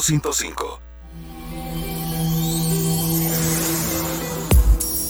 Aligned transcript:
Punto 0.00 0.32
105. 0.32 0.80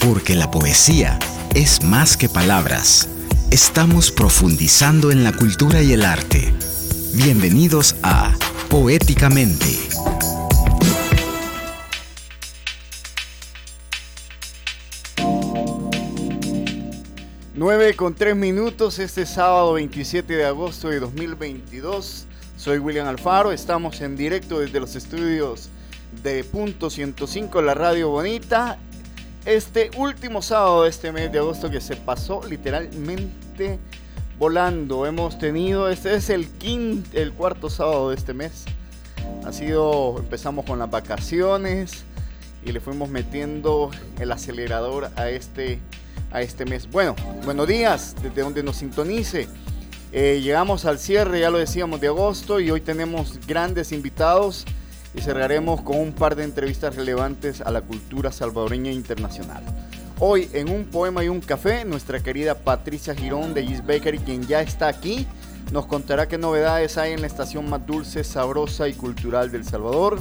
Porque 0.00 0.34
la 0.34 0.50
poesía 0.50 1.16
es 1.54 1.84
más 1.84 2.16
que 2.16 2.28
palabras. 2.28 3.08
Estamos 3.52 4.10
profundizando 4.10 5.12
en 5.12 5.22
la 5.22 5.32
cultura 5.32 5.80
y 5.80 5.92
el 5.92 6.04
arte. 6.04 6.52
Bienvenidos 7.14 7.94
a 8.02 8.34
Poéticamente. 8.68 9.78
9 17.54 17.94
con 17.94 18.14
3 18.14 18.34
minutos 18.34 18.98
este 18.98 19.24
sábado 19.24 19.74
27 19.74 20.34
de 20.34 20.46
agosto 20.46 20.88
de 20.88 20.98
2022. 20.98 22.26
Soy 22.60 22.76
William 22.76 23.08
Alfaro, 23.08 23.52
estamos 23.52 24.02
en 24.02 24.18
directo 24.18 24.60
desde 24.60 24.80
los 24.80 24.94
estudios 24.94 25.70
de 26.22 26.44
Punto 26.44 26.90
105, 26.90 27.62
la 27.62 27.72
Radio 27.72 28.10
Bonita. 28.10 28.76
Este 29.46 29.90
último 29.96 30.42
sábado 30.42 30.82
de 30.82 30.90
este 30.90 31.10
mes 31.10 31.32
de 31.32 31.38
agosto 31.38 31.70
que 31.70 31.80
se 31.80 31.96
pasó 31.96 32.42
literalmente 32.46 33.78
volando. 34.38 35.06
Hemos 35.06 35.38
tenido, 35.38 35.88
este 35.88 36.14
es 36.14 36.28
el 36.28 36.48
quinto, 36.50 37.08
el 37.16 37.32
cuarto 37.32 37.70
sábado 37.70 38.10
de 38.10 38.16
este 38.16 38.34
mes. 38.34 38.66
Ha 39.46 39.54
sido, 39.54 40.18
empezamos 40.18 40.66
con 40.66 40.78
las 40.78 40.90
vacaciones 40.90 42.04
y 42.62 42.72
le 42.72 42.80
fuimos 42.80 43.08
metiendo 43.08 43.90
el 44.18 44.30
acelerador 44.32 45.10
a 45.16 45.30
este 45.30 45.78
a 46.30 46.42
este 46.42 46.66
mes. 46.66 46.90
Bueno, 46.90 47.16
buenos 47.42 47.66
días, 47.66 48.14
desde 48.22 48.42
donde 48.42 48.62
nos 48.62 48.76
sintonice. 48.76 49.48
Eh, 50.12 50.40
llegamos 50.42 50.86
al 50.86 50.98
cierre, 50.98 51.40
ya 51.40 51.50
lo 51.50 51.58
decíamos, 51.58 52.00
de 52.00 52.08
agosto 52.08 52.58
y 52.58 52.68
hoy 52.70 52.80
tenemos 52.80 53.38
grandes 53.46 53.92
invitados 53.92 54.64
y 55.14 55.20
cerraremos 55.20 55.82
con 55.82 55.98
un 55.98 56.12
par 56.12 56.34
de 56.34 56.42
entrevistas 56.42 56.96
relevantes 56.96 57.60
a 57.60 57.70
la 57.70 57.82
cultura 57.82 58.32
salvadoreña 58.32 58.90
internacional. 58.90 59.62
Hoy 60.18 60.50
en 60.52 60.68
un 60.68 60.86
poema 60.86 61.22
y 61.22 61.28
un 61.28 61.40
café, 61.40 61.84
nuestra 61.84 62.20
querida 62.20 62.56
Patricia 62.56 63.14
Girón 63.14 63.54
de 63.54 63.64
Gis 63.64 63.86
Bakery, 63.86 64.18
quien 64.18 64.46
ya 64.46 64.60
está 64.62 64.88
aquí, 64.88 65.28
nos 65.70 65.86
contará 65.86 66.26
qué 66.26 66.38
novedades 66.38 66.98
hay 66.98 67.12
en 67.12 67.20
la 67.20 67.28
estación 67.28 67.70
más 67.70 67.86
dulce, 67.86 68.24
sabrosa 68.24 68.88
y 68.88 68.94
cultural 68.94 69.52
del 69.52 69.64
Salvador. 69.64 70.20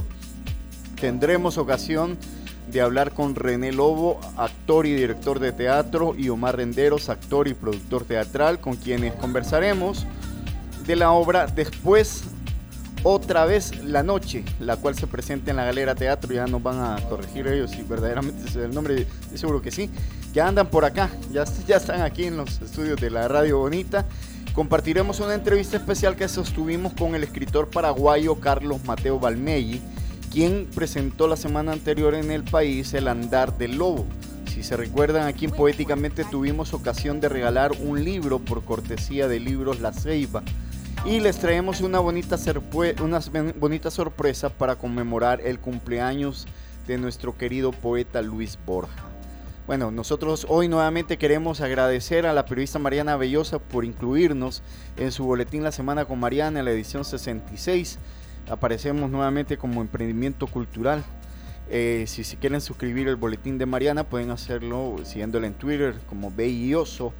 Tendremos 1.00 1.58
ocasión 1.58 2.12
de 2.12 2.39
hablar 2.78 3.12
con 3.12 3.34
René 3.34 3.72
Lobo, 3.72 4.20
actor 4.36 4.86
y 4.86 4.94
director 4.94 5.40
de 5.40 5.52
teatro, 5.52 6.14
y 6.16 6.28
Omar 6.28 6.56
Renderos, 6.56 7.08
actor 7.08 7.48
y 7.48 7.54
productor 7.54 8.04
teatral, 8.04 8.60
con 8.60 8.76
quienes 8.76 9.14
conversaremos 9.14 10.06
de 10.86 10.96
la 10.96 11.10
obra 11.12 11.46
Después, 11.46 12.24
otra 13.02 13.44
vez 13.46 13.82
la 13.82 14.02
noche, 14.02 14.44
la 14.60 14.76
cual 14.76 14.94
se 14.94 15.06
presenta 15.06 15.50
en 15.50 15.56
la 15.56 15.64
Galera 15.64 15.94
Teatro. 15.94 16.32
Ya 16.32 16.46
nos 16.46 16.62
van 16.62 16.80
a 16.80 16.96
corregir 17.08 17.46
ellos 17.48 17.70
si 17.70 17.82
verdaderamente 17.82 18.48
es 18.48 18.56
el 18.56 18.74
nombre, 18.74 19.06
seguro 19.34 19.62
que 19.62 19.70
sí. 19.70 19.90
Ya 20.32 20.46
andan 20.46 20.68
por 20.68 20.84
acá, 20.84 21.10
ya, 21.32 21.44
ya 21.66 21.76
están 21.76 22.02
aquí 22.02 22.24
en 22.24 22.36
los 22.36 22.60
estudios 22.60 23.00
de 23.00 23.10
la 23.10 23.26
Radio 23.26 23.58
Bonita. 23.58 24.04
Compartiremos 24.54 25.20
una 25.20 25.34
entrevista 25.34 25.76
especial 25.76 26.16
que 26.16 26.28
sostuvimos 26.28 26.92
con 26.92 27.14
el 27.14 27.22
escritor 27.22 27.70
paraguayo 27.70 28.34
Carlos 28.36 28.84
Mateo 28.84 29.18
Balmelli 29.18 29.80
quien 30.30 30.68
presentó 30.72 31.26
la 31.26 31.36
semana 31.36 31.72
anterior 31.72 32.14
en 32.14 32.30
el 32.30 32.44
país 32.44 32.94
El 32.94 33.08
Andar 33.08 33.58
del 33.58 33.76
Lobo. 33.76 34.06
Si 34.46 34.62
se 34.62 34.76
recuerdan, 34.76 35.26
aquí 35.26 35.46
en 35.46 35.50
Poéticamente 35.50 36.24
tuvimos 36.24 36.72
ocasión 36.72 37.20
de 37.20 37.28
regalar 37.28 37.72
un 37.80 38.04
libro 38.04 38.38
por 38.38 38.64
cortesía 38.64 39.26
de 39.26 39.40
Libros 39.40 39.80
La 39.80 39.92
Ceiba. 39.92 40.42
Y 41.04 41.20
les 41.20 41.38
traemos 41.38 41.80
una 41.80 41.98
bonita, 41.98 42.36
sorpresa 43.90 44.50
para 44.50 44.76
conmemorar 44.76 45.40
el 45.40 45.58
cumpleaños 45.58 46.46
de 46.86 46.98
nuestro 46.98 47.36
querido 47.36 47.72
poeta 47.72 48.22
Luis 48.22 48.58
Borja. 48.66 49.04
Bueno, 49.66 49.90
nosotros 49.90 50.46
hoy 50.48 50.68
nuevamente 50.68 51.16
queremos 51.16 51.60
agradecer 51.60 52.26
a 52.26 52.32
la 52.32 52.44
periodista 52.44 52.78
Mariana 52.78 53.16
Bellosa 53.16 53.58
por 53.58 53.84
incluirnos 53.84 54.62
en 54.96 55.10
su 55.10 55.24
boletín 55.24 55.62
La 55.62 55.72
Semana 55.72 56.04
con 56.04 56.20
Mariana 56.20 56.58
en 56.58 56.64
la 56.64 56.72
edición 56.72 57.04
66 57.04 57.98
aparecemos 58.50 59.10
nuevamente 59.10 59.56
como 59.56 59.80
emprendimiento 59.80 60.46
cultural. 60.46 61.04
Eh, 61.70 62.04
si 62.08 62.24
se 62.24 62.36
quieren 62.36 62.60
suscribir 62.60 63.06
el 63.06 63.16
boletín 63.16 63.56
de 63.56 63.64
Mariana, 63.64 64.04
pueden 64.04 64.30
hacerlo 64.30 64.96
siguiéndola 65.04 65.46
en 65.46 65.54
Twitter 65.54 65.94
como 66.08 66.32
Belloso 66.32 67.12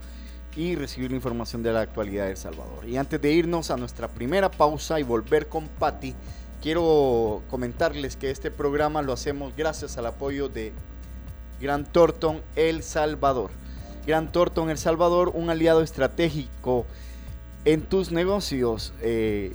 y 0.56 0.74
recibir 0.74 1.10
la 1.10 1.16
información 1.16 1.62
de 1.62 1.72
la 1.72 1.82
actualidad 1.82 2.24
de 2.24 2.32
El 2.32 2.36
Salvador. 2.36 2.84
Y 2.86 2.96
antes 2.96 3.22
de 3.22 3.32
irnos 3.32 3.70
a 3.70 3.76
nuestra 3.76 4.08
primera 4.08 4.50
pausa 4.50 4.98
y 4.98 5.04
volver 5.04 5.46
con 5.46 5.68
Patti, 5.68 6.14
quiero 6.60 7.42
comentarles 7.48 8.16
que 8.16 8.30
este 8.30 8.50
programa 8.50 9.00
lo 9.02 9.12
hacemos 9.12 9.54
gracias 9.56 9.96
al 9.98 10.06
apoyo 10.06 10.48
de 10.48 10.72
Gran 11.60 11.84
Thornton 11.84 12.42
El 12.56 12.82
Salvador. 12.82 13.52
Gran 14.04 14.32
Thornton 14.32 14.70
El 14.70 14.78
Salvador, 14.78 15.30
un 15.32 15.48
aliado 15.48 15.82
estratégico 15.82 16.86
en 17.64 17.82
tus 17.82 18.10
negocios. 18.10 18.92
Eh, 19.00 19.54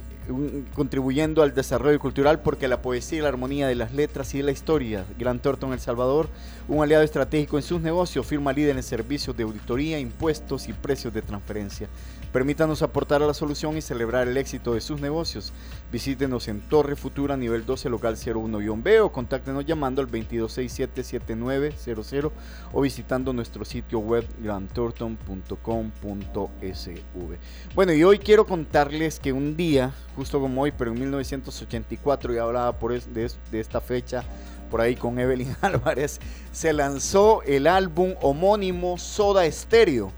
contribuyendo 0.73 1.43
al 1.43 1.53
desarrollo 1.53 1.99
cultural 1.99 2.39
porque 2.39 2.67
la 2.67 2.81
poesía 2.81 3.19
y 3.19 3.21
la 3.21 3.29
armonía 3.29 3.67
de 3.67 3.75
las 3.75 3.93
letras 3.93 4.33
y 4.33 4.37
de 4.37 4.43
la 4.43 4.51
historia. 4.51 5.05
Gran 5.17 5.39
Thornton 5.39 5.73
El 5.73 5.79
Salvador, 5.79 6.27
un 6.67 6.83
aliado 6.83 7.03
estratégico 7.03 7.57
en 7.57 7.63
sus 7.63 7.81
negocios, 7.81 8.25
firma 8.25 8.53
líder 8.53 8.75
en 8.75 8.83
servicios 8.83 9.35
de 9.35 9.43
auditoría, 9.43 9.99
impuestos 9.99 10.67
y 10.67 10.73
precios 10.73 11.13
de 11.13 11.21
transferencia. 11.21 11.87
Permítanos 12.35 12.81
aportar 12.81 13.23
a 13.23 13.27
la 13.27 13.33
solución 13.33 13.77
y 13.77 13.81
celebrar 13.81 14.27
el 14.27 14.35
éxito 14.35 14.73
de 14.73 14.81
sus 14.81 14.99
negocios. 14.99 15.53
Visítenos 15.89 16.49
en 16.49 16.59
Torre 16.59 16.97
Futura, 16.97 17.37
nivel 17.37 17.65
12, 17.65 17.87
local 17.87 18.17
01-B 18.17 18.99
o 18.99 19.13
contáctenos 19.13 19.65
llamando 19.65 20.01
al 20.01 20.11
2267-7900 20.11 22.31
o 22.73 22.81
visitando 22.81 23.31
nuestro 23.31 23.63
sitio 23.63 23.99
web 23.99 24.27
grantorton.com.sv. 24.39 27.37
Bueno, 27.73 27.93
y 27.93 28.03
hoy 28.03 28.19
quiero 28.19 28.45
contarles 28.45 29.17
que 29.17 29.31
un 29.31 29.55
día, 29.55 29.93
justo 30.17 30.41
como 30.41 30.63
hoy, 30.63 30.73
pero 30.77 30.91
en 30.91 30.99
1984, 30.99 32.33
ya 32.33 32.43
hablaba 32.43 32.77
por 32.77 33.01
de, 33.01 33.31
de 33.49 33.59
esta 33.61 33.79
fecha 33.79 34.25
por 34.69 34.81
ahí 34.81 34.97
con 34.97 35.19
Evelyn 35.19 35.55
Álvarez, 35.61 36.19
se 36.51 36.73
lanzó 36.73 37.43
el 37.43 37.65
álbum 37.65 38.15
homónimo 38.19 38.97
Soda 38.97 39.49
Stereo 39.49 40.11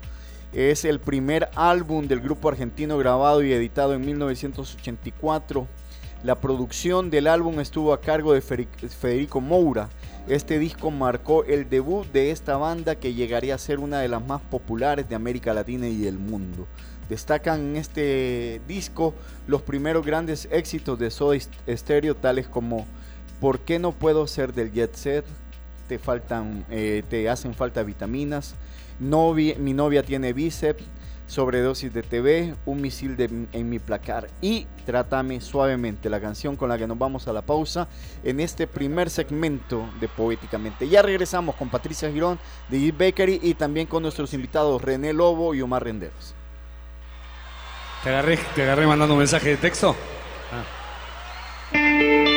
es 0.53 0.85
el 0.85 0.99
primer 0.99 1.49
álbum 1.55 2.07
del 2.07 2.21
grupo 2.21 2.49
argentino 2.49 2.97
grabado 2.97 3.43
y 3.43 3.53
editado 3.53 3.93
en 3.93 4.05
1984. 4.05 5.67
La 6.23 6.35
producción 6.35 7.09
del 7.09 7.27
álbum 7.27 7.59
estuvo 7.59 7.93
a 7.93 8.01
cargo 8.01 8.33
de 8.33 8.41
Federico 8.41 9.39
Moura. 9.39 9.89
Este 10.27 10.59
disco 10.59 10.91
marcó 10.91 11.43
el 11.43 11.69
debut 11.69 12.05
de 12.11 12.31
esta 12.31 12.57
banda 12.57 12.95
que 12.95 13.13
llegaría 13.13 13.55
a 13.55 13.59
ser 13.59 13.79
una 13.79 13.99
de 13.99 14.07
las 14.07 14.25
más 14.25 14.41
populares 14.41 15.07
de 15.07 15.15
América 15.15 15.53
Latina 15.53 15.87
y 15.87 15.97
del 15.97 16.17
mundo. 16.17 16.67
Destacan 17.07 17.61
en 17.61 17.75
este 17.77 18.61
disco 18.67 19.13
los 19.47 19.61
primeros 19.61 20.05
grandes 20.05 20.47
éxitos 20.51 20.99
de 20.99 21.11
Soda 21.11 21.37
Stereo 21.69 22.15
tales 22.15 22.47
como 22.47 22.85
¿Por 23.39 23.59
qué 23.59 23.77
no 23.77 23.91
puedo 23.91 24.25
ser 24.25 24.53
del 24.53 24.71
jet 24.71 24.95
set? 24.95 25.25
Te 25.87 25.99
faltan, 25.99 26.65
eh, 26.69 27.03
te 27.07 27.29
hacen 27.29 27.53
falta 27.53 27.83
vitaminas, 27.83 28.55
mi 28.99 29.73
novia 29.73 30.03
tiene 30.03 30.33
bíceps, 30.33 30.83
sobredosis 31.27 31.93
de 31.93 32.03
TV, 32.03 32.55
un 32.65 32.81
misil 32.81 33.15
en 33.51 33.69
mi 33.69 33.79
placar 33.79 34.29
y 34.41 34.65
Trátame 34.87 35.41
suavemente, 35.41 36.09
la 36.09 36.21
canción 36.21 36.55
con 36.55 36.69
la 36.69 36.77
que 36.77 36.87
nos 36.87 36.97
vamos 36.97 37.27
a 37.27 37.33
la 37.33 37.41
pausa 37.41 37.89
en 38.23 38.39
este 38.39 38.67
primer 38.67 39.09
segmento 39.09 39.85
de 39.99 40.07
Poéticamente. 40.07 40.87
Ya 40.87 41.01
regresamos 41.01 41.55
con 41.55 41.67
Patricia 41.67 42.09
Girón 42.09 42.39
de 42.69 42.77
G 42.77 42.97
Bakery 42.97 43.41
y 43.43 43.53
también 43.55 43.87
con 43.87 44.01
nuestros 44.01 44.33
invitados 44.33 44.81
René 44.81 45.11
Lobo 45.11 45.53
y 45.53 45.61
Omar 45.61 45.83
Renderos. 45.83 46.33
Te 48.01 48.09
agarré, 48.09 48.39
te 48.55 48.63
agarré 48.63 48.87
mandando 48.87 49.13
un 49.15 49.19
mensaje 49.19 49.49
de 49.49 49.57
texto. 49.57 49.93
Ah. 51.73 52.36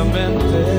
seriamente 0.00 0.69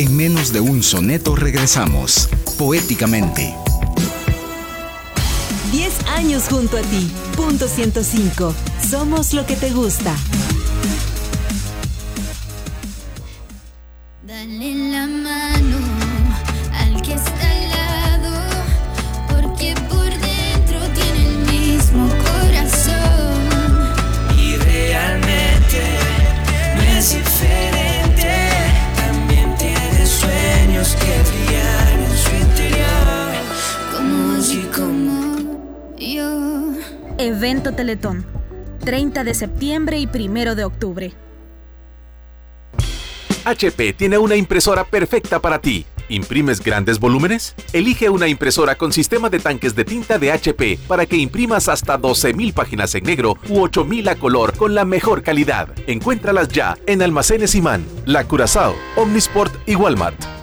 En 0.00 0.16
menos 0.16 0.50
de 0.50 0.60
un 0.60 0.82
soneto 0.82 1.36
regresamos, 1.36 2.30
poéticamente. 2.56 3.54
10 5.72 6.06
años 6.16 6.44
junto 6.48 6.78
a 6.78 6.80
ti. 6.80 7.12
Punto 7.36 7.68
105. 7.68 8.54
Somos 8.88 9.34
lo 9.34 9.44
que 9.44 9.56
te 9.56 9.68
gusta. 9.68 10.16
Evento 37.20 37.72
Teletón, 37.72 38.24
30 38.82 39.24
de 39.24 39.34
septiembre 39.34 39.98
y 39.98 40.06
1 40.06 40.54
de 40.54 40.64
octubre. 40.64 41.12
HP 43.44 43.92
tiene 43.92 44.16
una 44.16 44.36
impresora 44.36 44.84
perfecta 44.84 45.38
para 45.38 45.60
ti. 45.60 45.84
¿Imprimes 46.08 46.64
grandes 46.64 46.98
volúmenes? 46.98 47.54
Elige 47.74 48.08
una 48.08 48.26
impresora 48.26 48.74
con 48.74 48.90
sistema 48.90 49.28
de 49.28 49.38
tanques 49.38 49.76
de 49.76 49.84
tinta 49.84 50.18
de 50.18 50.32
HP 50.32 50.78
para 50.88 51.04
que 51.04 51.18
imprimas 51.18 51.68
hasta 51.68 51.98
12.000 52.00 52.54
páginas 52.54 52.94
en 52.94 53.04
negro 53.04 53.36
u 53.50 53.66
8.000 53.66 54.12
a 54.12 54.14
color 54.14 54.56
con 54.56 54.74
la 54.74 54.86
mejor 54.86 55.22
calidad. 55.22 55.68
Encuéntralas 55.86 56.48
ya 56.48 56.78
en 56.86 57.02
Almacenes 57.02 57.54
Imán, 57.54 57.84
La 58.06 58.24
Curazao, 58.24 58.74
Omnisport 58.96 59.54
y 59.68 59.74
Walmart. 59.74 60.39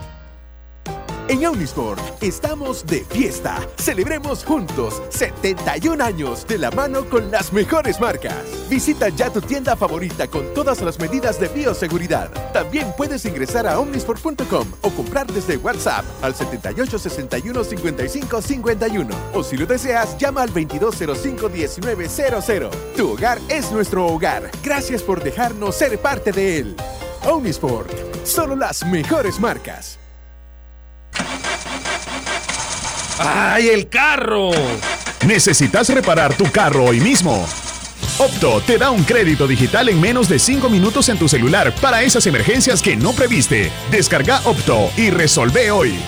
En 1.30 1.46
Omnisport 1.46 2.00
estamos 2.24 2.86
de 2.86 3.04
fiesta. 3.04 3.60
Celebremos 3.76 4.46
juntos 4.46 5.02
71 5.10 6.02
años 6.02 6.48
de 6.48 6.58
la 6.58 6.72
mano 6.72 7.04
con 7.10 7.30
las 7.30 7.52
mejores 7.52 8.00
marcas. 8.00 8.46
Visita 8.70 9.10
ya 9.10 9.30
tu 9.30 9.42
tienda 9.42 9.76
favorita 9.76 10.30
con 10.30 10.54
todas 10.54 10.82
las 10.82 10.98
medidas 11.00 11.38
de 11.38 11.50
bioseguridad. 11.50 12.32
También 12.54 12.94
puedes 12.96 13.26
ingresar 13.26 13.68
a 13.68 13.78
omnisport.com 13.78 14.68
o 14.82 14.90
comprar 14.92 15.28
desde 15.28 15.58
WhatsApp 15.58 16.06
al 16.22 16.34
78 16.34 16.98
61 16.98 17.64
55 17.64 18.42
51. 18.42 19.16
O 19.34 19.44
si 19.44 19.58
lo 19.58 19.66
deseas, 19.66 20.18
llama 20.18 20.44
al 20.44 20.54
2205 20.54 21.50
1900. 21.50 22.96
Tu 22.96 23.12
hogar 23.12 23.38
es 23.50 23.70
nuestro 23.74 24.06
hogar. 24.06 24.50
Gracias 24.64 25.04
por 25.04 25.22
dejarnos 25.22 25.76
ser 25.76 26.00
parte 26.00 26.32
de 26.32 26.60
él. 26.60 26.78
Omnisport, 27.26 27.92
solo 28.24 28.56
las 28.56 28.86
mejores 28.86 29.42
marcas. 29.42 30.00
¡Ay, 33.20 33.70
el 33.70 33.90
carro! 33.90 34.52
¿Necesitas 35.26 35.90
reparar 35.90 36.36
tu 36.36 36.50
carro 36.52 36.86
hoy 36.86 37.00
mismo? 37.00 37.46
Opto 38.20 38.62
te 38.62 38.78
da 38.78 38.90
un 38.90 39.04
crédito 39.04 39.48
digital 39.48 39.90
en 39.90 40.02
menos 40.02 40.28
de 40.28 40.40
5 40.40 40.70
minutos 40.70 41.10
en 41.10 41.20
tu 41.20 41.28
celular 41.28 41.74
para 41.82 42.02
esas 42.02 42.26
emergencias 42.26 42.82
que 42.82 42.96
no 42.96 43.14
previste. 43.14 43.72
Descarga 43.92 44.42
Opto 44.46 44.90
y 44.98 45.12
resolve 45.12 45.70
hoy. 45.70 46.00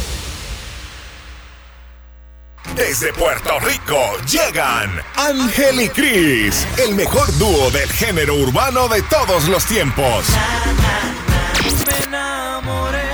Desde 2.76 3.12
Puerto 3.12 3.60
Rico 3.60 3.96
llegan 4.26 4.90
Ángel 5.14 5.80
y 5.80 5.88
Cris, 5.88 6.66
el 6.78 6.96
mejor 6.96 7.32
dúo 7.38 7.70
del 7.70 7.88
género 7.92 8.34
urbano 8.34 8.88
de 8.88 9.00
todos 9.02 9.46
los 9.48 9.64
tiempos. 9.64 10.24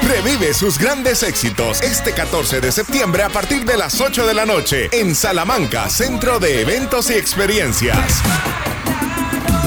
Revive 0.02 0.54
sus 0.54 0.78
grandes 0.78 1.23
éxitos 1.23 1.83
este 1.83 2.12
14 2.12 2.61
de 2.61 2.73
septiembre 2.73 3.23
a 3.23 3.28
partir 3.28 3.64
de 3.64 3.76
las 3.76 4.00
8 4.00 4.26
de 4.26 4.35
la 4.35 4.47
noche 4.47 4.88
en 4.92 5.14
Salamanca, 5.14 5.90
Centro 5.90 6.38
de 6.38 6.62
Eventos 6.62 7.11
y 7.11 7.14
Experiencias. 7.14 8.23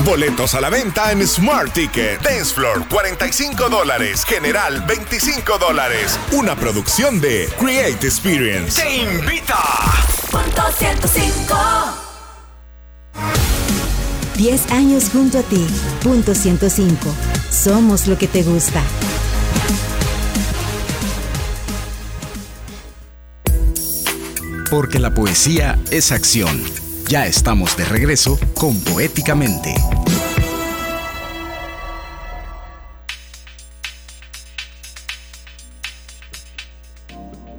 Boletos 0.05 0.53
a 0.53 0.59
la 0.59 0.69
venta 0.69 1.13
en 1.13 1.25
Smart 1.25 1.71
Ticket. 1.71 2.21
Dance 2.21 2.53
Floor, 2.53 2.85
45 2.89 3.69
dólares. 3.69 4.25
General, 4.25 4.83
25 4.85 5.57
dólares. 5.57 6.19
Una 6.33 6.57
producción 6.57 7.21
de 7.21 7.47
Create 7.57 8.05
Experience. 8.05 8.81
¡Te 8.81 8.97
invita! 8.97 9.57
Punto 10.29 10.61
105. 10.77 11.55
10 14.35 14.71
años 14.71 15.09
junto 15.09 15.39
a 15.39 15.43
ti. 15.43 15.65
Punto 16.01 16.35
105. 16.35 17.15
Somos 17.49 18.05
lo 18.07 18.17
que 18.17 18.27
te 18.27 18.43
gusta. 18.43 18.81
Porque 24.69 24.99
la 24.99 25.13
poesía 25.13 25.79
es 25.91 26.11
acción. 26.11 26.82
Ya 27.13 27.27
estamos 27.27 27.77
de 27.77 27.85
regreso 27.85 28.39
con 28.55 28.75
Poéticamente. 28.83 29.75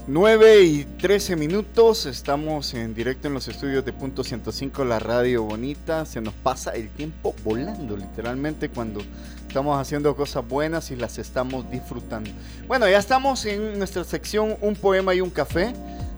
Nueve 0.08 0.64
y 0.64 0.84
13 0.84 1.37
minutos, 1.37 2.06
estamos 2.06 2.75
en 2.75 2.96
directo 2.96 3.28
en 3.28 3.34
los 3.34 3.46
estudios 3.46 3.84
de 3.84 3.92
Punto 3.92 4.25
105, 4.25 4.84
la 4.84 4.99
radio 4.99 5.44
bonita. 5.44 6.04
Se 6.04 6.20
nos 6.20 6.34
pasa 6.34 6.73
el 6.73 6.88
tiempo 6.88 7.32
volando, 7.44 7.96
literalmente, 7.96 8.70
cuando 8.70 9.02
estamos 9.46 9.80
haciendo 9.80 10.16
cosas 10.16 10.44
buenas 10.49 10.90
y 10.90 10.96
las 10.96 11.18
estamos 11.18 11.70
disfrutando. 11.70 12.28
Bueno, 12.66 12.88
ya 12.88 12.99
estamos 12.99 13.44
en 13.44 13.78
nuestra 13.78 14.02
sección 14.02 14.56
Un 14.62 14.75
poema 14.75 15.14
y 15.14 15.20
un 15.20 15.30
café. 15.30 15.73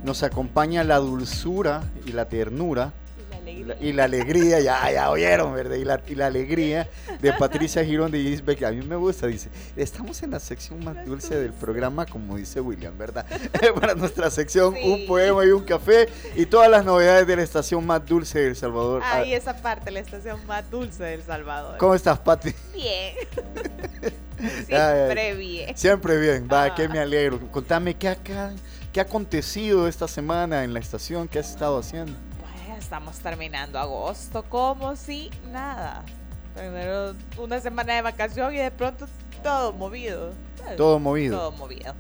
Nos 0.05 0.23
acompaña 0.23 0.85
la 0.85 0.97
dulzura 0.97 1.83
y 2.07 2.12
la 2.12 2.31
ternura 2.31 2.95
y 3.81 3.93
la 3.93 4.05
alegría, 4.05 4.61
ya, 4.61 4.91
ya 4.91 5.11
oyeron, 5.11 5.55
¿verdad? 5.55 5.77
Y 5.77 5.85
la, 5.85 6.03
y 6.07 6.15
la 6.15 6.27
alegría 6.27 6.89
de 7.21 7.33
Patricia 7.33 7.85
Girón 7.85 8.11
de 8.11 8.23
Gisbeck, 8.23 8.63
a 8.65 8.71
mí 8.71 8.85
me 8.85 8.97
gusta, 8.97 9.27
dice, 9.27 9.49
estamos 9.77 10.23
en 10.23 10.31
la 10.31 10.41
sección 10.41 10.85
más 10.85 11.05
dulce 11.05 11.37
del 11.37 11.53
programa, 11.53 12.07
como 12.07 12.37
dice 12.37 12.61
William, 12.61 12.97
¿verdad? 12.97 13.27
Para 13.81 13.95
nuestra 13.95 14.31
sección, 14.31 14.75
un 14.83 15.07
poema 15.07 15.45
y 15.45 15.49
un 15.49 15.65
café 15.65 16.09
y 16.35 16.47
todas 16.47 16.71
las 16.71 16.85
novedades 16.85 17.27
de 17.27 17.37
la 17.37 17.43
estación 17.43 17.85
más 17.87 18.05
dulce 18.05 18.41
de 18.41 18.49
El 18.49 18.57
Salvador. 18.57 19.03
Ahí 19.05 19.33
esa 19.33 19.57
parte, 19.57 19.91
la 19.91 20.01
estación 20.01 20.45
más 20.47 20.71
dulce 20.71 21.03
de 21.03 21.15
El 21.15 21.23
Salvador. 21.23 21.79
¿Cómo 21.79 21.95
estás, 21.95 22.19
Pati? 22.19 22.55
Bien. 22.73 23.15
Siempre 24.67 25.35
bien. 25.35 25.77
Siempre 25.77 26.19
bien, 26.19 26.49
va, 26.53 26.75
que 26.75 26.89
me 26.89 26.99
alegro. 26.99 27.41
Contame, 27.51 27.95
¿qué, 27.95 28.09
acá, 28.09 28.53
¿qué 28.93 29.01
ha 29.01 29.05
acontecido 29.05 29.89
esta 29.89 30.07
semana 30.07 30.65
en 30.65 30.75
la 30.75 30.81
estación? 30.81 31.27
¿Qué 31.29 31.39
has 31.39 31.51
estado 31.51 31.79
haciendo? 31.79 32.13
Estamos 32.87 33.19
terminando 33.19 33.81
agosto 33.81 34.45
como 34.45 34.95
si 34.95 35.28
nada. 35.50 36.05
Primero 36.55 37.16
una 37.37 37.61
semana 37.61 37.95
de 37.95 38.02
vacación 38.02 38.55
y 38.55 38.59
de 38.59 38.71
pronto 38.71 39.09
todo 39.43 39.73
movido. 39.73 40.33
Todo 40.76 41.00
movido. 41.00 41.37
Todo 41.37 41.50
movido. 41.50 41.95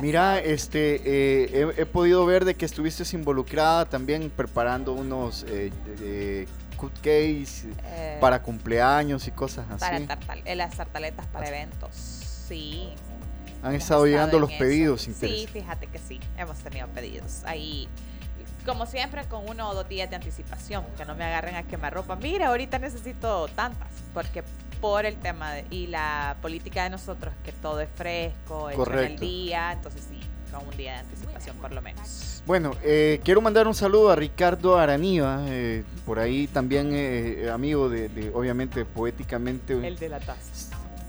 Mira, 0.00 0.40
este, 0.40 1.00
eh, 1.04 1.74
he, 1.76 1.86
podido 1.86 2.26
ver 2.26 2.44
de 2.44 2.56
que 2.56 2.64
estuviste 2.64 3.04
involucrada 3.16 3.88
también 3.88 4.28
preparando 4.28 4.94
unos 4.94 5.46
eh, 5.48 6.46
cupcakes 6.76 7.68
eh, 7.84 8.18
para 8.20 8.42
cumpleaños 8.42 9.28
y 9.28 9.30
cosas 9.30 9.64
así. 9.70 10.06
Para 10.26 10.56
las 10.56 10.76
tartaletas 10.76 11.26
para 11.28 11.48
eventos, 11.48 11.94
sí. 11.94 12.94
Han 13.62 13.76
estado 13.76 14.06
llegando 14.06 14.40
los 14.40 14.52
pedidos. 14.52 15.02
Sí, 15.02 15.48
fíjate 15.52 15.86
que 15.86 16.00
sí, 16.00 16.18
hemos 16.36 16.58
tenido 16.58 16.88
pedidos. 16.88 17.44
Ahí 17.44 17.88
como 18.66 18.84
siempre, 18.84 19.24
con 19.24 19.48
uno 19.48 19.70
o 19.70 19.74
dos 19.74 19.88
días 19.88 20.10
de 20.10 20.16
anticipación, 20.16 20.84
que 20.96 21.04
no 21.04 21.14
me 21.14 21.24
agarren 21.24 21.54
a 21.54 21.62
quemar 21.62 21.94
ropa. 21.94 22.16
Mira, 22.16 22.48
ahorita 22.48 22.78
necesito 22.78 23.48
tantas, 23.48 23.88
porque 24.12 24.42
por 24.80 25.06
el 25.06 25.16
tema 25.16 25.52
y 25.70 25.86
la 25.86 26.36
política 26.42 26.84
de 26.84 26.90
nosotros, 26.90 27.32
que 27.44 27.52
todo 27.52 27.80
es 27.80 27.88
fresco, 27.94 28.68
hecho 28.68 28.92
en 28.92 28.98
el 28.98 29.18
día, 29.18 29.72
entonces 29.72 30.06
sí, 30.08 30.20
con 30.52 30.66
un 30.66 30.76
día 30.76 30.94
de 30.94 30.98
anticipación 30.98 31.56
por 31.56 31.72
lo 31.72 31.80
menos. 31.80 32.42
Bueno, 32.46 32.72
eh, 32.82 33.20
quiero 33.24 33.40
mandar 33.40 33.66
un 33.66 33.74
saludo 33.74 34.10
a 34.10 34.16
Ricardo 34.16 34.78
Araniva, 34.78 35.40
eh, 35.46 35.82
por 36.04 36.18
ahí 36.18 36.46
también 36.46 36.90
eh, 36.92 37.50
amigo 37.52 37.88
de, 37.88 38.08
de, 38.08 38.30
obviamente, 38.34 38.84
poéticamente. 38.84 39.74
El 39.74 39.98
de 39.98 40.08
la 40.08 40.20
taza. 40.20 40.65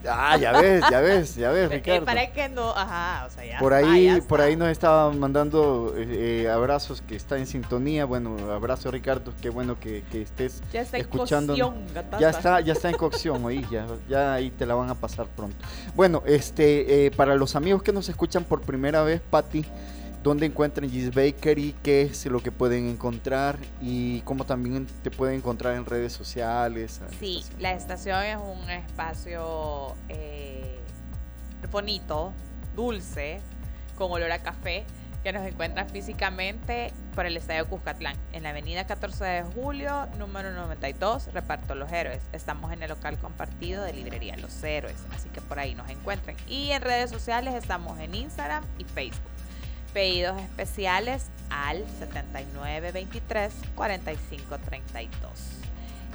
Ah, 0.10 0.38
ya 0.38 0.52
ves, 0.60 0.84
ya 0.90 1.02
ves, 1.02 1.36
ya 1.36 1.52
ves, 1.52 1.70
Ricardo. 1.72 2.06
Para 2.06 2.32
que 2.32 2.50
no, 2.50 2.72
ajá, 2.72 3.26
o 3.26 3.30
sea, 3.30 3.46
ya 3.46 3.60
Por 3.60 3.74
ahí, 3.74 4.22
por 4.22 4.42
ahí 4.42 4.56
nos 4.56 4.70
estaba 4.70 5.12
mandando 5.12 5.94
eh, 5.98 6.44
eh, 6.44 6.50
abrazos 6.50 7.02
que 7.02 7.16
está 7.16 7.38
en 7.38 7.48
sintonía. 7.48 8.06
Bueno, 8.06 8.36
abrazo 8.52 8.92
Ricardo, 8.92 9.34
qué 9.42 9.50
bueno 9.50 9.80
que, 9.80 10.04
estés 10.14 10.62
ya 10.72 10.82
está 10.82 10.98
escuchando. 10.98 11.54
En 11.54 11.60
cocción, 11.62 12.20
ya 12.20 12.30
está, 12.30 12.62
ya 12.62 12.74
está 12.74 12.90
en 12.90 12.96
cocción, 12.96 13.44
oí, 13.46 13.66
ya, 13.70 13.86
ya 14.10 14.34
ahí 14.34 14.52
te 14.52 14.66
la 14.66 14.76
van 14.76 14.90
a 14.90 14.96
pasar 14.96 15.28
pronto. 15.28 15.58
Bueno, 15.96 16.24
este, 16.26 17.06
eh, 17.06 17.12
para 17.12 17.36
los 17.36 17.56
amigos 17.56 17.84
que 17.84 17.94
nos 17.94 18.10
escuchan 18.10 18.44
por 18.44 18.62
primera 18.62 19.04
vez, 19.04 19.22
Patti 19.22 19.66
dónde 20.24 20.46
encuentran 20.46 20.90
Gis 20.90 21.14
Bakery, 21.14 21.76
qué 21.84 22.04
es 22.04 22.26
lo 22.26 22.42
que 22.42 22.52
pueden 22.52 22.88
encontrar 22.88 23.58
y 23.82 24.22
cómo 24.22 24.46
también 24.46 24.88
te 25.04 25.12
pueden 25.12 25.36
encontrar 25.36 25.76
en 25.76 25.86
redes 25.86 26.14
sociales. 26.14 27.02
Sí, 27.20 27.44
la 27.60 27.74
estación 27.74 28.24
es 28.24 28.38
un 28.38 28.70
espacio 28.70 29.96
eh, 30.10 30.80
bonito, 31.72 32.34
dulce, 32.76 33.40
con 33.98 34.12
olor 34.12 34.32
a 34.32 34.40
café, 34.40 34.86
que 35.24 35.34
nos 35.34 35.46
encuentran 35.46 35.90
físicamente 35.90 36.94
por 37.16 37.26
el 37.26 37.36
Estadio 37.36 37.68
Cuscatlán, 37.68 38.16
en 38.32 38.44
la 38.44 38.50
avenida 38.50 38.86
14 38.86 39.26
de 39.26 39.44
julio, 39.44 40.08
número 40.18 40.52
92, 40.52 41.34
Reparto 41.34 41.76
Los 41.76 41.92
Héroes. 41.92 42.22
Estamos 42.32 42.72
en 42.72 42.84
el 42.84 42.90
local 42.90 43.18
compartido 43.18 43.84
de 43.84 43.94
Librería 43.94 44.38
Los 44.38 44.64
Héroes, 44.64 45.04
así 45.14 45.28
que 45.30 45.42
por 45.42 45.60
ahí 45.60 45.74
nos 45.76 45.90
encuentran. 45.90 46.36
Y 46.48 46.72
en 46.72 46.82
redes 46.82 47.10
sociales 47.10 47.56
estamos 47.56 48.00
en 48.00 48.14
Instagram 48.14 48.64
y 48.78 48.84
Facebook 48.84 49.37
pedidos 49.94 50.42
especiales 50.42 51.28
al 51.50 51.86
7923 52.00 53.54
4532. 53.76 55.58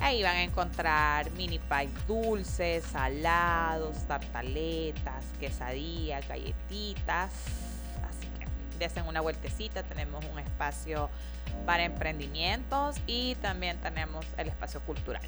Ahí 0.01 0.23
van 0.23 0.37
a 0.37 0.43
encontrar 0.43 1.31
mini 1.33 1.61
pie 1.61 1.89
dulces, 2.09 2.85
salados, 2.85 3.97
tartaletas, 4.09 5.25
quesadillas, 5.39 6.27
galletitas. 6.27 7.31
Así 8.09 8.27
que 8.39 8.47
desen 8.79 9.07
una 9.07 9.21
vueltecita. 9.21 9.85
Tenemos 9.85 10.25
un 10.25 10.41
espacio 10.41 11.09
para 11.67 11.85
emprendimientos 11.85 12.97
y 13.07 13.37
también 13.37 13.79
tenemos 13.79 14.27
el 14.37 14.49
espacio 14.49 14.81
cultural, 14.81 15.23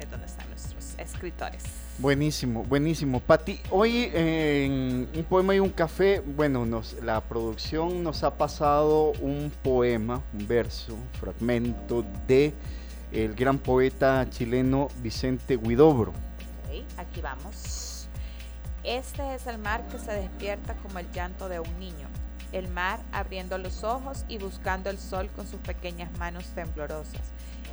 es 0.00 0.10
donde 0.10 0.26
están 0.26 0.48
nuestros 0.48 0.94
escritores. 0.98 1.62
Buenísimo, 1.98 2.64
buenísimo. 2.64 3.20
Pati, 3.20 3.60
hoy 3.70 4.10
en 4.14 5.08
un 5.14 5.24
poema 5.28 5.54
y 5.54 5.60
un 5.60 5.68
café, 5.68 6.20
bueno, 6.20 6.64
nos, 6.64 6.94
la 7.02 7.20
producción 7.20 8.02
nos 8.02 8.22
ha 8.24 8.36
pasado 8.36 9.12
un 9.20 9.52
poema, 9.62 10.22
un 10.32 10.48
verso, 10.48 10.94
un 10.94 11.08
fragmento 11.20 12.04
de 12.26 12.54
el 13.12 13.34
gran 13.34 13.58
poeta 13.58 14.26
chileno 14.30 14.88
Vicente 15.02 15.56
Huidobro. 15.56 16.12
Okay, 16.64 16.86
aquí 16.96 17.20
vamos. 17.20 18.08
Este 18.82 19.34
es 19.34 19.46
el 19.46 19.58
mar 19.58 19.86
que 19.88 19.98
se 19.98 20.12
despierta 20.12 20.74
como 20.76 20.98
el 20.98 21.10
llanto 21.12 21.48
de 21.50 21.60
un 21.60 21.78
niño. 21.78 22.08
El 22.52 22.68
mar 22.68 23.00
abriendo 23.12 23.58
los 23.58 23.84
ojos 23.84 24.24
y 24.26 24.38
buscando 24.38 24.88
el 24.88 24.98
sol 24.98 25.28
con 25.36 25.46
sus 25.46 25.60
pequeñas 25.60 26.10
manos 26.18 26.46
temblorosas 26.54 27.20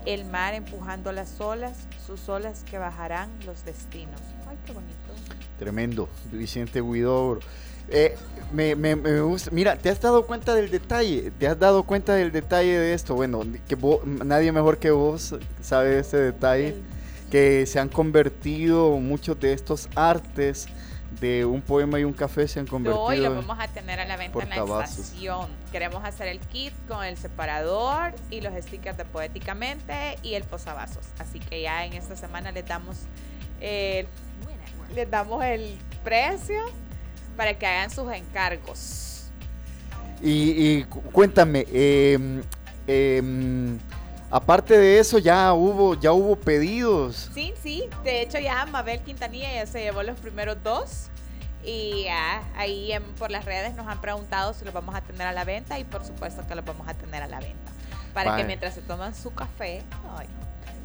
el 0.07 0.23
mar 0.23 0.53
empujando 0.53 1.11
las 1.11 1.41
olas, 1.41 1.85
sus 2.05 2.29
olas 2.29 2.63
que 2.63 2.77
bajarán 2.77 3.29
los 3.45 3.65
destinos. 3.65 4.21
Ay, 4.47 4.57
qué 4.65 4.71
bonito. 4.71 4.93
Tremendo, 5.59 6.07
Vicente 6.31 6.81
Huidobro. 6.81 7.41
Eh, 7.89 8.15
me, 8.53 9.21
gusta. 9.21 9.51
Mira, 9.51 9.77
¿te 9.77 9.89
has 9.89 9.99
dado 9.99 10.25
cuenta 10.25 10.55
del 10.55 10.71
detalle? 10.71 11.31
¿Te 11.37 11.47
has 11.47 11.59
dado 11.59 11.83
cuenta 11.83 12.15
del 12.15 12.31
detalle 12.31 12.79
de 12.79 12.93
esto? 12.93 13.15
Bueno, 13.15 13.43
que 13.67 13.77
nadie 14.23 14.51
mejor 14.53 14.77
que 14.77 14.91
vos 14.91 15.35
sabe 15.61 15.99
ese 15.99 16.17
detalle. 16.17 16.75
Que 17.29 17.65
se 17.65 17.77
han 17.77 17.89
convertido 17.89 18.91
muchos 18.99 19.37
de 19.41 19.51
estos 19.51 19.89
artes 19.95 20.67
de 21.19 21.45
un 21.45 21.61
poema 21.61 21.99
y 21.99 22.03
un 22.03 22.13
café 22.13 22.47
se 22.47 22.59
han 22.59 22.67
convertido. 22.67 23.01
Hoy 23.03 23.17
lo 23.17 23.33
vamos 23.33 23.57
a 23.59 23.67
tener 23.67 23.99
a 23.99 24.05
la 24.05 24.17
venta 24.17 24.43
en 24.43 24.49
la 24.49 24.83
estación. 24.83 25.49
Queremos 25.71 26.03
hacer 26.03 26.27
el 26.27 26.39
kit 26.39 26.73
con 26.87 27.03
el 27.03 27.17
separador 27.17 28.13
y 28.29 28.41
los 28.41 28.53
stickers 28.61 28.97
de 28.97 29.05
Poéticamente 29.05 30.17
y 30.21 30.35
el 30.35 30.43
posavasos. 30.43 31.05
Así 31.19 31.39
que 31.39 31.61
ya 31.61 31.85
en 31.85 31.93
esta 31.93 32.15
semana 32.15 32.51
les 32.51 32.65
damos, 32.65 32.97
eh, 33.61 34.05
les 34.93 35.09
damos 35.09 35.43
el 35.43 35.77
precio 36.03 36.61
para 37.35 37.57
que 37.57 37.65
hagan 37.65 37.89
sus 37.89 38.11
encargos. 38.11 39.29
Y, 40.21 40.83
cuéntame, 41.11 41.65
em, 41.71 42.41
em, 42.87 43.77
Aparte 44.29 44.77
de 44.77 44.99
eso, 44.99 45.19
ya 45.19 45.53
hubo, 45.53 45.95
ya 45.95 46.11
hubo 46.11 46.35
pedidos. 46.35 47.29
Sí, 47.33 47.53
sí. 47.63 47.85
De 48.03 48.21
hecho, 48.21 48.39
ya 48.39 48.65
Mabel 48.65 48.99
Quintanilla 48.99 49.53
ya 49.53 49.65
se 49.65 49.81
llevó 49.81 50.03
los 50.03 50.19
primeros 50.19 50.57
dos. 50.63 51.07
Y 51.63 52.07
ahí 52.55 52.93
por 53.17 53.31
las 53.31 53.45
redes 53.45 53.75
nos 53.75 53.87
han 53.87 53.99
preguntado 53.99 54.53
si 54.53 54.63
los 54.63 54.73
vamos 54.73 54.95
a 54.95 55.01
tener 55.01 55.27
a 55.27 55.33
la 55.33 55.43
venta 55.43 55.77
y 55.79 55.83
por 55.83 56.05
supuesto 56.05 56.45
que 56.47 56.55
los 56.55 56.63
vamos 56.63 56.87
a 56.87 56.93
tener 56.93 57.23
a 57.23 57.27
la 57.27 57.39
venta. 57.39 57.71
Para 58.13 58.37
que 58.37 58.43
mientras 58.45 58.73
se 58.73 58.81
toman 58.81 59.13
su 59.13 59.33
café, 59.33 59.83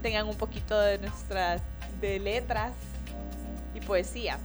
tengan 0.02 0.28
un 0.28 0.36
poquito 0.36 0.78
de 0.78 0.98
nuestras 0.98 1.62
de 2.00 2.18
letras 2.18 2.72
y 3.74 3.80
poesía. 3.80 4.38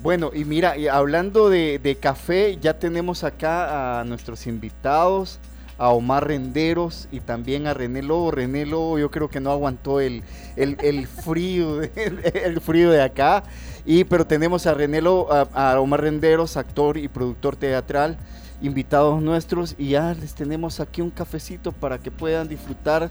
Bueno, 0.00 0.32
y 0.34 0.44
mira, 0.44 0.76
y 0.76 0.88
hablando 0.88 1.48
de, 1.48 1.78
de 1.78 1.96
café, 1.96 2.58
ya 2.60 2.78
tenemos 2.78 3.22
acá 3.22 4.00
a 4.00 4.04
nuestros 4.04 4.48
invitados 4.48 5.38
a 5.78 5.90
Omar 5.90 6.28
Renderos 6.28 7.08
y 7.10 7.20
también 7.20 7.66
a 7.66 7.74
René 7.74 8.02
Lobo. 8.02 8.30
René 8.30 8.66
Lobo 8.66 8.98
yo 8.98 9.10
creo 9.10 9.28
que 9.28 9.40
no 9.40 9.50
aguantó 9.50 10.00
el, 10.00 10.22
el, 10.56 11.06
frío, 11.06 11.82
el, 11.96 12.60
frío 12.60 12.90
de 12.90 13.02
acá. 13.02 13.44
Y, 13.84 14.04
pero 14.04 14.26
tenemos 14.26 14.66
a 14.66 14.74
René 14.74 15.00
Lobo, 15.00 15.28
a, 15.32 15.80
Omar 15.80 16.02
Renderos, 16.02 16.56
actor 16.56 16.96
y 16.96 17.08
productor 17.08 17.56
teatral, 17.56 18.16
invitados 18.62 19.20
nuestros. 19.22 19.74
Y 19.78 19.90
ya 19.90 20.14
les 20.14 20.34
tenemos 20.34 20.80
aquí 20.80 21.00
un 21.00 21.10
cafecito 21.10 21.72
para 21.72 21.98
que 21.98 22.10
puedan 22.10 22.48
disfrutar 22.48 23.10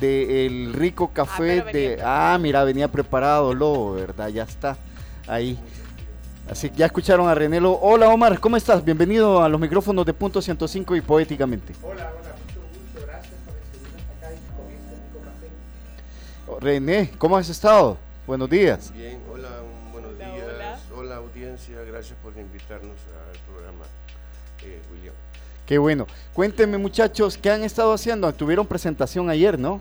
del 0.00 0.72
rico 0.72 1.10
café 1.12 1.60
ah, 1.66 1.72
de... 1.72 1.98
Ah, 2.02 2.38
mira, 2.40 2.64
venía 2.64 2.88
preparado 2.88 3.54
Lobo, 3.54 3.94
¿verdad? 3.94 4.28
Ya 4.28 4.42
está 4.42 4.76
ahí. 5.26 5.58
Así 6.50 6.68
que 6.68 6.76
ya 6.76 6.86
escucharon 6.86 7.26
a 7.28 7.34
Renelo. 7.34 7.72
Hola 7.80 8.08
Omar, 8.08 8.38
¿cómo 8.38 8.56
estás? 8.56 8.84
Bienvenido 8.84 9.42
a 9.42 9.48
los 9.48 9.58
micrófonos 9.58 10.04
de 10.04 10.12
Punto 10.12 10.42
105 10.42 10.96
y 10.96 11.00
Poéticamente. 11.00 11.72
Hola, 11.82 12.12
hola, 12.20 12.34
mucho 12.46 12.60
gusto, 12.68 13.06
gracias 13.06 13.34
por 13.46 13.54
recibirnos 13.54 14.02
acá 14.16 14.32
y 14.34 14.38
con 14.54 14.70
este 14.70 14.94
café. 15.24 15.48
Oh, 16.46 16.60
René, 16.60 17.10
¿cómo 17.16 17.36
has 17.38 17.48
estado? 17.48 17.96
Buenos 18.26 18.50
días. 18.50 18.92
Bien, 18.92 19.18
hola, 19.32 19.48
buenos 19.90 20.18
días. 20.18 20.80
Hola. 20.94 21.16
audiencia, 21.16 21.76
gracias 21.82 22.18
por 22.22 22.36
invitarnos 22.38 22.98
al 23.32 23.38
programa, 23.50 23.84
eh, 24.64 24.82
William. 24.92 25.14
Qué 25.64 25.78
bueno. 25.78 26.06
Cuéntenme 26.34 26.76
muchachos, 26.76 27.38
¿qué 27.38 27.50
han 27.50 27.62
estado 27.64 27.94
haciendo? 27.94 28.30
Tuvieron 28.34 28.66
presentación 28.66 29.30
ayer, 29.30 29.58
¿no? 29.58 29.80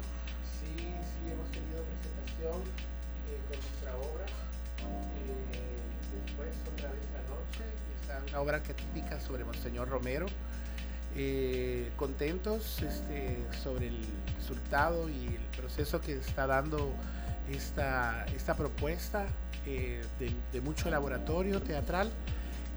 Obra 8.43 8.61
típica 8.61 9.19
sobre 9.19 9.43
Monseñor 9.45 9.89
Romero. 9.89 10.27
Eh, 11.15 11.91
contentos 11.95 12.81
este, 12.81 13.37
sobre 13.63 13.87
el 13.87 13.99
resultado 14.37 15.09
y 15.09 15.27
el 15.27 15.57
proceso 15.57 16.01
que 16.01 16.13
está 16.13 16.47
dando 16.47 16.91
esta, 17.51 18.25
esta 18.35 18.55
propuesta 18.55 19.25
eh, 19.65 20.03
de, 20.19 20.31
de 20.51 20.61
mucho 20.61 20.89
laboratorio 20.89 21.61
teatral 21.61 22.11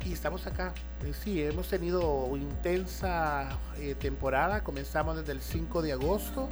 y 0.04 0.12
estamos 0.12 0.46
acá. 0.46 0.72
Eh, 1.04 1.12
sí, 1.12 1.42
hemos 1.42 1.68
tenido 1.68 2.30
intensa 2.36 3.48
eh, 3.78 3.94
temporada, 3.98 4.62
comenzamos 4.62 5.16
desde 5.16 5.32
el 5.32 5.40
5 5.40 5.82
de 5.82 5.92
agosto 5.92 6.48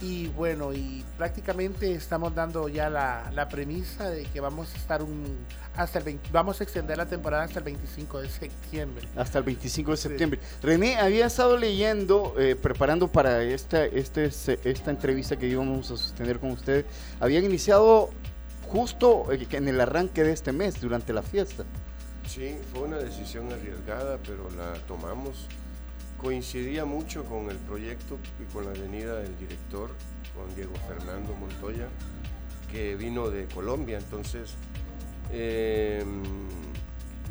y 0.00 0.28
bueno, 0.28 0.72
y 0.72 1.04
prácticamente 1.18 1.92
estamos 1.92 2.34
dando 2.34 2.68
ya 2.68 2.88
la, 2.88 3.30
la 3.34 3.48
premisa 3.48 4.08
de 4.08 4.24
que 4.24 4.40
vamos 4.40 4.72
a 4.72 4.76
estar 4.78 5.02
un 5.02 5.38
hasta 5.76 5.98
el 5.98 6.04
20 6.04 6.30
vamos 6.32 6.60
a 6.60 6.64
extender 6.64 6.96
la 6.96 7.06
temporada 7.06 7.44
hasta 7.44 7.58
el 7.58 7.64
25 7.64 8.20
de 8.20 8.28
septiembre. 8.28 9.08
Hasta 9.16 9.38
el 9.38 9.44
25 9.44 9.90
de 9.92 9.96
septiembre. 9.96 10.40
René, 10.62 10.96
había 10.96 11.26
estado 11.26 11.56
leyendo, 11.56 12.34
eh, 12.38 12.56
preparando 12.56 13.08
para 13.08 13.42
esta, 13.42 13.84
este, 13.84 14.26
esta 14.26 14.90
entrevista 14.90 15.36
que 15.36 15.46
íbamos 15.46 15.86
a 15.86 15.96
sostener 15.96 16.38
con 16.38 16.50
usted, 16.50 16.84
habían 17.20 17.44
iniciado 17.44 18.10
justo 18.68 19.32
eh, 19.32 19.46
en 19.50 19.68
el 19.68 19.80
arranque 19.80 20.22
de 20.22 20.32
este 20.32 20.52
mes, 20.52 20.80
durante 20.80 21.12
la 21.12 21.22
fiesta. 21.22 21.64
Sí, 22.26 22.56
fue 22.72 22.82
una 22.82 22.98
decisión 22.98 23.52
arriesgada, 23.52 24.18
pero 24.18 24.48
la 24.56 24.74
tomamos. 24.86 25.48
Coincidía 26.16 26.84
mucho 26.84 27.24
con 27.24 27.50
el 27.50 27.56
proyecto 27.56 28.18
y 28.38 28.52
con 28.52 28.66
la 28.66 28.72
venida 28.72 29.16
del 29.16 29.36
director, 29.38 29.90
con 30.36 30.54
Diego 30.54 30.74
Fernando 30.86 31.34
Montoya, 31.34 31.88
que 32.70 32.94
vino 32.94 33.30
de 33.30 33.46
Colombia. 33.46 33.98
Entonces, 33.98 34.54
eh, 35.32 36.04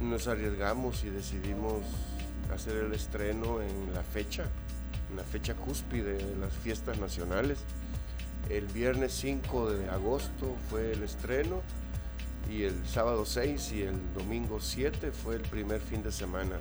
nos 0.01 0.27
arriesgamos 0.27 1.03
y 1.03 1.09
decidimos 1.09 1.83
hacer 2.53 2.77
el 2.77 2.93
estreno 2.93 3.61
en 3.61 3.93
la 3.93 4.03
fecha, 4.03 4.45
en 5.09 5.17
la 5.17 5.23
fecha 5.23 5.55
cúspide 5.55 6.13
de 6.13 6.35
las 6.37 6.53
fiestas 6.53 6.97
nacionales. 6.97 7.59
El 8.49 8.65
viernes 8.67 9.13
5 9.13 9.71
de 9.71 9.89
agosto 9.89 10.55
fue 10.69 10.93
el 10.93 11.03
estreno 11.03 11.61
y 12.49 12.63
el 12.63 12.87
sábado 12.87 13.25
6 13.25 13.73
y 13.73 13.81
el 13.83 14.13
domingo 14.13 14.59
7 14.59 15.11
fue 15.11 15.35
el 15.35 15.41
primer 15.41 15.81
fin 15.81 16.01
de 16.01 16.11
semana. 16.11 16.59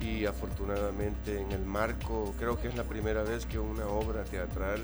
Y 0.00 0.26
afortunadamente 0.26 1.40
en 1.40 1.52
el 1.52 1.64
marco, 1.64 2.34
creo 2.38 2.60
que 2.60 2.68
es 2.68 2.76
la 2.76 2.84
primera 2.84 3.22
vez 3.22 3.46
que 3.46 3.58
una 3.58 3.86
obra 3.86 4.24
teatral 4.24 4.82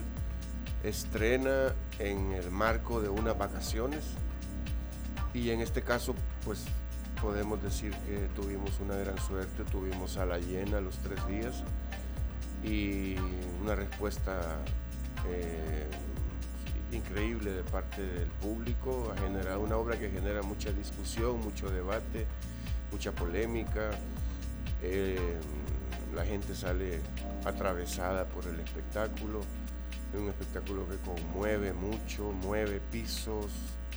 estrena 0.85 1.75
en 1.99 2.33
el 2.33 2.51
marco 2.51 3.01
de 3.01 3.09
unas 3.09 3.37
vacaciones. 3.37 4.05
Y 5.35 5.51
en 5.51 5.61
este 5.61 5.83
caso, 5.83 6.15
pues 6.45 6.65
podemos 7.21 7.63
decir 7.63 7.93
que 8.07 8.29
tuvimos 8.35 8.79
una 8.81 8.97
gran 8.97 9.19
suerte, 9.19 9.65
tuvimos 9.65 10.17
a 10.17 10.27
la 10.27 10.39
llena 10.39 10.81
los 10.81 10.99
tres 10.99 11.27
días 11.27 11.63
y 12.65 13.17
una 13.63 13.75
respuesta 13.75 14.59
eh, 15.29 15.87
increíble 16.93 17.53
de 17.53 17.63
parte 17.63 18.03
del 18.03 18.29
público, 18.29 19.13
ha 19.13 19.21
generado 19.21 19.61
una 19.61 19.77
obra 19.77 19.99
que 19.99 20.11
genera 20.11 20.43
mucha 20.43 20.71
discusión, 20.73 21.41
mucho 21.41 21.71
debate, 21.71 22.27
mucha 22.91 23.13
polémica. 23.13 23.91
Eh, 24.83 25.39
la 26.15 26.25
gente 26.25 26.55
sale 26.55 27.01
atravesada 27.45 28.27
por 28.27 28.47
el 28.47 28.61
espectáculo, 28.61 29.41
es 30.13 30.21
un 30.21 30.29
espectáculo 30.29 30.87
que 30.89 30.97
conmueve 30.97 31.73
mucho, 31.73 32.33
mueve 32.33 32.81
pisos, 32.91 33.51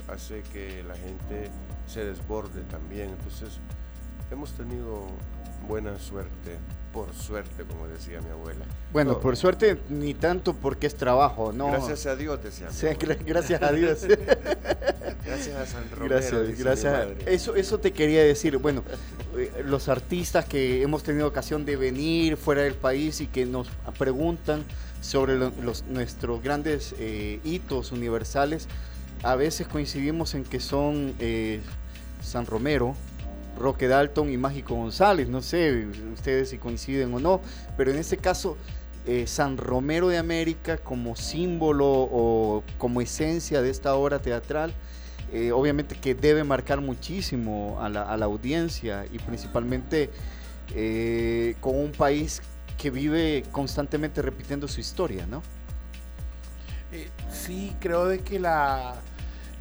hace 0.09 0.41
que 0.53 0.83
la 0.83 0.95
gente 0.95 1.49
se 1.87 2.05
desborde 2.05 2.61
también. 2.63 3.09
Entonces, 3.09 3.59
hemos 4.31 4.51
tenido 4.53 5.07
buena 5.67 5.97
suerte 5.99 6.57
por 6.93 7.13
suerte, 7.13 7.65
como 7.65 7.87
decía 7.87 8.21
mi 8.21 8.29
abuela. 8.29 8.63
Bueno, 8.93 9.19
por 9.19 9.35
suerte 9.35 9.81
ni 9.89 10.13
tanto 10.13 10.53
porque 10.53 10.87
es 10.87 10.95
trabajo, 10.95 11.51
¿no? 11.51 11.67
Gracias 11.67 12.05
a 12.05 12.15
Dios, 12.15 12.41
decía. 12.41 12.71
Sí, 12.71 12.87
gracias 13.25 13.61
a 13.61 13.71
Dios. 13.73 14.03
gracias 15.25 15.55
a 15.57 15.65
San 15.65 15.91
Romero. 15.91 16.15
Gracias, 16.15 16.57
gracias. 16.57 17.07
Eso, 17.25 17.55
eso 17.55 17.79
te 17.79 17.91
quería 17.91 18.23
decir. 18.23 18.57
Bueno, 18.59 18.83
eh, 19.37 19.63
los 19.65 19.89
artistas 19.89 20.45
que 20.45 20.83
hemos 20.83 21.03
tenido 21.03 21.27
ocasión 21.27 21.65
de 21.65 21.75
venir 21.75 22.37
fuera 22.37 22.61
del 22.61 22.75
país 22.75 23.19
y 23.19 23.27
que 23.27 23.45
nos 23.45 23.67
preguntan 23.99 24.63
sobre 25.01 25.35
los, 25.35 25.83
nuestros 25.89 26.41
grandes 26.41 26.95
eh, 26.97 27.41
hitos 27.43 27.91
universales, 27.91 28.69
a 29.25 29.35
veces 29.35 29.67
coincidimos 29.67 30.35
en 30.35 30.43
que 30.43 30.59
son 30.59 31.15
eh, 31.19 31.59
San 32.21 32.45
Romero, 32.45 32.93
Roque 33.57 33.87
Dalton 33.87 34.31
y 34.31 34.37
Mágico 34.37 34.75
González. 34.75 35.27
No 35.29 35.41
sé 35.41 35.87
ustedes 36.13 36.51
si 36.51 36.59
coinciden 36.59 37.11
o 37.11 37.19
no, 37.19 37.41
pero 37.75 37.89
en 37.89 37.97
este 37.97 38.17
caso 38.17 38.55
eh, 39.07 39.25
San 39.25 39.57
Romero 39.57 40.09
de 40.09 40.19
América 40.19 40.77
como 40.77 41.15
símbolo 41.15 41.87
o 41.87 42.63
como 42.77 43.01
esencia 43.01 43.63
de 43.63 43.71
esta 43.71 43.95
obra 43.95 44.19
teatral, 44.19 44.75
eh, 45.33 45.51
obviamente 45.51 45.95
que 45.95 46.13
debe 46.13 46.43
marcar 46.43 46.79
muchísimo 46.79 47.79
a 47.81 47.89
la, 47.89 48.25
audiencia 48.25 49.07
y 49.11 49.17
principalmente 49.17 50.11
con 51.61 51.79
un 51.79 51.91
país 51.93 52.43
que 52.77 52.91
vive 52.91 53.43
constantemente 53.51 54.21
repitiendo 54.21 54.67
su 54.67 54.81
historia, 54.81 55.25
¿no? 55.25 55.41
sí, 57.29 57.75
creo 57.81 58.05
de 58.05 58.19
que 58.19 58.39
la 58.39 58.95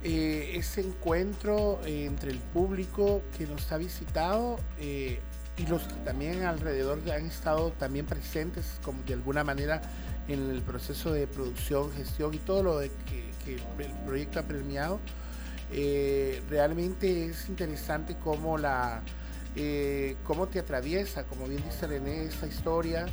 eh, 0.07 0.59
ese 0.59 0.83
encuentro 0.83 1.81
eh, 1.87 2.05
entre 2.05 2.31
el 2.31 2.39
público 2.39 3.23
que 3.39 3.47
nos 3.47 3.73
ha 3.73 3.79
visitado 3.79 4.59
eh, 4.79 5.19
y 5.57 5.67
los 5.67 5.83
que 5.85 5.95
también 6.05 6.43
alrededor 6.43 7.01
han 7.11 7.25
estado 7.25 7.71
también 7.71 8.05
presentes 8.05 8.79
como 8.85 9.03
de 9.05 9.15
alguna 9.15 9.45
manera 9.45 9.81
en 10.29 10.51
el 10.51 10.61
proceso 10.61 11.11
de 11.11 11.27
producción, 11.27 11.91
gestión 11.93 12.35
y 12.35 12.39
todo 12.39 12.63
lo 12.63 12.81
que, 12.81 13.33
el 13.79 13.91
proyecto 14.05 14.41
ha 14.41 14.43
premiado. 14.43 15.01
realmente 16.51 17.27
es 17.27 17.49
interesante 17.49 18.17
cómo, 18.23 18.59
la, 18.59 19.03
cómo 20.23 20.49
te 20.49 20.59
atraviesa, 20.59 21.25
como 21.25 21.47
bien 21.47 21.63
dice 21.65 21.87
René, 21.87 22.25
esta 22.25 22.47
historia 22.47 23.07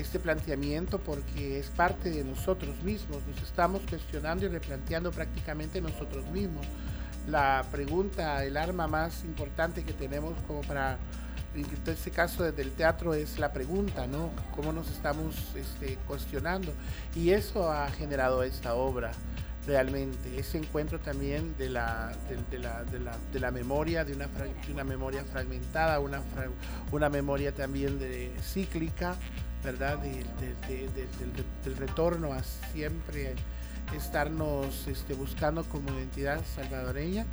este 0.00 0.18
planteamiento 0.18 0.98
porque 0.98 1.58
es 1.58 1.68
parte 1.68 2.10
de 2.10 2.24
nosotros 2.24 2.82
mismos, 2.82 3.18
nos 3.26 3.42
estamos 3.42 3.82
cuestionando 3.88 4.44
y 4.46 4.48
replanteando 4.48 5.10
prácticamente 5.10 5.80
nosotros 5.80 6.26
mismos. 6.30 6.66
La 7.28 7.64
pregunta, 7.70 8.44
el 8.44 8.56
arma 8.56 8.86
más 8.86 9.24
importante 9.24 9.84
que 9.84 9.92
tenemos 9.92 10.34
como 10.46 10.60
para, 10.62 10.98
en 11.54 11.66
este 11.86 12.10
caso 12.10 12.42
desde 12.44 12.62
el 12.62 12.72
teatro, 12.72 13.14
es 13.14 13.38
la 13.38 13.52
pregunta, 13.52 14.06
¿no? 14.06 14.30
¿Cómo 14.54 14.72
nos 14.72 14.90
estamos 14.90 15.36
este, 15.54 15.96
cuestionando? 16.06 16.72
Y 17.14 17.30
eso 17.30 17.70
ha 17.72 17.88
generado 17.90 18.42
esta 18.42 18.74
obra 18.74 19.12
realmente, 19.66 20.38
ese 20.38 20.58
encuentro 20.58 21.00
también 21.00 21.56
de 21.56 21.70
la, 21.70 22.12
de, 22.50 22.58
la, 22.58 22.84
de 22.84 22.98
la, 22.98 23.16
de 23.32 23.40
la 23.40 23.50
memoria, 23.50 24.04
de 24.04 24.12
una, 24.14 24.28
una 24.70 24.84
memoria 24.84 25.24
fragmentada, 25.24 26.00
una, 26.00 26.20
una 26.92 27.08
memoria 27.08 27.54
también 27.54 27.98
de, 27.98 28.32
cíclica, 28.42 29.16
¿verdad? 29.64 29.98
del, 29.98 31.76
retorno 31.76 32.32
a 32.32 32.42
siempre 32.72 33.34
estarnos 33.96 34.86
este, 34.86 35.14
buscando 35.14 35.64
como 35.64 35.90
identidad 35.90 36.40
salvadoreña 36.54 37.26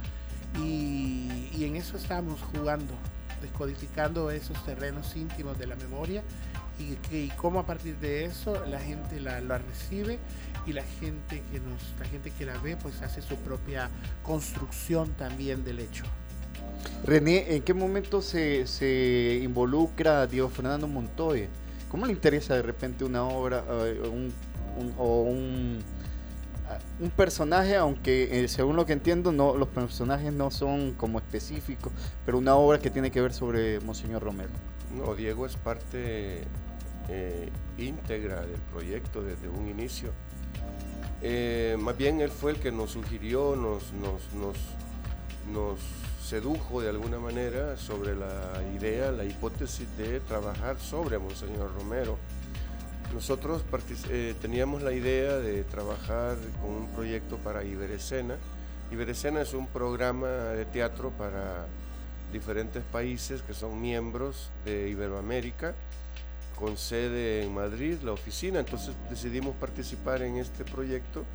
y, 0.60 1.64
en 1.64 1.76
eso 1.76 1.98
estamos 1.98 2.40
jugando, 2.42 2.94
descodificando 3.42 4.32
esos 4.32 4.64
terrenos 4.66 5.16
íntimos 5.16 5.60
de 5.60 5.68
la 5.68 5.76
memoria 5.76 6.24
y, 6.80 6.96
que, 7.08 7.30
cómo 7.38 7.60
a 7.60 7.66
partir 7.66 7.98
de 7.98 8.26
eso 8.26 8.66
la 8.66 8.80
gente 8.80 9.20
la, 9.20 9.40
recibe 9.58 10.18
y 10.66 10.74
la 10.74 10.84
gente 10.84 11.44
que 11.52 11.60
nos 11.60 11.94
la 12.00 12.06
gente 12.06 12.32
que 12.32 12.46
la 12.46 12.58
ve 12.60 12.78
pues 12.78 13.02
hace 13.02 13.22
su 13.22 13.36
propia 13.38 13.90
construcción 14.24 15.10
también 15.14 15.64
del 15.64 15.80
hecho. 15.80 16.04
René, 17.04 17.56
¿en 17.56 17.64
qué 17.64 17.74
momento 17.74 18.22
se, 18.22 18.66
se 18.68 19.40
involucra 19.44 20.26
Diego 20.28 20.50
Fernando 20.50 20.88
Montoya? 20.88 21.48
¿Cómo 21.92 22.06
le 22.06 22.14
interesa 22.14 22.56
de 22.56 22.62
repente 22.62 23.04
una 23.04 23.24
obra 23.24 23.66
eh, 23.68 24.02
o 24.98 25.22
un, 25.24 25.84
un 27.00 27.10
personaje, 27.10 27.76
aunque 27.76 28.44
eh, 28.44 28.48
según 28.48 28.76
lo 28.76 28.86
que 28.86 28.94
entiendo, 28.94 29.32
no, 29.32 29.56
los 29.58 29.68
personajes 29.68 30.32
no 30.32 30.52
son 30.52 30.94
como 30.94 31.20
específicos, 31.20 31.92
pero 32.26 32.38
una 32.38 32.56
obra 32.56 32.80
que 32.80 32.90
tiene 32.90 33.12
que 33.12 33.22
ver 33.22 33.34
sobre 33.34 33.80
Monseñor 33.82 34.24
Romero. 34.24 34.52
No, 34.96 35.16
Diego 35.16 35.46
es 35.46 35.56
parte 35.56 36.44
eh, 37.10 37.50
íntegra 37.78 38.42
del 38.42 38.60
proyecto 38.72 39.22
desde 39.22 39.50
un 39.50 39.68
inicio. 39.68 40.12
Eh, 41.22 41.78
más 41.80 41.98
bien 41.98 42.22
él 42.22 42.32
fue 42.32 42.52
el 42.52 42.60
que 42.60 42.72
nos 42.72 42.92
sugirió, 42.92 43.56
nos, 43.56 43.94
nos, 43.94 44.34
nos, 44.34 44.58
nos 45.52 45.80
sedujo 46.32 46.80
de 46.80 46.88
alguna 46.88 47.20
manera 47.20 47.76
sobre 47.76 48.16
la 48.16 48.64
idea, 48.74 49.12
la 49.12 49.26
hipótesis 49.26 49.86
de 49.98 50.22
trabajar 50.22 50.80
sobre 50.80 51.20
Monseñor 51.20 51.74
Romero. 51.78 52.18
Nosotros 53.14 53.66
eh, 54.10 54.34
teníamos 54.42 54.82
la 54.82 54.94
idea 54.94 55.40
de 55.40 55.66
trabajar 55.66 56.38
con 56.62 56.72
un 56.72 56.88
proyecto 56.96 57.36
para 57.36 57.66
Iberescena. 57.66 58.38
Iberescena 58.94 59.42
es 59.42 59.54
un 59.54 59.68
programa 59.68 60.30
de 60.30 60.64
teatro 60.64 61.10
para 61.10 61.66
diferentes 62.32 62.82
países 62.82 63.42
que 63.42 63.54
son 63.54 63.82
miembros 63.82 64.52
de 64.64 64.88
Iberoamérica, 64.88 65.76
con 66.58 66.78
sede 66.78 67.44
en 67.44 67.54
Madrid, 67.54 67.98
la 68.06 68.14
oficina. 68.14 68.62
Entonces 68.62 68.96
decidimos 69.10 69.54
participar 69.58 70.22
en 70.22 70.38
este 70.38 70.64
proyecto 70.64 71.26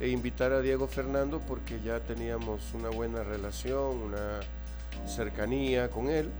e 0.00 0.08
invitar 0.08 0.52
a 0.52 0.60
Diego 0.60 0.86
Fernando 0.88 1.40
porque 1.40 1.80
ya 1.80 2.00
teníamos 2.00 2.74
una 2.74 2.90
buena 2.90 3.22
relación, 3.22 4.02
una 4.02 4.40
cercanía 5.06 5.90
con 5.90 6.08
él. 6.08 6.30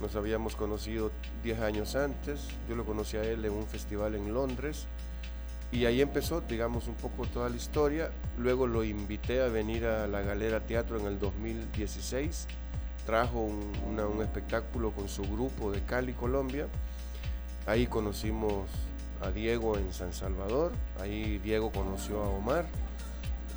Nos 0.00 0.14
habíamos 0.14 0.54
conocido 0.54 1.10
10 1.42 1.60
años 1.60 1.96
antes, 1.96 2.48
yo 2.68 2.76
lo 2.76 2.84
conocí 2.84 3.16
a 3.16 3.24
él 3.24 3.44
en 3.44 3.52
un 3.52 3.66
festival 3.66 4.14
en 4.14 4.32
Londres 4.32 4.86
y 5.70 5.84
ahí 5.84 6.00
empezó, 6.00 6.40
digamos, 6.40 6.86
un 6.86 6.94
poco 6.94 7.26
toda 7.26 7.50
la 7.50 7.56
historia. 7.56 8.10
Luego 8.38 8.66
lo 8.66 8.84
invité 8.84 9.42
a 9.42 9.48
venir 9.48 9.84
a 9.84 10.06
la 10.06 10.22
Galera 10.22 10.60
Teatro 10.60 10.98
en 10.98 11.06
el 11.06 11.18
2016. 11.18 12.46
Trajo 13.04 13.40
un, 13.40 13.72
un 13.86 14.22
espectáculo 14.22 14.92
con 14.92 15.08
su 15.08 15.22
grupo 15.22 15.70
de 15.70 15.82
Cali, 15.82 16.14
Colombia. 16.14 16.68
Ahí 17.66 17.86
conocimos 17.86 18.64
a 19.20 19.30
Diego 19.30 19.76
en 19.76 19.92
San 19.92 20.12
Salvador. 20.12 20.72
Ahí 21.00 21.38
Diego 21.38 21.70
conoció 21.72 22.22
a 22.22 22.28
Omar. 22.28 22.66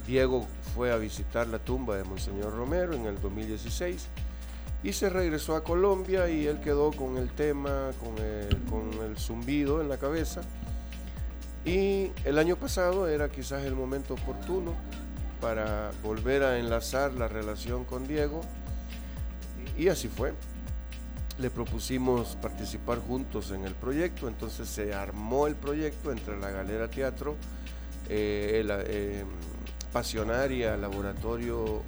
Diego 0.08 0.48
fue 0.76 0.92
a 0.92 0.98
visitar 0.98 1.48
la 1.48 1.60
tumba 1.60 1.96
de 1.96 2.04
Monseñor 2.04 2.56
Romero 2.56 2.94
en 2.94 3.06
el 3.06 3.22
2016 3.22 4.08
y 4.84 4.94
se 4.94 5.10
regresó 5.10 5.56
a 5.56 5.64
Colombia 5.64 6.28
y 6.30 6.48
él 6.48 6.60
quedó 6.60 6.92
con 6.92 7.18
el 7.18 7.30
tema, 7.32 7.92
con 8.00 8.18
el, 8.18 8.58
con 8.70 8.92
el 9.06 9.18
zumbido 9.18 9.82
en 9.82 9.90
la 9.90 9.98
cabeza. 9.98 10.42
Y 11.64 12.12
el 12.26 12.40
año 12.40 12.56
pasado 12.56 13.08
era 13.08 13.30
quizás 13.30 13.64
el 13.64 13.76
momento 13.76 14.16
oportuno 14.16 14.74
para 15.40 15.92
volver 16.04 16.44
a 16.44 16.58
enlazar 16.58 17.14
la 17.14 17.28
relación 17.28 17.84
con 17.84 18.08
Diego 18.08 18.42
y 19.78 19.88
así 19.90 20.08
fue. 20.08 20.34
Le 21.42 21.50
propusimos 21.50 22.38
participar 22.40 23.00
juntos 23.00 23.50
en 23.50 23.66
el 23.66 23.74
proyecto, 23.74 24.28
entonces 24.28 24.70
se 24.70 24.94
armó 24.94 25.48
el 25.48 25.56
proyecto 25.56 26.12
entre 26.12 26.40
la 26.40 26.52
Galera 26.52 26.88
Teatro, 26.88 27.36
eh, 28.10 28.64
eh, 28.68 29.24
Pasionaria, 29.92 30.78
Laboratorio 30.78 31.82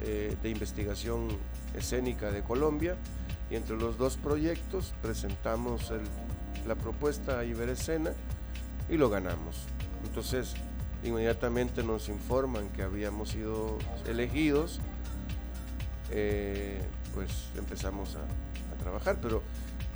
eh, 0.00 0.34
de 0.42 0.48
Investigación 0.48 1.28
Escénica 1.74 2.32
de 2.32 2.42
Colombia 2.42 2.96
y 3.50 3.56
entre 3.56 3.76
los 3.76 3.98
dos 3.98 4.16
proyectos 4.16 4.94
presentamos 5.02 5.92
la 6.66 6.74
propuesta 6.74 7.40
a 7.40 7.44
Iberescena 7.44 8.14
y 8.88 8.96
lo 8.96 9.10
ganamos. 9.10 9.66
Entonces 10.06 10.54
inmediatamente 11.02 11.82
nos 11.82 12.08
informan 12.08 12.70
que 12.70 12.82
habíamos 12.82 13.28
sido 13.28 13.76
elegidos, 14.08 14.80
eh, 16.10 16.80
pues 17.14 17.50
empezamos 17.58 18.16
a 18.16 18.20
trabajar, 18.84 19.18
pero 19.20 19.42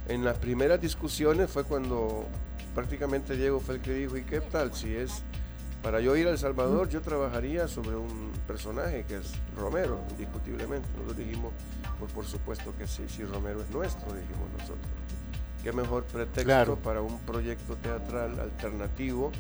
en 0.09 0.25
las 0.25 0.39
primeras 0.39 0.81
discusiones 0.81 1.51
fue 1.51 1.65
cuando 1.65 2.27
prácticamente 2.75 3.37
Diego 3.37 3.61
fue 3.61 3.77
el 3.77 3.81
que 3.81 3.93
dijo, 3.93 4.17
¿y 4.17 4.23
qué 4.23 4.41
tal 4.41 4.75
si 4.75 4.95
es 4.95 5.23
para 5.83 6.01
yo 6.01 6.17
ir 6.17 6.27
a 6.27 6.31
El 6.31 6.39
Salvador, 6.39 6.89
yo 6.89 7.01
trabajaría 7.01 7.69
sobre 7.69 7.97
un 7.97 8.33
personaje 8.47 9.05
que 9.07 9.19
es 9.19 9.33
Romero, 9.57 10.01
indiscutiblemente. 10.11 10.89
Nosotros 10.95 11.17
dijimos, 11.17 11.53
pues 12.01 12.13
por 12.13 12.25
supuesto 12.27 12.75
que 12.77 12.87
sí, 12.87 13.05
si 13.09 13.25
Romero 13.25 13.63
es 13.63 13.71
nuestro, 13.71 14.13
dijimos 14.13 14.51
nosotros. 14.59 14.87
Qué 15.63 15.73
mejor 15.73 16.05
pretexto 16.05 16.77
para 16.77 17.01
un 17.01 17.21
proyecto 17.21 17.77
teatral 17.77 18.41
alternativo. 18.41 19.31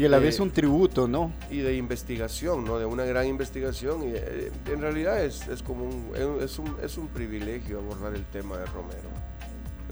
Y 0.00 0.06
a 0.06 0.08
la 0.08 0.18
vez 0.18 0.40
un 0.40 0.50
tributo, 0.50 1.06
¿no? 1.06 1.30
Y 1.50 1.58
de 1.58 1.76
investigación, 1.76 2.64
¿no? 2.64 2.78
De 2.78 2.86
una 2.86 3.04
gran 3.04 3.26
investigación. 3.26 4.02
Y 4.02 4.12
eh, 4.14 4.50
en 4.72 4.80
realidad 4.80 5.22
es, 5.22 5.46
es 5.46 5.62
como 5.62 5.84
un 5.84 6.40
es, 6.40 6.58
un, 6.58 6.74
es 6.82 6.96
un 6.96 7.08
privilegio 7.08 7.80
abordar 7.80 8.14
el 8.14 8.24
tema 8.24 8.56
de 8.56 8.64
Romero. 8.64 9.10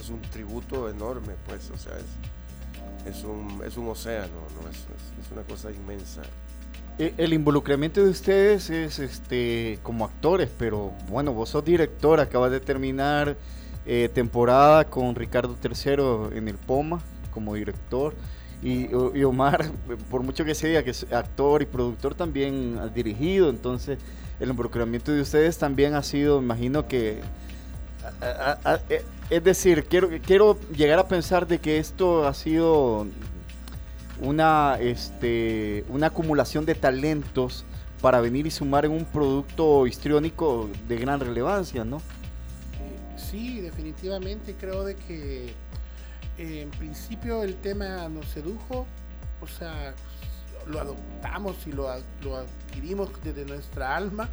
Es 0.01 0.09
un 0.09 0.23
tributo 0.23 0.89
enorme, 0.89 1.35
pues, 1.47 1.71
o 1.71 1.77
sea, 1.77 1.93
es, 1.99 3.17
es 3.19 3.23
un, 3.23 3.61
es 3.67 3.77
un 3.77 3.87
océano, 3.89 4.33
¿no? 4.33 4.71
es, 4.71 5.31
una 5.31 5.43
cosa 5.43 5.71
inmensa. 5.73 6.23
E, 6.99 7.13
el 7.19 7.35
involucramiento 7.35 8.03
de 8.03 8.09
ustedes 8.09 8.71
es 8.71 8.99
este 9.01 9.79
como 9.83 10.07
actores, 10.07 10.49
pero 10.59 10.95
bueno, 11.11 11.35
vos 11.35 11.51
sos 11.51 11.67
director, 11.67 12.19
acabas 12.19 12.51
de 12.51 12.61
terminar 12.61 13.37
eh, 13.85 14.09
temporada 14.15 14.87
con 14.87 15.15
Ricardo 15.15 15.55
III 15.63 16.39
en 16.39 16.49
el 16.49 16.57
Poma 16.57 17.03
como 17.31 17.53
director. 17.57 18.15
Y, 18.63 18.93
Omar, 19.25 19.71
por 20.11 20.23
mucho 20.23 20.45
que 20.45 20.55
sea 20.55 20.83
que 20.83 20.91
es 20.91 21.07
actor 21.13 21.63
y 21.63 21.67
productor, 21.67 22.15
también 22.15 22.79
ha 22.81 22.89
dirigido. 22.89 23.51
Entonces, 23.51 23.99
el 24.41 24.51
involucramiento 24.51 25.13
de 25.13 25.21
ustedes 25.21 25.59
también 25.59 25.95
ha 25.95 26.03
sido, 26.03 26.41
imagino 26.41 26.89
que 26.89 27.21
eh, 28.89 29.03
es 29.31 29.45
decir, 29.45 29.85
quiero, 29.85 30.09
quiero 30.25 30.59
llegar 30.75 30.99
a 30.99 31.07
pensar 31.07 31.47
de 31.47 31.59
que 31.59 31.79
esto 31.79 32.27
ha 32.27 32.35
sido 32.35 33.07
una, 34.21 34.79
este, 34.81 35.85
una 35.89 36.09
acumulación 36.09 36.65
de 36.65 36.75
talentos 36.75 37.65
para 38.01 38.21
venir 38.21 38.47
y 38.47 38.51
sumar 38.51 38.85
en 38.85 38.93
un 38.93 39.05
producto 39.05 39.87
histriónico 39.87 40.69
de 40.89 40.97
gran 40.97 41.21
relevancia, 41.21 41.85
¿no? 41.85 42.01
Sí, 43.17 43.61
definitivamente 43.61 44.55
creo 44.59 44.85
de 44.85 44.95
que 44.95 45.53
en 46.39 46.71
principio 46.71 47.43
el 47.43 47.57
tema 47.57 48.09
nos 48.09 48.27
sedujo, 48.29 48.87
o 49.41 49.47
sea, 49.47 49.95
lo 50.67 50.81
adoptamos 50.81 51.67
y 51.67 51.73
lo, 51.73 51.89
adquirimos 51.91 53.11
desde 53.25 53.45
nuestra 53.45 53.97
alma, 53.97 54.29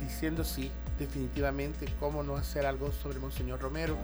diciendo 0.00 0.44
sí, 0.44 0.70
definitivamente 0.98 1.86
cómo 2.00 2.22
no 2.22 2.36
hacer 2.36 2.64
algo 2.66 2.90
sobre 2.92 3.18
Monseñor 3.18 3.60
Romero. 3.60 3.96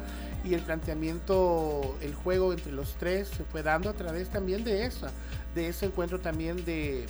Y 0.45 0.55
el 0.55 0.61
planteamiento, 0.61 1.97
el 2.01 2.15
juego 2.15 2.53
entre 2.53 2.73
los 2.73 2.95
tres 2.95 3.29
se 3.29 3.45
fue 3.45 3.63
dando 3.63 3.91
a 3.91 3.95
través 3.95 4.29
también 4.29 4.65
de 4.65 4.85
esa, 4.85 5.11
de 5.55 5.69
ese 5.69 5.87
encuentro 5.87 6.21
también 6.21 6.65
de, 6.65 7.07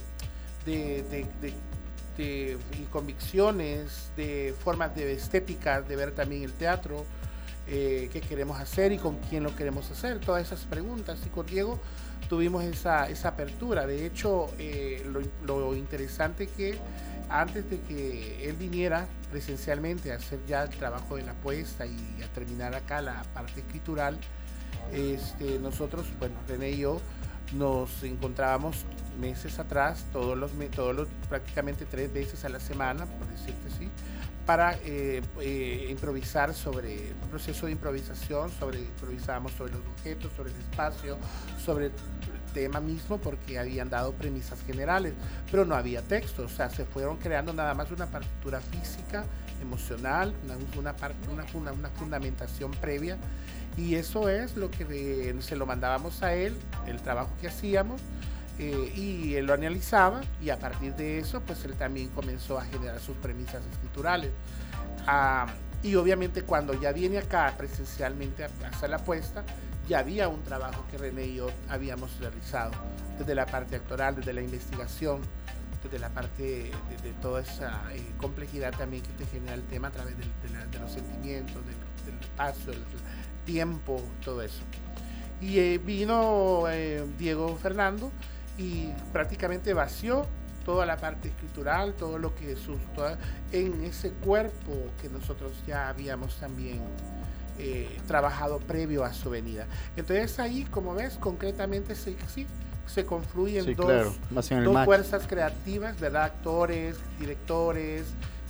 de, 0.64 1.26
convicciones, 2.90 4.10
de 4.16 4.54
formas 4.62 4.94
de 4.94 5.12
estética, 5.12 5.82
de 5.82 5.96
ver 5.96 6.12
también 6.12 6.42
el 6.42 6.52
teatro, 6.52 7.04
eh, 7.68 8.08
qué 8.12 8.20
queremos 8.20 8.58
hacer 8.58 8.92
y 8.92 8.98
con 8.98 9.18
quién 9.28 9.42
lo 9.42 9.54
queremos 9.54 9.90
hacer, 9.90 10.18
todas 10.20 10.46
esas 10.46 10.64
preguntas. 10.64 11.18
Y 11.26 11.28
con 11.28 11.46
Diego 11.46 11.78
tuvimos 12.28 12.64
esa, 12.64 13.08
esa 13.08 13.28
apertura. 13.28 13.86
De 13.86 14.06
hecho, 14.06 14.48
eh, 14.58 15.06
lo, 15.44 15.60
lo 15.60 15.74
interesante 15.74 16.46
que 16.46 16.78
antes 17.28 17.68
de 17.68 17.80
que 17.80 18.48
él 18.48 18.56
viniera 18.56 19.06
presencialmente 19.30 20.12
a 20.12 20.16
hacer 20.16 20.40
ya 20.46 20.62
el 20.62 20.70
trabajo 20.70 21.16
de 21.16 21.22
la 21.22 21.34
puesta 21.34 21.86
y 21.86 22.22
a 22.22 22.32
terminar 22.32 22.74
acá 22.74 23.02
la 23.02 23.22
parte 23.34 23.60
escritural, 23.60 24.18
este, 24.92 25.58
nosotros, 25.58 26.06
bueno, 26.18 26.36
René 26.48 26.70
y 26.70 26.78
yo, 26.78 27.00
nos 27.52 28.02
encontrábamos 28.02 28.84
meses 29.20 29.58
atrás, 29.58 30.06
todos 30.12 30.36
los, 30.36 30.52
todos 30.74 30.94
los, 30.94 31.08
prácticamente 31.28 31.84
tres 31.84 32.12
veces 32.12 32.44
a 32.44 32.48
la 32.48 32.60
semana, 32.60 33.06
por 33.06 33.26
decirte 33.28 33.68
así, 33.68 33.90
para 34.48 34.78
eh, 34.82 35.20
eh, 35.42 35.88
improvisar 35.90 36.54
sobre 36.54 37.12
un 37.22 37.28
proceso 37.28 37.66
de 37.66 37.72
improvisación, 37.72 38.50
sobre 38.50 38.78
improvisábamos 38.78 39.52
sobre 39.52 39.72
los 39.72 39.82
objetos, 39.82 40.32
sobre 40.34 40.52
el 40.52 40.56
espacio, 40.56 41.18
sobre 41.62 41.90
tema 42.54 42.80
mismo 42.80 43.18
porque 43.18 43.58
habían 43.58 43.90
dado 43.90 44.12
premisas 44.12 44.58
generales, 44.64 45.12
pero 45.50 45.66
no 45.66 45.74
había 45.74 46.00
texto, 46.00 46.44
o 46.44 46.48
sea, 46.48 46.70
se 46.70 46.86
fueron 46.86 47.18
creando 47.18 47.52
nada 47.52 47.74
más 47.74 47.90
una 47.90 48.06
partitura 48.06 48.62
física, 48.62 49.26
emocional, 49.60 50.32
una, 50.78 50.94
una, 50.94 51.72
una, 51.74 51.90
fundamentación 51.90 52.70
previa, 52.70 53.18
y 53.76 53.96
eso 53.96 54.30
es 54.30 54.56
lo 54.56 54.70
que 54.70 55.36
se 55.40 55.56
lo 55.56 55.66
mandábamos 55.66 56.22
a 56.22 56.32
él, 56.32 56.56
el 56.86 57.02
trabajo 57.02 57.32
que 57.38 57.48
hacíamos, 57.48 58.00
eh, 58.58 58.92
y 58.96 59.34
él 59.36 59.46
lo 59.46 59.54
analizaba, 59.54 60.20
y 60.42 60.50
a 60.50 60.58
partir 60.58 60.94
de 60.94 61.18
eso, 61.18 61.40
pues 61.40 61.64
él 61.64 61.74
también 61.74 62.08
comenzó 62.08 62.58
a 62.58 62.64
generar 62.64 62.98
sus 63.00 63.16
premisas 63.16 63.62
escriturales. 63.72 64.30
Ah, 65.06 65.46
y 65.82 65.94
obviamente 65.94 66.42
cuando 66.42 66.74
ya 66.74 66.92
viene 66.92 67.18
acá 67.18 67.54
presencialmente 67.56 68.44
a 68.44 68.48
hacer 68.68 68.90
la 68.90 68.96
apuesta, 68.96 69.44
ya 69.88 70.00
había 70.00 70.28
un 70.28 70.42
trabajo 70.42 70.84
que 70.90 70.98
René 70.98 71.26
y 71.26 71.36
yo 71.36 71.48
habíamos 71.68 72.18
realizado, 72.18 72.72
desde 73.18 73.34
la 73.34 73.46
parte 73.46 73.76
actoral, 73.76 74.16
desde 74.16 74.32
la 74.32 74.42
investigación, 74.42 75.20
desde 75.82 75.98
la 75.98 76.10
parte 76.10 76.72
de, 77.02 77.12
toda 77.22 77.40
esa 77.40 77.80
eh, 77.94 78.02
complejidad 78.18 78.72
también 78.76 79.02
que 79.02 79.12
te 79.12 79.26
genera 79.26 79.54
el 79.54 79.62
tema 79.62 79.88
a 79.88 79.90
través 79.92 80.14
de, 80.18 80.78
los 80.78 80.90
sentimientos, 80.90 81.54
del, 81.64 81.74
del 82.18 82.30
paso, 82.36 82.72
del 82.72 82.82
tiempo, 83.46 84.02
todo 84.24 84.42
eso. 84.42 84.62
Y 85.40 85.58
eh, 85.58 85.78
vino 85.78 86.64
eh, 86.68 87.06
Diego 87.16 87.56
Fernando 87.56 88.10
y 88.58 88.88
prácticamente 89.12 89.72
vació 89.72 90.26
toda 90.64 90.84
la 90.84 90.98
parte 90.98 91.28
escritural, 91.28 91.94
todo 91.94 92.18
lo 92.18 92.34
que 92.34 92.54
sus, 92.56 92.76
en 93.52 93.84
ese 93.84 94.10
cuerpo 94.10 94.74
que 95.00 95.08
nosotros 95.08 95.52
ya 95.66 95.88
habíamos 95.88 96.36
también 96.36 96.82
eh, 97.58 97.88
trabajado 98.06 98.58
previo 98.58 99.04
a 99.04 99.14
su 99.14 99.30
venida. 99.30 99.66
Entonces 99.96 100.38
ahí, 100.38 100.64
como 100.70 100.94
ves, 100.94 101.16
concretamente 101.18 101.94
sí, 101.94 102.16
sí 102.26 102.46
se 102.86 103.04
confluyen 103.06 103.74
dos, 103.74 104.18
dos 104.30 104.84
fuerzas 104.84 105.26
creativas, 105.26 105.98
¿verdad? 106.00 106.24
Actores, 106.24 106.96
directores, 107.18 108.04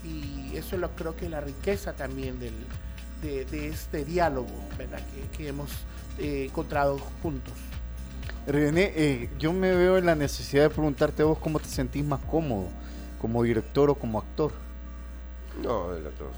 y 0.05 0.57
eso 0.57 0.77
lo 0.77 0.91
creo 0.95 1.17
que 1.17 1.27
es 1.27 1.31
la 1.31 1.41
riqueza 1.41 1.93
también 1.93 2.39
del, 2.39 2.55
de, 3.23 3.69
este 3.69 4.05
diálogo, 4.05 4.49
¿verdad? 4.77 5.01
Que, 5.37 5.49
hemos 5.49 5.71
eh, 6.19 6.47
encontrado 6.47 6.99
juntos. 7.23 7.55
René, 8.49 8.93
eh, 8.97 9.29
yo 9.39 9.53
me 9.53 9.77
veo 9.77 9.99
en 9.99 10.07
la 10.07 10.15
necesidad 10.15 10.63
de 10.63 10.71
preguntarte 10.71 11.21
a 11.21 11.27
vos 11.27 11.39
cómo 11.39 11.61
te 11.61 11.69
sentís 11.69 12.03
más 12.03 12.21
cómodo, 12.25 12.69
como 13.21 13.43
director 13.43 13.91
o 13.91 13.95
como 13.95 14.19
actor. 14.19 14.53
No, 15.63 15.91
de 15.93 16.01
las 16.01 16.15
dos, 16.19 16.35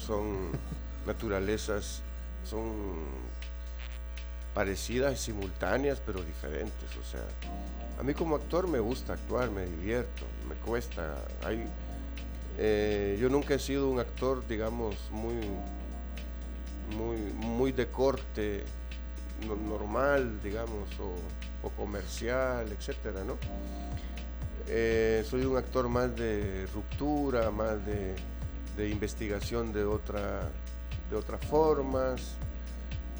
son 0.00 0.48
naturalezas, 1.06 2.02
son 2.42 2.72
parecidas 4.52 5.14
y 5.14 5.16
simultáneas, 5.16 6.02
pero 6.04 6.22
diferentes. 6.22 6.96
O 7.00 7.04
sea, 7.08 7.22
a 8.00 8.02
mí 8.02 8.14
como 8.14 8.34
actor 8.34 8.66
me 8.66 8.80
gusta 8.80 9.12
actuar, 9.12 9.52
me 9.52 9.64
divierto, 9.64 10.24
me 10.48 10.56
cuesta. 10.56 11.14
Hay, 11.44 11.68
eh, 12.58 13.16
yo 13.20 13.28
nunca 13.28 13.54
he 13.54 13.60
sido 13.60 13.88
un 13.88 14.00
actor, 14.00 14.44
digamos, 14.48 14.96
muy, 15.12 15.36
muy, 16.96 17.16
muy 17.32 17.70
de 17.70 17.86
corte 17.86 18.64
normal, 19.68 20.40
digamos, 20.42 20.88
o, 20.98 21.14
comercial, 21.70 22.70
etcétera, 22.70 23.24
¿no? 23.24 23.36
Eh, 24.66 25.24
soy 25.28 25.44
un 25.44 25.56
actor 25.56 25.88
más 25.88 26.14
de 26.16 26.66
ruptura, 26.72 27.50
más 27.50 27.76
de, 27.84 28.14
investigación 28.88 29.72
de, 29.72 29.84
otra, 29.84 30.48
de 31.10 31.16
otras 31.16 31.44
formas. 31.46 32.36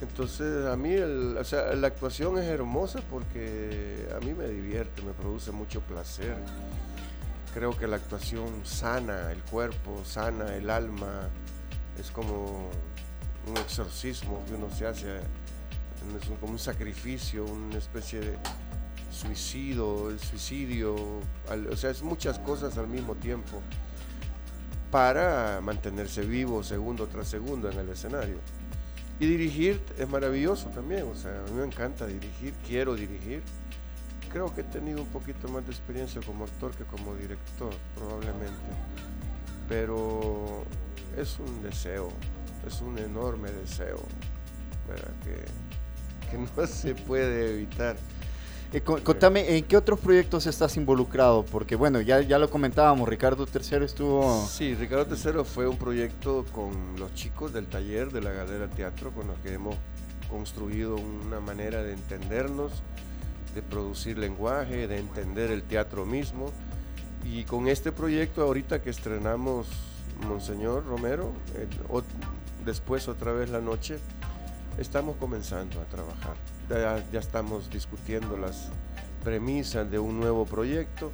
Entonces 0.00 0.66
a 0.66 0.76
mí 0.76 0.96
la 0.96 1.87
actuación 1.87 2.38
es 2.38 2.44
hermosa 2.44 3.00
porque 3.11 4.09
a 4.14 4.24
mí 4.24 4.35
me 4.35 4.48
divierte, 4.48 5.02
me 5.02 5.12
produce 5.12 5.52
mucho 5.52 5.80
placer. 5.80 6.37
Creo 7.54 7.76
que 7.76 7.87
la 7.87 7.96
actuación 7.96 8.48
sana 8.64 9.30
el 9.30 9.42
cuerpo, 9.42 10.02
sana 10.04 10.57
el 10.57 10.70
alma, 10.70 11.28
es 12.00 12.11
como 12.11 12.68
un 13.46 13.57
exorcismo 13.59 14.42
que 14.46 14.54
uno 14.54 14.68
se 14.70 14.87
hace 14.87 15.20
es 16.20 16.28
como 16.40 16.52
un 16.52 16.58
sacrificio, 16.58 17.44
una 17.44 17.78
especie 17.78 18.20
de 18.20 18.38
suicidio, 19.10 20.10
el 20.10 20.18
suicidio, 20.18 20.96
o 20.96 21.76
sea, 21.76 21.90
es 21.90 22.02
muchas 22.02 22.38
cosas 22.40 22.76
al 22.78 22.88
mismo 22.88 23.14
tiempo 23.14 23.62
para 24.90 25.60
mantenerse 25.60 26.22
vivo 26.22 26.62
segundo 26.62 27.06
tras 27.06 27.28
segundo 27.28 27.70
en 27.70 27.78
el 27.78 27.88
escenario. 27.88 28.36
Y 29.20 29.26
dirigir 29.26 29.80
es 29.98 30.08
maravilloso 30.08 30.68
también, 30.70 31.04
o 31.10 31.14
sea, 31.14 31.40
a 31.40 31.50
mí 31.50 31.58
me 31.58 31.64
encanta 31.64 32.06
dirigir, 32.06 32.54
quiero 32.66 32.94
dirigir. 32.94 33.42
Creo 34.32 34.52
que 34.52 34.62
he 34.62 34.64
tenido 34.64 35.02
un 35.02 35.08
poquito 35.08 35.48
más 35.48 35.64
de 35.64 35.70
experiencia 35.70 36.20
como 36.22 36.44
actor 36.44 36.72
que 36.72 36.84
como 36.84 37.14
director, 37.14 37.72
probablemente. 37.94 38.50
Pero 39.68 40.64
es 41.16 41.38
un 41.38 41.62
deseo, 41.62 42.08
es 42.66 42.80
un 42.80 42.98
enorme 42.98 43.50
deseo, 43.52 44.00
¿verdad? 44.88 45.12
Que, 45.22 45.44
no 46.56 46.66
se 46.66 46.94
puede 46.94 47.54
evitar. 47.54 47.96
Eh, 48.72 48.80
contame, 48.80 49.56
¿en 49.56 49.64
qué 49.64 49.76
otros 49.76 50.00
proyectos 50.00 50.46
estás 50.46 50.76
involucrado? 50.76 51.44
Porque 51.44 51.76
bueno, 51.76 52.00
ya, 52.00 52.20
ya 52.22 52.40
lo 52.40 52.50
comentábamos, 52.50 53.08
Ricardo 53.08 53.46
III 53.46 53.84
estuvo... 53.84 54.44
Sí, 54.48 54.74
Ricardo 54.74 55.14
III 55.14 55.44
fue 55.44 55.68
un 55.68 55.78
proyecto 55.78 56.44
con 56.50 56.72
los 56.98 57.14
chicos 57.14 57.52
del 57.52 57.68
taller 57.68 58.10
de 58.10 58.20
la 58.20 58.32
Galera 58.32 58.68
Teatro, 58.68 59.12
con 59.12 59.28
los 59.28 59.38
que 59.38 59.52
hemos 59.52 59.76
construido 60.28 60.96
una 60.96 61.38
manera 61.38 61.84
de 61.84 61.92
entendernos, 61.92 62.82
de 63.54 63.62
producir 63.62 64.18
lenguaje, 64.18 64.88
de 64.88 64.98
entender 64.98 65.52
el 65.52 65.62
teatro 65.62 66.04
mismo. 66.04 66.50
Y 67.24 67.44
con 67.44 67.68
este 67.68 67.92
proyecto 67.92 68.42
ahorita 68.42 68.82
que 68.82 68.90
estrenamos 68.90 69.68
Monseñor 70.26 70.84
Romero, 70.84 71.32
después 72.64 73.06
otra 73.06 73.32
vez 73.32 73.50
la 73.50 73.60
noche, 73.60 73.98
estamos 74.78 75.16
comenzando 75.16 75.80
a 75.80 75.84
trabajar. 75.84 76.37
Ya, 77.12 77.18
estamos 77.18 77.70
discutiendo 77.70 78.37
las 78.37 78.68
premisas 79.22 79.90
de 79.90 79.98
un 79.98 80.18
nuevo 80.18 80.44
proyecto 80.44 81.12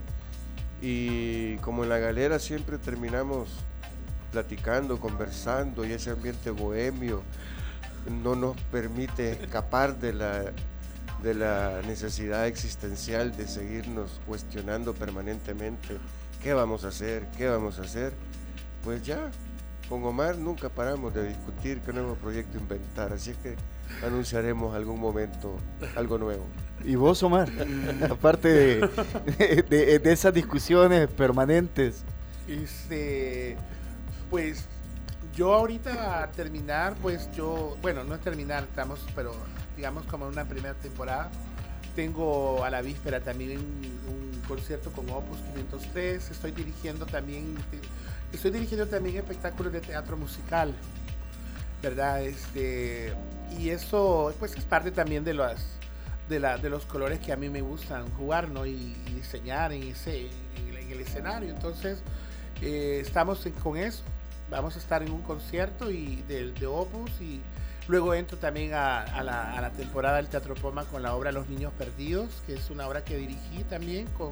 y 0.80 1.56
como 1.58 1.82
en 1.84 1.90
la 1.90 1.98
galera 1.98 2.38
siempre 2.38 2.78
terminamos 2.78 3.50
platicando, 4.32 4.98
conversando 4.98 5.84
y 5.84 5.92
ese 5.92 6.10
ambiente 6.10 6.50
bohemio 6.50 7.22
no 8.22 8.34
nos 8.34 8.56
permite 8.72 9.32
escapar 9.42 9.98
de 9.98 10.12
la, 10.12 10.44
de 11.22 11.34
la 11.34 11.82
necesidad 11.86 12.46
existencial 12.46 13.36
de 13.36 13.46
seguirnos 13.46 14.20
cuestionando 14.26 14.94
permanentemente 14.94 15.98
qué 16.42 16.54
vamos 16.54 16.84
a 16.84 16.88
hacer, 16.88 17.26
qué 17.36 17.48
vamos 17.48 17.78
a 17.78 17.82
hacer, 17.82 18.12
pues 18.82 19.02
ya 19.02 19.30
con 19.90 20.04
Omar 20.04 20.38
nunca 20.38 20.68
paramos 20.68 21.12
de 21.12 21.26
discutir 21.26 21.80
qué 21.80 21.92
nuevo 21.92 22.14
proyecto 22.14 22.56
inventar, 22.56 23.12
así 23.12 23.32
que 23.42 23.56
anunciaremos 24.06 24.72
algún 24.74 25.00
momento 25.00 25.56
algo 25.96 26.16
nuevo. 26.16 26.46
¿Y 26.84 26.94
vos, 26.94 27.20
Omar? 27.24 27.50
Aparte 28.08 28.48
de, 28.48 29.64
de, 29.68 30.12
esas 30.12 30.32
discusiones 30.32 31.08
permanentes. 31.08 32.04
Este, 32.46 33.56
pues 34.30 34.66
yo 35.34 35.54
ahorita 35.54 36.22
a 36.22 36.30
terminar, 36.30 36.94
pues 37.02 37.28
yo, 37.32 37.76
bueno, 37.82 38.04
no 38.04 38.14
es 38.14 38.20
terminar, 38.20 38.62
estamos, 38.62 39.04
pero 39.16 39.32
digamos 39.76 40.04
como 40.04 40.26
en 40.26 40.32
una 40.32 40.44
primera 40.44 40.74
temporada. 40.74 41.32
Tengo 41.96 42.64
a 42.64 42.70
la 42.70 42.80
víspera 42.80 43.20
también 43.20 43.58
un 43.58 44.40
concierto 44.46 44.92
con 44.92 45.10
Opus 45.10 45.38
503, 45.52 46.30
estoy 46.30 46.52
dirigiendo 46.52 47.06
también 47.06 47.56
Estoy 48.32 48.52
dirigiendo 48.52 48.86
también 48.86 49.16
espectáculos 49.16 49.72
de 49.72 49.80
teatro 49.80 50.16
musical, 50.16 50.72
¿verdad? 51.82 52.22
Este, 52.22 53.12
y 53.58 53.70
eso 53.70 54.32
pues 54.38 54.56
es 54.56 54.64
parte 54.64 54.92
también 54.92 55.24
de 55.24 55.34
los, 55.34 55.60
de, 56.28 56.38
la, 56.38 56.56
de 56.56 56.70
los 56.70 56.86
colores 56.86 57.18
que 57.18 57.32
a 57.32 57.36
mí 57.36 57.48
me 57.48 57.60
gustan 57.60 58.08
jugar 58.12 58.48
¿no? 58.48 58.64
y, 58.66 58.94
diseñar 59.14 59.72
en, 59.72 59.82
ese, 59.82 60.28
en, 60.56 60.90
el 60.92 61.00
escenario. 61.00 61.50
Entonces, 61.50 62.02
eh, 62.62 63.00
estamos 63.04 63.46
con 63.62 63.76
eso. 63.76 64.02
Vamos 64.48 64.76
a 64.76 64.78
estar 64.78 65.02
en 65.02 65.12
un 65.12 65.22
concierto 65.22 65.90
y 65.90 66.22
de, 66.28 66.52
de 66.52 66.66
Opus 66.66 67.10
y 67.20 67.40
luego 67.88 68.14
entro 68.14 68.38
también 68.38 68.74
a, 68.74 69.02
a, 69.02 69.22
la, 69.22 69.52
a 69.52 69.60
la 69.60 69.70
temporada 69.70 70.16
del 70.16 70.28
Teatro 70.28 70.54
Poma 70.54 70.84
con 70.84 71.02
la 71.02 71.14
obra 71.14 71.30
Los 71.32 71.48
Niños 71.48 71.72
Perdidos, 71.78 72.42
que 72.46 72.54
es 72.54 72.70
una 72.70 72.86
obra 72.88 73.04
que 73.04 73.16
dirigí 73.16 73.64
también 73.68 74.06
con 74.08 74.30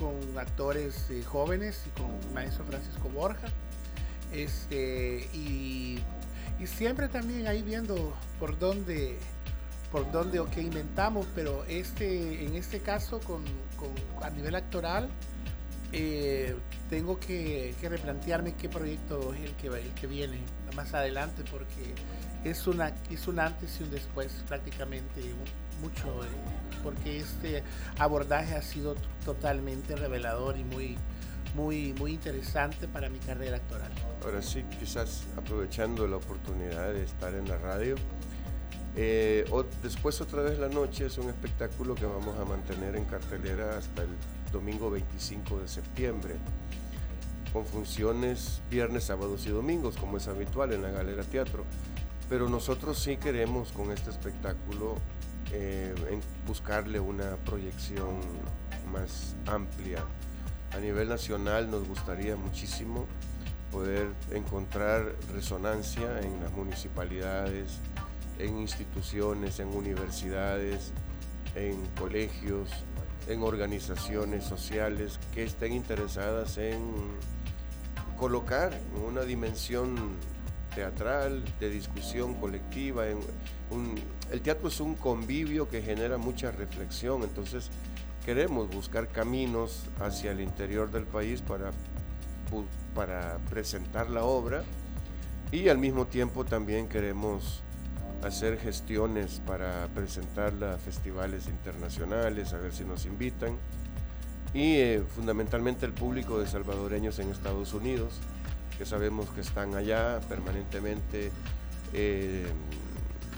con 0.00 0.38
actores 0.38 1.10
eh, 1.10 1.22
jóvenes 1.22 1.82
y 1.86 2.00
con 2.00 2.34
maestro 2.34 2.64
Francisco 2.64 3.08
Borja. 3.10 3.48
Este, 4.32 5.28
y, 5.34 5.98
siempre 6.66 7.08
también 7.08 7.46
ahí 7.46 7.62
viendo 7.62 8.14
por 8.38 8.58
dónde, 8.58 9.18
por 9.90 10.10
dónde 10.12 10.40
o 10.40 10.50
qué 10.50 10.60
inventamos, 10.60 11.26
pero 11.34 11.64
este, 11.64 12.44
en 12.44 12.54
este 12.54 12.80
caso 12.80 13.18
con, 13.20 13.42
a 14.22 14.28
nivel 14.28 14.54
actoral 14.54 15.08
eh, 15.92 16.54
tengo 16.90 17.18
que, 17.18 17.74
replantearme 17.80 18.54
qué 18.54 18.68
proyecto 18.68 19.32
es 19.32 19.40
el 19.40 19.54
que, 19.56 19.68
el 19.68 19.94
que 19.94 20.06
viene 20.06 20.38
más 20.76 20.92
adelante 20.92 21.44
porque 21.50 21.94
es, 22.44 22.66
una, 22.66 22.92
es 23.10 23.26
un 23.26 23.40
antes 23.40 23.80
y 23.80 23.84
un 23.84 23.90
después 23.90 24.44
prácticamente 24.46 25.22
mucho. 25.80 26.24
Eh, 26.24 26.28
porque 26.82 27.18
este 27.18 27.62
abordaje 27.98 28.54
ha 28.54 28.62
sido 28.62 28.96
totalmente 29.24 29.96
revelador 29.96 30.56
y 30.56 30.64
muy, 30.64 30.96
muy, 31.54 31.92
muy 31.94 32.12
interesante 32.12 32.88
para 32.88 33.08
mi 33.08 33.18
carrera 33.18 33.56
actoral. 33.56 33.90
Ahora 34.24 34.42
sí, 34.42 34.64
quizás 34.78 35.24
aprovechando 35.36 36.06
la 36.06 36.16
oportunidad 36.16 36.92
de 36.92 37.04
estar 37.04 37.34
en 37.34 37.48
la 37.48 37.58
radio, 37.58 37.96
eh, 38.96 39.44
después 39.82 40.20
otra 40.20 40.42
vez 40.42 40.58
la 40.58 40.68
noche 40.68 41.06
es 41.06 41.18
un 41.18 41.28
espectáculo 41.28 41.94
que 41.94 42.06
vamos 42.06 42.36
a 42.38 42.44
mantener 42.44 42.96
en 42.96 43.04
cartelera 43.04 43.78
hasta 43.78 44.02
el 44.02 44.10
domingo 44.52 44.90
25 44.90 45.60
de 45.60 45.68
septiembre, 45.68 46.34
con 47.52 47.64
funciones 47.66 48.62
viernes, 48.70 49.04
sábados 49.04 49.46
y 49.46 49.50
domingos, 49.50 49.96
como 49.96 50.16
es 50.16 50.28
habitual 50.28 50.72
en 50.72 50.82
la 50.82 50.90
Galera 50.90 51.22
Teatro. 51.24 51.64
pero 52.28 52.48
nosotros 52.48 52.96
sí 52.96 53.16
queremos 53.16 53.72
con 53.72 53.90
este 53.90 54.10
espectáculo 54.10 54.94
eh, 55.52 55.94
buscarle 56.46 57.00
una 57.00 57.36
proyección 57.44 58.20
más 58.92 59.36
amplia. 59.46 60.04
A 60.72 60.78
nivel 60.78 61.08
nacional 61.08 61.70
nos 61.70 61.86
gustaría 61.88 62.36
muchísimo 62.36 63.06
poder 63.72 64.08
encontrar 64.32 65.14
resonancia 65.32 66.20
en 66.20 66.42
las 66.42 66.52
municipalidades, 66.52 67.78
en 68.38 68.58
instituciones, 68.58 69.60
en 69.60 69.68
universidades, 69.68 70.92
en 71.54 71.84
colegios, 71.98 72.70
en 73.28 73.42
organizaciones 73.42 74.44
sociales 74.44 75.18
que 75.34 75.44
estén 75.44 75.72
interesadas 75.72 76.58
en 76.58 76.80
colocar 78.16 78.72
una 79.06 79.22
dimensión 79.22 80.16
teatral, 80.74 81.44
de 81.58 81.70
discusión 81.70 82.34
colectiva. 82.34 83.08
En 83.08 83.18
el 84.30 84.40
teatro 84.42 84.68
es 84.68 84.80
un 84.80 84.94
convivio 84.94 85.68
que 85.68 85.82
genera 85.82 86.18
mucha 86.18 86.50
reflexión, 86.50 87.22
entonces 87.22 87.70
queremos 88.24 88.70
buscar 88.70 89.08
caminos 89.08 89.84
hacia 90.00 90.30
el 90.32 90.40
interior 90.40 90.90
del 90.90 91.04
país 91.04 91.42
para, 91.42 91.72
para 92.94 93.38
presentar 93.50 94.10
la 94.10 94.24
obra 94.24 94.62
y 95.52 95.68
al 95.68 95.78
mismo 95.78 96.06
tiempo 96.06 96.44
también 96.44 96.88
queremos 96.88 97.62
hacer 98.22 98.58
gestiones 98.58 99.40
para 99.46 99.88
presentarla 99.88 100.74
a 100.74 100.78
festivales 100.78 101.48
internacionales, 101.48 102.52
a 102.52 102.58
ver 102.58 102.72
si 102.72 102.84
nos 102.84 103.06
invitan. 103.06 103.56
Y 104.52 104.76
eh, 104.76 105.02
fundamentalmente 105.14 105.86
el 105.86 105.92
público 105.92 106.38
de 106.38 106.46
salvadoreños 106.46 107.18
en 107.18 107.30
Estados 107.30 107.72
Unidos, 107.72 108.20
que 108.78 108.84
sabemos 108.84 109.28
que 109.30 109.40
están 109.40 109.74
allá 109.74 110.20
permanentemente 110.28 111.30
eh, 111.92 112.46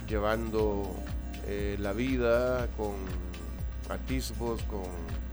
llevando 0.07 0.95
eh, 1.47 1.77
la 1.81 1.93
vida 1.93 2.69
con 2.77 2.95
atisbos, 3.89 4.63
con 4.63 4.85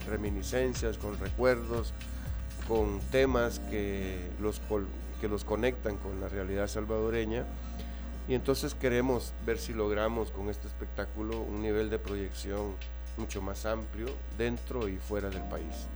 reminiscencias, 0.07 0.97
con 0.97 1.17
recuerdos, 1.19 1.93
con 2.67 2.99
temas 3.11 3.59
que 3.71 4.17
los, 4.41 4.61
que 5.21 5.27
los 5.27 5.43
conectan 5.43 5.97
con 5.97 6.19
la 6.19 6.29
realidad 6.29 6.67
salvadoreña 6.67 7.45
y 8.29 8.35
entonces 8.35 8.75
queremos 8.75 9.33
ver 9.43 9.57
si 9.57 9.73
logramos 9.73 10.29
con 10.29 10.49
este 10.49 10.67
espectáculo 10.67 11.41
un 11.41 11.63
nivel 11.63 11.89
de 11.89 11.97
proyección 11.97 12.75
mucho 13.17 13.41
más 13.41 13.65
amplio 13.65 14.05
dentro 14.37 14.87
y 14.87 14.97
fuera 14.97 15.31
del 15.31 15.41
país. 15.43 15.87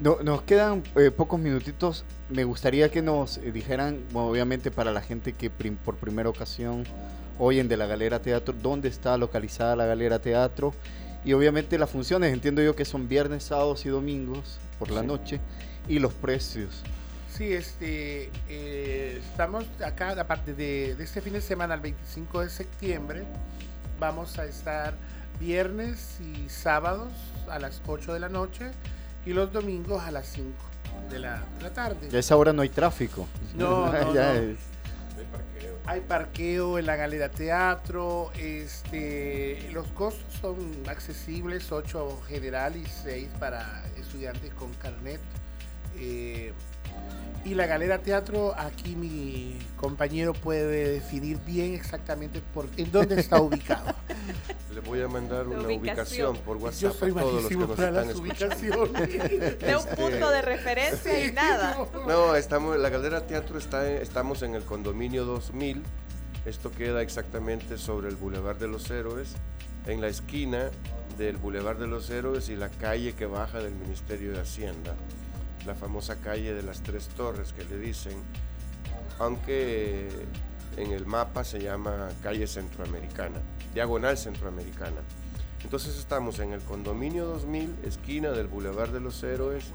No, 0.00 0.18
nos 0.22 0.42
quedan 0.42 0.84
eh, 0.94 1.10
pocos 1.10 1.40
minutitos. 1.40 2.04
Me 2.30 2.44
gustaría 2.44 2.88
que 2.88 3.02
nos 3.02 3.38
eh, 3.38 3.50
dijeran, 3.50 3.98
obviamente 4.14 4.70
para 4.70 4.92
la 4.92 5.00
gente 5.00 5.32
que 5.32 5.50
por 5.50 5.96
primera 5.96 6.28
ocasión 6.28 6.84
oyen 7.38 7.68
de 7.68 7.76
la 7.76 7.86
Galera 7.86 8.20
Teatro, 8.20 8.54
dónde 8.60 8.88
está 8.88 9.16
localizada 9.16 9.76
la 9.76 9.86
Galera 9.86 10.18
Teatro 10.18 10.74
y 11.24 11.32
obviamente 11.32 11.78
las 11.78 11.90
funciones, 11.90 12.32
entiendo 12.32 12.62
yo 12.62 12.74
que 12.74 12.84
son 12.84 13.08
viernes, 13.08 13.44
sábados 13.44 13.86
y 13.86 13.88
domingos 13.88 14.58
por 14.78 14.90
la 14.90 15.02
noche 15.02 15.40
y 15.88 15.98
los 15.98 16.12
precios. 16.12 16.82
Sí, 17.32 17.52
este, 17.52 18.30
eh, 18.48 19.20
estamos 19.30 19.64
acá, 19.84 20.10
aparte 20.20 20.52
de, 20.52 20.94
de, 20.96 21.04
este 21.04 21.20
fin 21.20 21.32
de 21.32 21.40
semana, 21.40 21.74
el 21.74 21.80
25 21.80 22.40
de 22.40 22.50
septiembre, 22.50 23.24
vamos 23.98 24.38
a 24.38 24.44
estar 24.44 24.94
viernes 25.40 26.18
y 26.20 26.48
sábados 26.48 27.12
a 27.48 27.58
las 27.58 27.80
8 27.86 28.12
de 28.14 28.20
la 28.20 28.28
noche 28.28 28.70
y 29.24 29.32
los 29.32 29.52
domingos 29.52 30.02
a 30.02 30.10
las 30.10 30.26
5 30.26 30.52
de 31.10 31.18
la, 31.20 31.42
tarde. 31.74 32.08
Ya 32.10 32.18
a 32.18 32.20
esa 32.20 32.36
hora 32.36 32.52
no 32.52 32.62
hay 32.62 32.68
tráfico. 32.68 33.26
No, 33.54 33.92
no, 33.92 34.14
ya 34.14 34.34
Es... 34.34 34.58
Hay 35.84 36.00
parqueo 36.00 36.78
en 36.78 36.86
la 36.86 36.94
Galera 36.94 37.28
Teatro, 37.28 38.30
este, 38.38 39.68
los 39.72 39.88
costos 39.88 40.32
son 40.40 40.56
accesibles, 40.86 41.72
8 41.72 42.22
general 42.28 42.76
y 42.76 42.86
6 42.86 43.28
para 43.40 43.82
estudiantes 43.98 44.54
con 44.54 44.72
carnet. 44.74 45.20
Eh, 45.96 46.52
y 47.44 47.54
la 47.54 47.66
Galera 47.66 47.98
Teatro, 47.98 48.54
aquí 48.56 48.94
mi 48.94 49.58
compañero 49.76 50.32
puede 50.32 50.90
definir 50.92 51.38
bien 51.44 51.74
exactamente 51.74 52.40
por, 52.54 52.68
en 52.76 52.92
dónde 52.92 53.20
está 53.20 53.40
ubicado. 53.40 53.94
Le 54.72 54.80
voy 54.80 55.02
a 55.02 55.08
mandar 55.08 55.48
una 55.48 55.66
ubicación. 55.66 56.36
por 56.38 56.56
WhatsApp 56.58 57.02
a 57.02 57.08
todos 57.08 57.42
los 57.42 57.48
que 57.48 57.56
nos 57.56 57.70
están 57.70 58.10
escuchando. 58.10 58.86
De 58.86 59.76
un 59.76 59.96
punto 59.96 60.30
de 60.30 60.42
referencia 60.42 61.26
y 61.26 61.32
nada. 61.32 61.76
No, 62.06 62.36
estamos, 62.36 62.78
la 62.78 62.90
Galera 62.90 63.26
Teatro 63.26 63.58
está, 63.58 63.90
estamos 63.90 64.42
en 64.42 64.54
el 64.54 64.62
condominio 64.62 65.24
2000. 65.24 65.82
Esto 66.46 66.70
queda 66.70 67.02
exactamente 67.02 67.76
sobre 67.76 68.08
el 68.08 68.16
Boulevard 68.16 68.56
de 68.56 68.68
los 68.68 68.90
Héroes, 68.90 69.34
en 69.86 70.00
la 70.00 70.08
esquina 70.08 70.70
del 71.18 71.36
Boulevard 71.36 71.78
de 71.78 71.86
los 71.86 72.08
Héroes 72.10 72.48
y 72.48 72.56
la 72.56 72.68
calle 72.68 73.14
que 73.14 73.26
baja 73.26 73.58
del 73.58 73.74
Ministerio 73.74 74.32
de 74.32 74.40
Hacienda 74.40 74.94
la 75.66 75.74
famosa 75.74 76.16
calle 76.16 76.54
de 76.54 76.62
las 76.62 76.82
Tres 76.82 77.08
Torres 77.08 77.52
que 77.52 77.64
le 77.64 77.78
dicen, 77.78 78.14
aunque 79.18 80.08
en 80.76 80.92
el 80.92 81.06
mapa 81.06 81.44
se 81.44 81.60
llama 81.60 82.08
calle 82.22 82.46
centroamericana, 82.46 83.40
diagonal 83.74 84.16
centroamericana. 84.16 85.00
Entonces 85.62 85.96
estamos 85.96 86.38
en 86.38 86.52
el 86.52 86.60
condominio 86.62 87.26
2000, 87.26 87.76
esquina 87.84 88.30
del 88.30 88.48
Boulevard 88.48 88.90
de 88.90 89.00
los 89.00 89.22
Héroes 89.22 89.72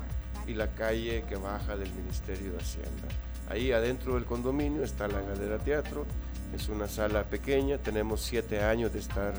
y 0.48 0.54
la 0.54 0.68
calle 0.76 1.24
que 1.28 1.36
baja 1.36 1.78
del 1.78 1.92
Ministerio 1.94 2.52
de 2.54 2.58
Hacienda. 2.58 3.08
Ahí 3.50 3.72
adentro 3.72 4.16
del 4.16 4.26
condominio 4.26 4.84
está 4.84 5.08
la 5.08 5.22
Galera 5.22 5.58
Teatro, 5.60 6.06
es 6.54 6.68
una 6.68 6.88
sala 6.88 7.24
pequeña, 7.24 7.78
tenemos 7.78 8.22
siete 8.22 8.62
años 8.62 8.92
de 8.92 9.00
estar 9.00 9.34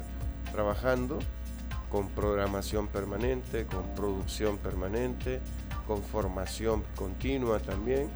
trabajando 0.53 1.19
con 1.91 2.09
programación 2.09 2.89
permanente, 2.89 3.67
con 3.67 3.95
producción 3.95 4.59
permanente, 4.59 5.41
con 5.89 6.03
formación 6.03 6.85
continua 6.95 7.59
también. 7.59 8.11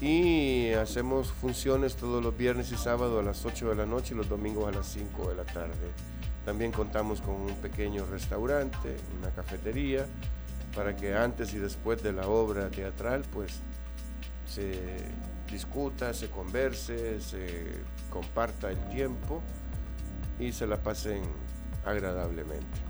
Y 0.00 0.72
hacemos 0.72 1.30
funciones 1.30 1.94
todos 1.94 2.22
los 2.22 2.36
viernes 2.36 2.72
y 2.72 2.76
sábados 2.76 3.20
a 3.20 3.22
las 3.22 3.44
8 3.46 3.68
de 3.68 3.74
la 3.76 3.86
noche 3.86 4.12
y 4.12 4.16
los 4.16 4.28
domingos 4.28 4.66
a 4.66 4.76
las 4.76 4.86
5 4.86 5.28
de 5.28 5.36
la 5.36 5.44
tarde. 5.44 5.92
También 6.44 6.72
contamos 6.72 7.20
con 7.20 7.34
un 7.34 7.54
pequeño 7.56 8.06
restaurante, 8.06 8.96
una 9.18 9.30
cafetería, 9.30 10.06
para 10.74 10.96
que 10.96 11.14
antes 11.14 11.54
y 11.54 11.58
después 11.58 12.02
de 12.02 12.12
la 12.12 12.26
obra 12.26 12.70
teatral 12.70 13.22
pues 13.32 13.60
se 14.46 14.80
discuta, 15.50 16.12
se 16.12 16.28
converse, 16.28 17.20
se 17.20 17.82
comparta 18.10 18.70
el 18.70 18.78
tiempo 18.88 19.42
y 20.38 20.52
se 20.52 20.66
la 20.66 20.78
pasen 20.82 21.22
agradablemente. 21.84 22.89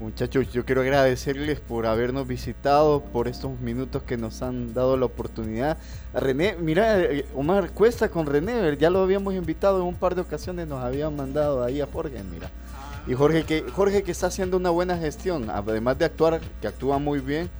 Muchachos, 0.00 0.50
yo 0.50 0.64
quiero 0.64 0.80
agradecerles 0.80 1.60
por 1.60 1.84
habernos 1.84 2.26
visitado, 2.26 3.02
por 3.02 3.28
estos 3.28 3.60
minutos 3.60 4.02
que 4.02 4.16
nos 4.16 4.40
han 4.40 4.72
dado 4.72 4.96
la 4.96 5.04
oportunidad. 5.04 5.76
René, 6.14 6.56
mira, 6.58 6.98
eh, 7.02 7.26
Omar 7.34 7.72
Cuesta 7.72 8.08
con 8.08 8.24
René, 8.24 8.78
ya 8.78 8.88
lo 8.88 9.00
habíamos 9.00 9.34
invitado 9.34 9.78
en 9.78 9.86
un 9.86 9.94
par 9.94 10.14
de 10.14 10.22
ocasiones, 10.22 10.66
nos 10.66 10.82
habían 10.82 11.14
mandado 11.14 11.62
ahí 11.62 11.82
a 11.82 11.86
Jorge, 11.86 12.22
mira. 12.24 12.50
Y 13.06 13.12
Jorge 13.12 13.44
que, 13.44 13.60
Jorge 13.70 14.02
que 14.02 14.12
está 14.12 14.28
haciendo 14.28 14.56
una 14.56 14.70
buena 14.70 14.96
gestión, 14.96 15.50
además 15.50 15.98
de 15.98 16.06
actuar, 16.06 16.40
que 16.62 16.68
actúa 16.68 16.98
muy 16.98 17.20
bien, 17.20 17.50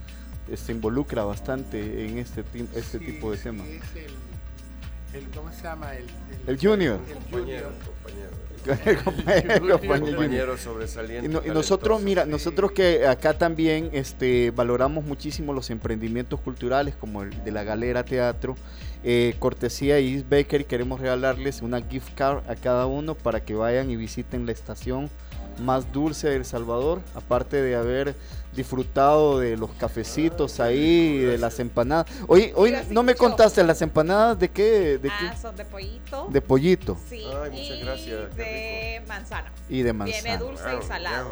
se 0.57 0.73
involucra 0.73 1.25
bastante 1.25 2.09
en 2.09 2.17
este, 2.17 2.43
este 2.75 3.01
tipo 3.01 3.33
de 3.33 3.37
temas. 3.37 3.67
el, 5.13 5.29
¿cómo 5.37 5.53
se 5.53 5.63
llama? 5.63 5.95
El, 5.95 6.07
el, 6.47 6.59
junior. 6.59 7.01
El 7.07 7.39
junior. 7.39 7.71
compañero, 7.85 8.31
sobresaliente. 10.59 11.41
Y, 11.47 11.51
nosotros, 11.51 12.03
mira, 12.03 12.25
nosotros 12.27 12.73
que 12.73 13.07
acá 13.07 13.35
también 13.35 13.91
este, 13.93 14.51
valoramos 14.51 15.05
muchísimo 15.05 15.53
los 15.53 15.71
emprendimientos 15.71 16.41
culturales 16.41 16.95
como 16.95 17.23
el 17.23 17.45
de 17.45 17.51
la 17.51 17.65
Galera 17.65 18.05
Teatro. 18.05 18.57
Eh, 19.03 19.35
cortesía 19.39 19.99
Is 19.99 20.29
Baker, 20.29 20.67
queremos 20.67 21.01
regalarles 21.01 21.63
una 21.63 21.81
gift 21.81 22.15
card 22.15 22.49
a 22.51 22.55
cada 22.55 22.87
uno 22.87 23.15
para 23.15 23.41
que 23.41 23.55
vayan 23.55 23.91
y 23.91 23.97
visiten 23.97 24.45
la 24.45 24.53
estación 24.53 25.09
más 25.61 25.93
dulce 25.93 26.29
de 26.29 26.37
El 26.37 26.45
Salvador, 26.45 27.01
aparte 27.15 27.61
de 27.63 27.77
haber 27.77 28.15
disfrutado 28.55 29.39
de 29.39 29.57
los 29.57 29.71
cafecitos 29.73 30.61
ahí, 30.61 31.19
de 31.19 31.39
las 31.39 31.59
empanadas. 31.61 32.07
Hoy, 32.27 32.53
hoy 32.57 32.75
no 32.91 33.03
me 33.03 33.15
contaste 33.15 33.63
las 33.63 33.81
empanadas 33.83 34.39
de 34.39 34.51
qué, 34.51 34.99
de 34.99 35.09
ah, 35.11 35.37
son 35.41 35.57
de 35.57 35.65
pollito. 35.65 36.27
De 36.31 36.41
pollito. 36.41 36.97
Sí. 37.09 37.25
Ay, 37.43 37.51
muchas 37.51 37.81
gracias. 37.81 38.37
De 38.37 39.03
manzana. 39.07 39.53
Y 39.69 39.83
de 39.83 39.93
manzana. 39.93 40.23
Tiene 40.23 40.39
dulce 40.39 40.65
y 40.81 40.87
salado. 40.87 41.31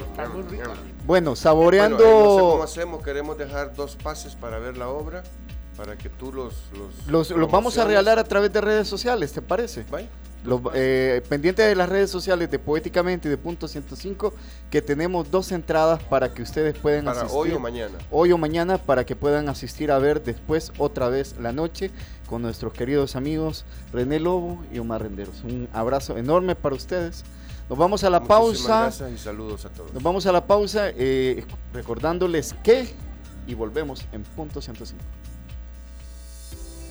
Bueno, 1.07 1.35
saboreando. 1.35 1.97
Bueno, 1.99 2.51
¿cómo 2.51 2.63
hacemos? 2.63 3.03
Queremos 3.03 3.37
dejar 3.37 3.75
dos 3.75 3.97
pases 3.97 4.35
para 4.35 4.59
ver 4.59 4.77
la 4.77 4.89
obra, 4.89 5.23
para 5.77 5.97
que 5.97 6.09
tú 6.09 6.33
los 6.33 6.55
los, 7.09 7.31
los, 7.31 7.51
vamos 7.51 7.79
a 7.79 7.85
regalar 7.85 8.19
a 8.19 8.25
través 8.25 8.53
de 8.53 8.61
redes 8.61 8.89
sociales, 8.89 9.33
¿te 9.33 9.43
parece? 9.43 9.85
Los, 10.45 10.61
eh, 10.75 11.23
pendiente 11.29 11.63
de 11.63 11.75
las 11.75 11.89
redes 11.89 12.11
sociales 12.11 12.51
de 12.51 12.59
Poéticamente 12.59 13.29
y 13.29 13.31
de 13.31 13.37
Punto 13.37 13.67
105, 13.69 14.33
que 14.71 14.81
tenemos 14.81 15.31
dos 15.31 15.51
entradas 15.53 16.03
para 16.05 16.33
que 16.33 16.43
ustedes 16.43 16.79
puedan 16.79 17.05
Para 17.05 17.23
asistir. 17.23 17.39
hoy 17.41 17.53
o 17.53 17.61
mañana. 17.61 17.99
Hoy 18.11 18.33
o 18.33 18.39
mañana 18.39 18.79
para 18.79 19.05
que 19.05 19.17
puedan 19.17 19.49
asistir 19.49 19.91
a 19.91 19.99
ver 19.99 20.23
después 20.23 20.73
otra 20.79 21.09
vez 21.09 21.35
la 21.41 21.53
noche 21.53 21.91
con 22.29 22.43
nuestros 22.43 22.73
queridos 22.73 23.17
amigos 23.17 23.65
René 23.93 24.21
Lobo 24.21 24.63
y 24.73 24.79
Omar 24.79 25.03
Renderos. 25.03 25.43
Un 25.45 25.69
abrazo 25.73 26.17
enorme 26.17 26.55
para 26.55 26.75
ustedes. 26.77 27.25
Nos 27.69 27.79
vamos 27.79 28.03
a 28.05 28.11
la 28.11 28.21
Muchísimas 28.21 28.39
pausa. 28.41 28.81
Gracias 28.83 29.13
y 29.13 29.19
saludos 29.19 29.65
a 29.65 29.71
todos. 29.71 29.93
Nos 29.93 30.03
vamos 30.03 30.25
a 30.27 30.33
la 30.33 30.47
pausa 30.47 30.89
eh, 30.91 31.45
recordándoles 31.75 32.55
que 32.63 32.89
y 33.47 33.55
volvemos 33.55 34.07
en 34.13 34.23
punto 34.23 34.61
105. 34.63 35.03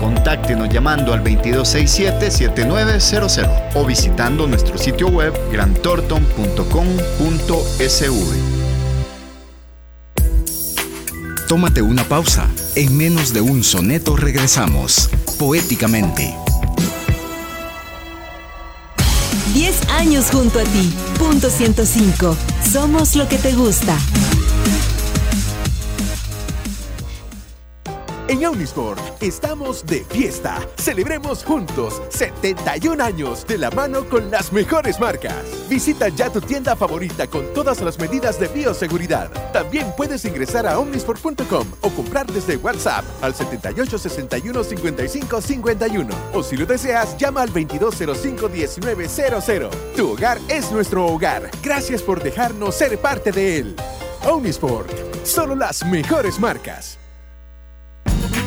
Contáctenos 0.00 0.68
llamando 0.70 1.12
al 1.12 1.22
2267-7900 1.22 3.74
o 3.74 3.84
visitando 3.84 4.46
nuestro 4.46 4.78
sitio 4.78 5.08
web 5.08 5.34
grantorton.com.sv. 5.52 8.16
Tómate 11.46 11.82
una 11.82 12.04
pausa. 12.04 12.48
En 12.76 12.96
menos 12.96 13.34
de 13.34 13.42
un 13.42 13.62
soneto 13.62 14.16
regresamos, 14.16 15.10
poéticamente. 15.38 16.34
10 19.52 19.90
años 19.90 20.30
junto 20.32 20.60
a 20.60 20.64
ti. 20.64 20.94
Punto 21.18 21.50
105. 21.50 22.34
Somos 22.72 23.16
lo 23.16 23.28
que 23.28 23.36
te 23.36 23.52
gusta. 23.52 23.98
En 28.30 28.46
Omnisport 28.46 29.00
estamos 29.20 29.84
de 29.84 30.04
fiesta. 30.04 30.64
Celebremos 30.76 31.42
juntos 31.42 32.00
71 32.10 33.02
años 33.02 33.44
de 33.44 33.58
la 33.58 33.72
mano 33.72 34.08
con 34.08 34.30
las 34.30 34.52
mejores 34.52 35.00
marcas. 35.00 35.34
Visita 35.68 36.08
ya 36.10 36.30
tu 36.30 36.40
tienda 36.40 36.76
favorita 36.76 37.26
con 37.26 37.52
todas 37.52 37.80
las 37.80 37.98
medidas 37.98 38.38
de 38.38 38.46
bioseguridad. 38.46 39.32
También 39.52 39.88
puedes 39.96 40.24
ingresar 40.24 40.64
a 40.68 40.78
omnisport.com 40.78 41.66
o 41.80 41.90
comprar 41.90 42.30
desde 42.30 42.56
WhatsApp 42.56 43.04
al 43.20 43.34
78 43.34 43.98
61 43.98 44.62
55 44.62 45.40
51. 45.40 46.14
O 46.32 46.44
si 46.44 46.56
lo 46.56 46.66
deseas, 46.66 47.16
llama 47.16 47.42
al 47.42 47.48
2205 47.48 48.48
1900. 48.48 49.70
Tu 49.96 50.08
hogar 50.08 50.38
es 50.46 50.70
nuestro 50.70 51.04
hogar. 51.04 51.50
Gracias 51.64 52.00
por 52.00 52.22
dejarnos 52.22 52.76
ser 52.76 52.96
parte 53.00 53.32
de 53.32 53.56
él. 53.58 53.76
Omnisport, 54.24 54.88
solo 55.24 55.56
las 55.56 55.84
mejores 55.84 56.38
marcas. 56.38 56.99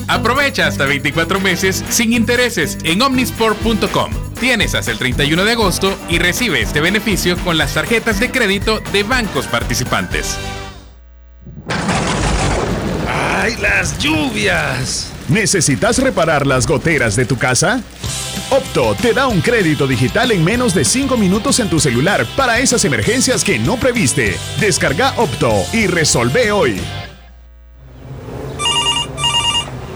Aprovecha 0.07 0.67
hasta 0.67 0.85
24 0.85 1.39
meses 1.39 1.83
sin 1.89 2.13
intereses 2.13 2.77
en 2.83 3.01
omnisport.com. 3.01 4.11
Tienes 4.39 4.75
hasta 4.75 4.91
el 4.91 4.97
31 4.97 5.45
de 5.45 5.51
agosto 5.51 5.97
y 6.09 6.19
recibe 6.19 6.61
este 6.61 6.81
beneficio 6.81 7.37
con 7.37 7.57
las 7.57 7.73
tarjetas 7.73 8.19
de 8.19 8.31
crédito 8.31 8.81
de 8.91 9.03
bancos 9.03 9.47
participantes. 9.47 10.37
¡Ay, 13.07 13.55
las 13.61 13.97
lluvias! 13.97 15.11
¿Necesitas 15.29 15.99
reparar 15.99 16.45
las 16.45 16.67
goteras 16.67 17.15
de 17.15 17.25
tu 17.25 17.37
casa? 17.37 17.81
Opto 18.49 18.95
te 19.01 19.13
da 19.13 19.27
un 19.27 19.41
crédito 19.41 19.87
digital 19.87 20.31
en 20.31 20.43
menos 20.43 20.73
de 20.73 20.85
5 20.85 21.17
minutos 21.17 21.59
en 21.59 21.69
tu 21.69 21.79
celular 21.79 22.25
para 22.35 22.59
esas 22.59 22.85
emergencias 22.85 23.43
que 23.43 23.57
no 23.57 23.77
previste. 23.77 24.37
Descarga 24.59 25.13
Opto 25.17 25.63
y 25.71 25.87
resolve 25.87 26.51
hoy. 26.51 26.79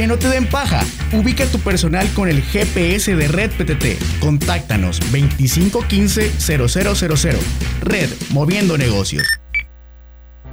Que 0.00 0.06
no 0.06 0.18
te 0.18 0.30
den 0.30 0.48
paja. 0.48 0.80
Ubica 1.12 1.44
tu 1.44 1.58
personal 1.58 2.08
con 2.14 2.30
el 2.30 2.40
GPS 2.40 3.14
de 3.14 3.28
Red 3.28 3.50
PTT. 3.50 3.98
Contáctanos 4.18 4.98
2515-0000. 5.12 7.36
Red, 7.82 8.08
moviendo 8.30 8.78
negocios. 8.78 9.26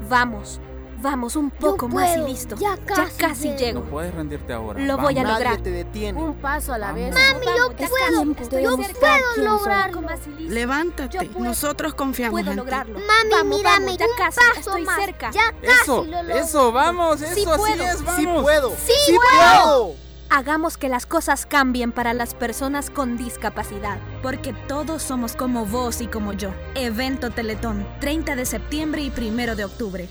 Vamos, 0.09 0.59
vamos 1.01 1.35
un 1.35 1.49
poco 1.49 1.87
más 1.87 2.15
y 2.17 2.19
listo. 2.21 2.55
Ya 2.57 2.77
casi, 3.17 3.55
llego. 3.55 3.81
puedes 3.83 4.13
rendirte 4.13 4.53
ahora. 4.53 4.79
Lo 4.79 4.97
voy 4.97 5.17
a 5.17 5.23
Nadie 5.23 5.33
lograr. 5.45 5.57
te 5.61 5.71
detiene. 5.71 6.21
Un 6.21 6.35
paso 6.35 6.73
a 6.73 6.77
la 6.77 6.91
vez. 6.91 7.13
Mami, 7.13 7.45
yo 7.45 7.71
puedo. 7.75 8.23
Yo 8.59 8.77
puedo 8.77 9.43
lograrlo. 9.43 10.01
Levántate, 10.39 11.29
nosotros 11.39 11.93
confiamos 11.93 12.31
Puedo 12.41 12.51
en 12.51 12.57
ti. 12.57 12.57
lograrlo. 12.57 12.99
Mami, 12.99 13.29
vamos, 13.31 13.57
mírame, 13.57 13.85
vamos, 13.85 13.97
ya 13.97 14.05
un 14.05 14.11
casi, 14.17 14.37
paso 14.39 14.59
estoy 14.59 14.85
más. 14.85 14.95
cerca. 14.99 15.31
Ya 15.31 15.53
Eso, 15.61 16.05
eso, 16.33 16.71
vamos, 16.71 17.21
eso, 17.21 17.35
Sí 17.35 17.45
así 17.45 17.57
puedo. 17.59 17.83
es, 17.83 18.03
vamos. 18.03 18.15
Sí 18.19 18.25
puedo. 18.41 18.73
¡Sí, 18.85 19.17
puedo! 19.31 19.95
Hagamos 20.29 20.77
que 20.77 20.89
las 20.89 21.05
cosas 21.05 21.45
cambien 21.45 21.93
para 21.93 22.13
las 22.13 22.33
personas 22.33 22.89
con 22.89 23.15
discapacidad, 23.17 23.97
porque 24.21 24.51
todos 24.67 25.01
somos 25.01 25.37
como 25.37 25.65
vos 25.65 26.01
y 26.01 26.07
como 26.07 26.33
yo. 26.33 26.49
Evento 26.75 27.29
Teletón, 27.29 27.87
30 28.01 28.35
de 28.35 28.45
septiembre 28.45 29.01
y 29.03 29.09
1 29.17 29.55
de 29.55 29.63
octubre. 29.63 30.09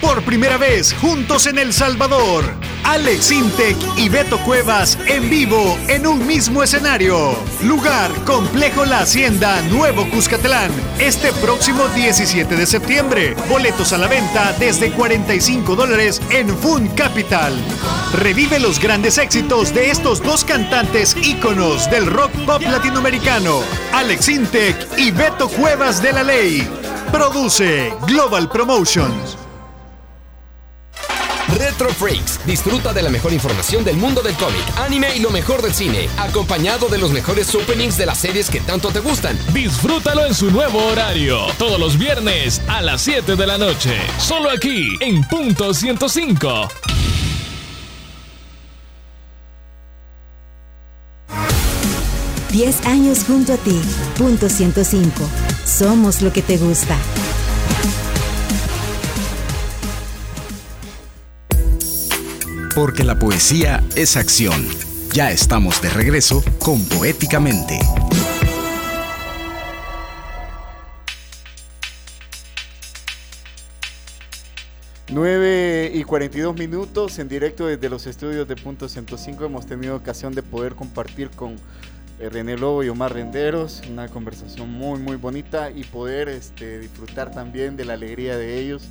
Por 0.00 0.22
primera 0.22 0.58
vez, 0.58 0.94
juntos 1.00 1.46
en 1.46 1.58
El 1.58 1.72
Salvador, 1.72 2.44
Alex 2.84 3.32
Intec 3.32 3.76
y 3.96 4.08
Beto 4.08 4.38
Cuevas 4.38 4.98
en 5.06 5.30
vivo 5.30 5.78
en 5.88 6.06
un 6.06 6.26
mismo 6.26 6.62
escenario. 6.62 7.36
Lugar, 7.62 8.12
Complejo 8.24 8.84
La 8.84 9.00
Hacienda, 9.00 9.60
Nuevo 9.62 10.08
Cuscatlán. 10.10 10.70
Este 10.98 11.32
próximo 11.32 11.88
17 11.88 12.54
de 12.54 12.66
septiembre. 12.66 13.34
Boletos 13.48 13.92
a 13.92 13.98
la 13.98 14.06
venta 14.06 14.54
desde 14.58 14.92
45 14.92 15.74
dólares 15.74 16.20
en 16.30 16.48
Fun 16.58 16.88
Capital. 16.88 17.54
Revive 18.12 18.60
los 18.60 18.78
grandes 18.78 19.18
éxitos 19.18 19.74
de 19.74 19.90
estos 19.90 20.22
dos 20.22 20.44
cantantes 20.44 21.16
íconos 21.16 21.90
del 21.90 22.06
rock 22.06 22.30
pop 22.44 22.62
latinoamericano. 22.62 23.62
Alex 23.92 24.28
Intec 24.28 24.86
y 24.98 25.10
Beto 25.10 25.48
Cuevas 25.48 26.02
de 26.02 26.12
la 26.12 26.22
Ley. 26.22 26.83
Produce 27.12 27.92
Global 28.06 28.48
Promotions. 28.48 29.36
Retro 31.56 31.90
Freaks. 31.90 32.40
Disfruta 32.46 32.92
de 32.92 33.02
la 33.02 33.10
mejor 33.10 33.32
información 33.32 33.84
del 33.84 33.96
mundo 33.96 34.22
del 34.22 34.34
cómic, 34.34 34.62
anime 34.76 35.16
y 35.16 35.20
lo 35.20 35.30
mejor 35.30 35.62
del 35.62 35.74
cine, 35.74 36.08
acompañado 36.18 36.88
de 36.88 36.98
los 36.98 37.12
mejores 37.12 37.54
openings 37.54 37.96
de 37.96 38.06
las 38.06 38.18
series 38.18 38.50
que 38.50 38.60
tanto 38.60 38.90
te 38.90 39.00
gustan. 39.00 39.38
Disfrútalo 39.52 40.26
en 40.26 40.34
su 40.34 40.50
nuevo 40.50 40.84
horario, 40.86 41.46
todos 41.58 41.78
los 41.78 41.98
viernes 41.98 42.60
a 42.68 42.82
las 42.82 43.02
7 43.02 43.36
de 43.36 43.46
la 43.46 43.58
noche, 43.58 43.96
solo 44.18 44.50
aquí 44.50 44.96
en 45.00 45.22
Punto 45.28 45.72
105. 45.72 46.68
Diez 52.54 52.86
años 52.86 53.24
junto 53.26 53.52
a 53.52 53.56
ti. 53.56 53.80
Punto 54.16 54.48
105. 54.48 55.53
Somos 55.76 56.22
lo 56.22 56.32
que 56.32 56.40
te 56.40 56.56
gusta. 56.56 56.96
porque 62.74 63.04
la 63.04 63.18
poesía 63.18 63.84
es 63.94 64.16
acción. 64.16 64.66
Ya 65.12 65.30
estamos 65.30 65.80
de 65.80 65.90
regreso 65.90 66.42
con 66.58 66.84
Poéticamente. 66.88 67.78
9 75.08 75.92
y 75.94 76.02
42 76.02 76.56
minutos 76.56 77.18
en 77.20 77.28
directo 77.28 77.66
desde 77.66 77.88
los 77.88 78.06
estudios 78.06 78.48
de 78.48 78.56
Punto 78.56 78.88
105 78.88 79.44
hemos 79.44 79.66
tenido 79.66 79.94
ocasión 79.94 80.34
de 80.34 80.42
poder 80.42 80.74
compartir 80.74 81.30
con 81.30 81.56
René 82.18 82.56
Lobo 82.56 82.82
y 82.82 82.88
Omar 82.88 83.12
Renderos 83.12 83.82
una 83.90 84.08
conversación 84.08 84.70
muy 84.70 85.00
muy 85.00 85.16
bonita 85.16 85.70
y 85.70 85.84
poder 85.84 86.28
este, 86.28 86.78
disfrutar 86.78 87.30
también 87.30 87.76
de 87.76 87.84
la 87.84 87.94
alegría 87.94 88.36
de 88.36 88.58
ellos 88.58 88.88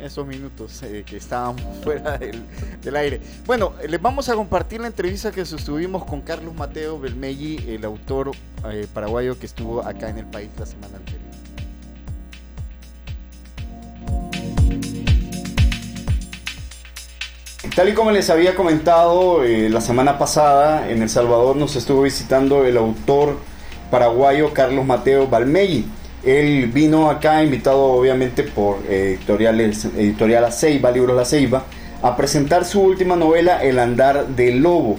esos 0.00 0.26
minutos 0.26 0.82
eh, 0.82 1.04
que 1.06 1.16
estábamos 1.16 1.62
fuera 1.82 2.18
del, 2.18 2.96
aire. 2.96 3.20
Bueno, 3.46 3.74
les 3.88 4.00
vamos 4.00 4.28
a 4.28 4.34
compartir 4.34 4.80
la 4.80 4.88
entrevista 4.88 5.30
que 5.30 5.44
sostuvimos 5.44 6.04
con 6.04 6.20
Carlos 6.20 6.54
Mateo 6.54 6.98
Belmelli, 6.98 7.64
el 7.68 7.84
autor 7.84 8.32
eh, 8.70 8.86
paraguayo 8.92 9.38
que 9.38 9.46
estuvo 9.46 9.84
acá 9.84 10.08
en 10.08 10.18
el 10.18 10.26
país 10.26 10.50
la 10.58 10.66
semana 10.66 10.96
anterior. 10.96 11.33
Tal 17.74 17.88
y 17.88 17.92
como 17.92 18.12
les 18.12 18.30
había 18.30 18.54
comentado 18.54 19.42
eh, 19.42 19.68
la 19.68 19.80
semana 19.80 20.16
pasada, 20.16 20.88
en 20.88 21.02
El 21.02 21.08
Salvador 21.08 21.56
nos 21.56 21.74
estuvo 21.74 22.02
visitando 22.02 22.64
el 22.64 22.76
autor 22.76 23.36
paraguayo 23.90 24.52
Carlos 24.54 24.86
Mateo 24.86 25.26
Balmelli. 25.26 25.84
Él 26.22 26.70
vino 26.72 27.10
acá, 27.10 27.42
invitado 27.42 27.82
obviamente 27.82 28.44
por 28.44 28.78
eh, 28.88 29.18
editoriales, 29.18 29.86
Editorial 29.86 30.44
Aceiba, 30.44 30.92
Libros 30.92 31.16
La 31.16 31.24
Ceiba, 31.24 31.64
a 32.00 32.16
presentar 32.16 32.64
su 32.64 32.80
última 32.80 33.16
novela, 33.16 33.60
El 33.60 33.80
Andar 33.80 34.28
del 34.28 34.60
Lobo. 34.60 34.96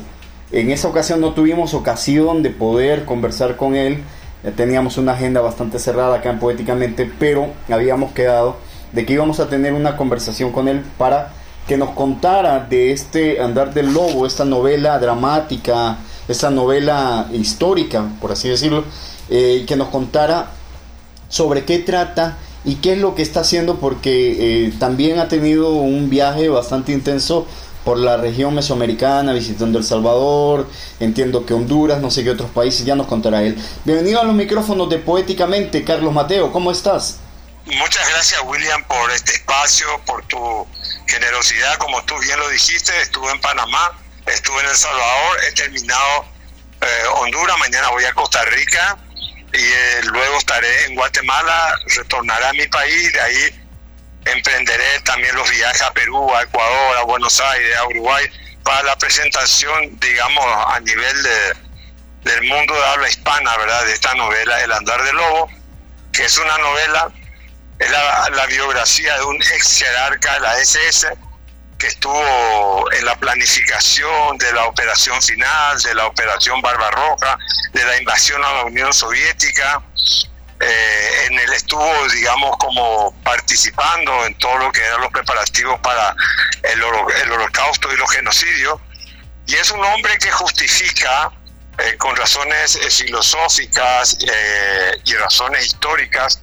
En 0.51 0.69
esa 0.69 0.89
ocasión 0.89 1.21
no 1.21 1.31
tuvimos 1.33 1.73
ocasión 1.73 2.43
de 2.43 2.49
poder 2.49 3.05
conversar 3.05 3.55
con 3.55 3.75
él, 3.75 4.03
teníamos 4.57 4.97
una 4.97 5.13
agenda 5.13 5.39
bastante 5.39 5.79
cerrada 5.79 6.17
acá 6.17 6.29
en 6.29 6.39
Poéticamente, 6.39 7.09
pero 7.19 7.51
habíamos 7.69 8.11
quedado 8.11 8.57
de 8.91 9.05
que 9.05 9.13
íbamos 9.13 9.39
a 9.39 9.47
tener 9.47 9.73
una 9.73 9.95
conversación 9.95 10.51
con 10.51 10.67
él 10.67 10.83
para 10.97 11.31
que 11.67 11.77
nos 11.77 11.91
contara 11.91 12.59
de 12.69 12.91
este 12.91 13.41
Andar 13.41 13.73
del 13.73 13.93
Lobo, 13.93 14.25
esta 14.25 14.45
novela 14.45 14.99
dramática, 14.99 15.97
esta 16.27 16.49
novela 16.49 17.27
histórica, 17.33 18.05
por 18.21 18.31
así 18.31 18.49
decirlo, 18.49 18.83
eh, 19.29 19.65
que 19.67 19.75
nos 19.75 19.87
contara 19.89 20.51
sobre 21.27 21.65
qué 21.65 21.79
trata 21.79 22.37
y 22.63 22.75
qué 22.75 22.93
es 22.93 22.99
lo 22.99 23.15
que 23.15 23.23
está 23.23 23.41
haciendo, 23.41 23.77
porque 23.77 24.67
eh, 24.67 24.73
también 24.79 25.19
ha 25.19 25.27
tenido 25.27 25.73
un 25.73 26.09
viaje 26.09 26.49
bastante 26.49 26.91
intenso 26.91 27.45
por 27.83 27.99
la 27.99 28.17
región 28.17 28.55
mesoamericana, 28.55 29.33
visitando 29.33 29.77
El 29.77 29.83
Salvador, 29.83 30.67
entiendo 30.99 31.45
que 31.45 31.53
Honduras, 31.53 32.01
no 32.01 32.09
sé 32.09 32.23
qué 32.23 32.31
otros 32.31 32.49
países, 32.49 32.85
ya 32.85 32.95
nos 32.95 33.05
contará 33.05 33.43
él. 33.43 33.55
Bienvenido 33.85 34.19
a 34.19 34.23
los 34.23 34.35
micrófonos 34.35 34.89
de 34.89 34.97
Poéticamente, 34.97 35.83
Carlos 35.83 36.11
Mateo, 36.11 36.51
¿cómo 36.51 36.71
estás? 36.71 37.19
Muchas 37.65 38.07
gracias 38.09 38.39
William 38.43 38.83
por 38.83 39.09
este 39.09 39.33
espacio, 39.33 39.99
por 40.05 40.23
tu 40.27 40.67
generosidad, 41.07 41.77
como 41.77 42.03
tú 42.05 42.15
bien 42.19 42.37
lo 42.37 42.47
dijiste, 42.49 42.95
estuve 43.01 43.31
en 43.31 43.41
Panamá, 43.41 43.91
estuve 44.27 44.59
en 44.61 44.67
El 44.67 44.75
Salvador, 44.75 45.39
he 45.47 45.51
terminado 45.53 46.25
eh, 46.81 47.03
Honduras, 47.15 47.57
mañana 47.57 47.89
voy 47.89 48.05
a 48.05 48.13
Costa 48.13 48.45
Rica 48.45 48.97
y 49.51 49.63
eh, 49.63 50.01
luego 50.03 50.37
estaré 50.37 50.85
en 50.85 50.95
Guatemala, 50.95 51.75
retornaré 51.95 52.45
a 52.45 52.53
mi 52.53 52.67
país, 52.67 53.11
de 53.11 53.21
ahí 53.21 53.67
emprenderé 54.25 54.99
también 54.99 55.35
los 55.35 55.49
viajes 55.49 55.81
a 55.81 55.91
Perú, 55.91 56.35
a 56.35 56.43
Ecuador, 56.43 56.97
a 56.97 57.03
Buenos 57.03 57.39
Aires, 57.39 57.77
a 57.77 57.87
Uruguay, 57.87 58.25
para 58.63 58.83
la 58.83 58.95
presentación, 58.95 59.99
digamos, 59.99 60.45
a 60.67 60.79
nivel 60.81 61.23
de, 61.23 62.31
del 62.31 62.43
mundo 62.43 62.75
de 62.75 62.85
habla 62.85 63.09
hispana, 63.09 63.57
¿verdad? 63.57 63.85
De 63.85 63.93
esta 63.93 64.13
novela, 64.13 64.61
El 64.61 64.71
Andar 64.71 65.03
del 65.03 65.15
Lobo, 65.15 65.49
que 66.11 66.25
es 66.25 66.37
una 66.37 66.57
novela 66.59 67.11
es 67.79 67.89
la, 67.89 68.45
biografía 68.47 69.17
de 69.17 69.23
un 69.25 69.35
ex 69.35 69.79
jerarca 69.79 70.33
de 70.35 70.39
la 70.39 70.57
SS 70.59 71.07
que 71.77 71.87
estuvo 71.87 72.91
en 72.93 73.05
la 73.05 73.15
planificación 73.17 74.37
de 74.37 74.53
la 74.53 74.65
operación 74.65 75.21
final, 75.21 75.81
de 75.81 75.93
la 75.93 76.07
operación 76.07 76.61
Barbarroja, 76.61 77.37
de 77.73 77.83
la 77.83 77.97
invasión 77.97 78.43
a 78.45 78.53
la 78.53 78.63
Unión 78.63 78.93
Soviética. 78.93 79.81
Eh, 80.61 81.25
en 81.25 81.37
él 81.37 81.51
estuvo, 81.51 82.07
digamos, 82.13 82.55
como 82.57 83.13
participando 83.23 84.25
en 84.25 84.35
todo 84.35 84.57
lo 84.57 84.71
que 84.71 84.81
eran 84.81 85.01
los 85.01 85.11
preparativos 85.11 85.77
para 85.81 86.15
el, 86.63 86.81
holocausto 87.31 87.91
y 87.91 87.97
los 87.97 88.09
genocidios. 88.09 88.79
Y 89.47 89.55
es 89.55 89.69
un 89.71 89.83
hombre 89.83 90.17
que 90.17 90.31
justifica, 90.31 91.29
eh, 91.77 91.97
con 91.97 92.15
razones 92.15 92.77
eh, 92.77 92.89
filosóficas 92.89 94.17
y 95.03 95.13
razones 95.15 95.65
históricas, 95.65 96.39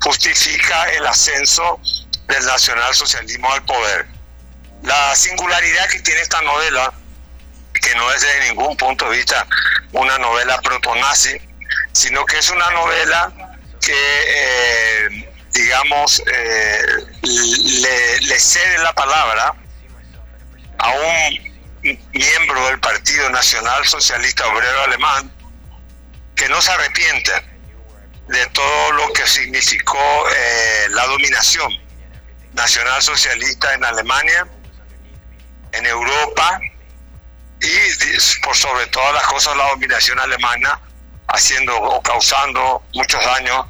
justifica 0.00 0.84
el 0.90 1.06
ascenso 1.06 1.80
del 2.28 2.44
nacionalsocialismo 2.44 3.52
al 3.52 3.64
poder. 3.64 4.06
La 4.82 5.14
singularidad 5.14 5.88
que 5.88 6.00
tiene 6.00 6.20
esta 6.20 6.40
novela, 6.42 6.92
que 7.74 7.94
no 7.94 8.12
es 8.12 8.22
de 8.22 8.48
ningún 8.48 8.76
punto 8.76 9.08
de 9.10 9.16
vista 9.16 9.46
una 9.92 10.18
novela 10.18 10.60
proto-nazi, 10.60 11.40
sino 11.92 12.24
que 12.26 12.38
es 12.38 12.50
una 12.50 12.70
novela 12.70 13.32
que, 13.80 13.94
eh, 13.94 15.32
digamos, 15.52 16.22
eh, 16.26 16.82
le, 17.22 18.20
le 18.20 18.38
cede 18.38 18.78
la 18.78 18.92
palabra 18.92 19.54
a 20.78 20.90
un 20.90 21.56
miembro 22.12 22.66
del 22.66 22.80
Partido 22.80 23.30
Nacional 23.30 23.86
Socialista 23.86 24.46
Obrero 24.48 24.82
Alemán 24.82 25.32
que 26.34 26.48
no 26.48 26.60
se 26.60 26.70
arrepiente 26.70 27.32
de 28.28 28.46
todo 28.46 28.92
lo 28.92 29.12
que 29.12 29.26
significó 29.26 29.98
eh, 30.30 30.86
la 30.90 31.06
dominación 31.06 31.72
nacional 32.54 33.00
socialista 33.02 33.72
en 33.74 33.84
Alemania, 33.84 34.46
en 35.72 35.86
Europa 35.86 36.60
y 37.60 38.40
por 38.42 38.56
sobre 38.56 38.86
todas 38.86 39.14
las 39.14 39.22
cosas 39.24 39.56
la 39.56 39.68
dominación 39.68 40.18
alemana 40.18 40.80
haciendo 41.28 41.76
o 41.76 42.02
causando 42.02 42.82
muchos 42.94 43.24
daños 43.24 43.66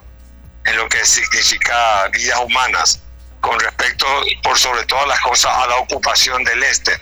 en 0.65 0.77
lo 0.77 0.89
que 0.89 1.05
significa 1.05 2.09
vidas 2.09 2.39
humanas 2.41 3.03
con 3.41 3.59
respecto 3.61 4.07
por 4.43 4.59
sobre 4.59 4.85
todas 4.87 5.07
las 5.07 5.21
cosas 5.21 5.53
a 5.55 5.67
la 5.67 5.77
ocupación 5.77 6.43
del 6.45 6.63
este, 6.65 6.99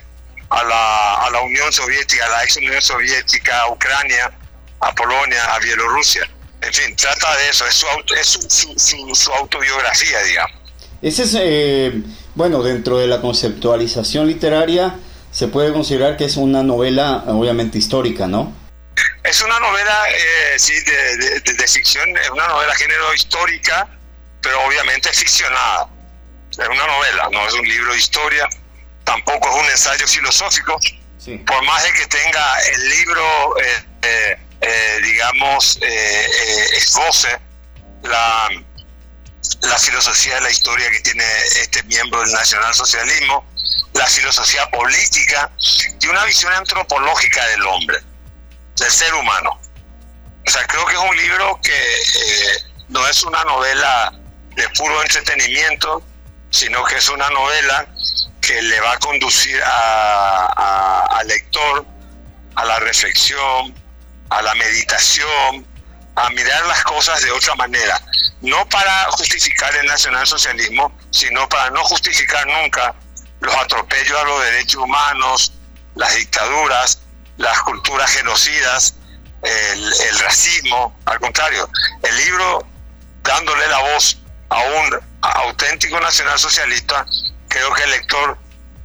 a 0.51 0.63
la, 0.65 1.15
a 1.25 1.31
la 1.31 1.41
Unión 1.41 1.73
Soviética, 1.73 2.27
a 2.27 2.29
la 2.29 2.45
ex 2.45 2.57
Unión 2.57 2.83
Soviética, 2.83 3.61
a 3.61 3.69
Ucrania, 3.71 4.31
a 4.81 4.93
Polonia, 4.93 5.55
a 5.55 5.59
Bielorrusia 5.61 6.29
en 6.67 6.73
fin, 6.73 6.97
trata 6.97 7.37
de 7.37 7.49
eso, 7.49 7.67
es 7.67 8.27
su, 8.27 9.15
su, 9.15 9.33
autobiografía, 9.33 10.23
digamos. 10.23 10.61
Ese 11.03 11.25
es, 11.25 11.37
eh, 11.39 12.03
bueno, 12.35 12.63
dentro 12.63 12.99
de 12.99 13.07
la 13.07 13.21
conceptualización 13.21 14.27
literaria 14.27 14.97
se 15.31 15.49
puede 15.49 15.73
considerar 15.73 16.17
que 16.17 16.25
es 16.25 16.37
una 16.37 16.63
novela 16.63 17.25
obviamente 17.27 17.79
histórica, 17.79 18.27
¿no? 18.27 18.55
Es 19.25 19.43
una 19.43 19.59
novela, 19.59 20.05
eh, 20.11 20.59
sí, 20.59 20.75
de, 20.81 21.41
de, 21.41 21.69
ficción, 21.69 22.09
es 22.17 22.31
una 22.31 22.47
novela 22.47 22.75
género 22.77 23.13
histórica, 23.13 23.89
pero 24.41 24.63
obviamente 24.63 25.13
ficcionada. 25.13 25.89
Es 26.51 26.69
una 26.69 26.87
novela, 26.87 27.29
no 27.33 27.47
es 27.49 27.55
un 27.55 27.67
libro 27.67 27.93
de 27.93 27.99
historia, 27.99 28.49
tampoco 29.03 29.49
es 29.49 29.65
un 29.65 29.71
ensayo 29.71 30.07
filosófico. 30.07 30.79
Por 31.47 31.65
más 31.65 31.83
de 31.83 31.93
que 31.95 32.07
tenga 32.07 32.61
el 32.75 32.89
libro 32.91 33.55
eh, 34.03 34.39
eh 34.67 35.01
digamos, 35.03 35.79
eh, 35.81 36.27
eh, 36.27 36.67
esboce 36.77 37.39
la, 38.03 38.49
la 39.63 39.79
filosofía 39.79 40.37
de 40.37 40.41
la 40.41 40.51
historia 40.51 40.91
que 40.91 41.01
tiene 41.01 41.25
este 41.61 41.83
miembro 41.85 42.21
del 42.21 42.33
nacionalsocialismo, 42.33 43.45
la 43.95 44.07
filosofía 44.07 44.69
política 44.71 45.51
y 46.01 46.07
una 46.07 46.25
visión 46.25 46.53
antropológica 46.53 47.47
del 47.49 47.67
hombre, 47.67 47.99
del 48.77 48.91
ser 48.91 49.15
humano. 49.15 49.61
O 50.47 50.51
sea, 50.51 50.67
creo 50.67 50.85
que 50.87 50.95
es 50.95 51.01
un 51.01 51.17
libro 51.17 51.61
que 51.63 51.73
eh, 51.73 52.59
no 52.89 53.07
es 53.07 53.23
una 53.23 53.45
novela 53.45 54.13
de 54.57 54.69
puro 54.71 55.01
entretenimiento, 55.03 56.03
sino 56.51 56.85
que 56.85 56.97
es 56.97 57.09
una 57.09 57.29
novela 57.31 57.87
que 58.41 58.61
le 58.61 58.81
va 58.81 58.93
a 58.93 58.99
conducir 58.99 59.61
al 59.65 61.27
lector 61.27 61.87
a 62.57 62.65
la 62.65 62.79
reflexión, 62.79 63.75
a 64.31 64.43
la 64.43 64.55
meditación, 64.55 65.67
a 66.17 66.31
mirar 66.31 66.67
las 66.67 66.83
cosas 66.85 67.23
de 67.23 67.31
otra 67.31 67.55
manera, 67.57 68.01
no 68.41 68.69
para 68.69 69.05
justificar 69.13 69.75
el 69.77 69.87
nacionalsocialismo, 69.87 70.97
sino 71.11 71.49
para 71.49 71.71
no 71.71 71.83
justificar 71.85 72.47
nunca 72.47 72.95
los 73.41 73.55
atropellos 73.57 74.19
a 74.19 74.25
los 74.25 74.45
derechos 74.45 74.83
humanos, 74.83 75.53
las 75.95 76.15
dictaduras, 76.15 77.01
las 77.37 77.59
culturas 77.61 78.11
genocidas, 78.11 78.95
el, 79.43 80.19
racismo, 80.21 80.97
al 81.05 81.19
contrario, 81.21 81.69
el 82.03 82.17
libro 82.17 82.67
dándole 83.23 83.67
la 83.69 83.79
voz 83.81 84.19
a 84.51 84.59
un 84.61 85.01
auténtico 85.21 86.01
nacionalsocialista, 86.01 87.05
creo 87.49 87.73
que 87.75 87.83
el 87.83 87.91
lector 87.91 88.39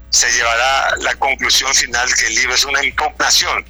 se 0.09 0.31
llevará 0.31 0.95
la 0.97 1.15
conclusión 1.15 1.73
final 1.73 2.09
que 2.15 2.27
el 2.27 2.35
libro 2.35 2.55
es 2.55 2.65
una 2.65 2.83
impugnación 2.83 3.65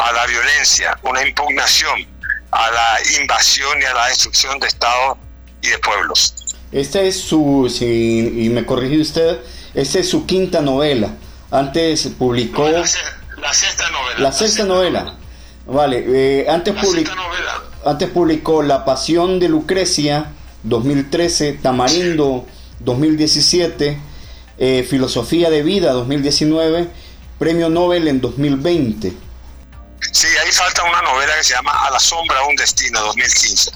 a 0.00 0.12
la 0.12 0.26
violencia, 0.26 0.98
una 1.02 1.26
impugnación 1.26 2.06
a 2.50 2.70
la 2.70 3.20
invasión 3.20 3.80
y 3.80 3.84
a 3.84 3.94
la 3.94 4.06
destrucción 4.08 4.58
de 4.58 4.66
Estados 4.66 5.18
y 5.62 5.68
de 5.68 5.78
pueblos. 5.78 6.34
Esta 6.72 7.00
es 7.00 7.20
su, 7.20 7.72
si, 7.72 8.44
y 8.44 8.48
me 8.48 8.64
corrige 8.64 9.00
usted, 9.00 9.38
esta 9.74 9.98
es 9.98 10.08
su 10.08 10.26
quinta 10.26 10.60
novela. 10.60 11.14
Antes 11.50 12.08
publicó... 12.18 12.68
la, 12.68 12.86
sexta 12.86 13.90
novela. 13.90 14.18
La 14.18 14.32
sexta 14.32 14.64
novela. 14.64 15.14
Vale, 15.66 16.04
eh, 16.08 16.46
antes, 16.48 16.74
publicó, 16.74 17.12
antes 17.84 18.08
publicó 18.08 18.62
La 18.62 18.84
Pasión 18.84 19.38
de 19.38 19.48
Lucrecia, 19.48 20.32
2013, 20.62 21.58
Tamarindo, 21.62 22.46
2017, 22.80 23.98
eh, 24.58 24.86
Filosofía 24.88 25.50
de 25.50 25.62
Vida, 25.62 25.92
2019, 25.92 26.88
Premio 27.38 27.68
Nobel 27.68 28.08
en 28.08 28.20
2020. 28.20 29.29
Sí, 30.12 30.28
ahí 30.42 30.52
falta 30.52 30.82
una 30.84 31.02
novela 31.02 31.34
que 31.36 31.44
se 31.44 31.54
llama 31.54 31.72
A 31.86 31.90
la 31.90 32.00
sombra 32.00 32.40
de 32.40 32.46
un 32.48 32.56
destino, 32.56 33.00
2015. 33.00 33.70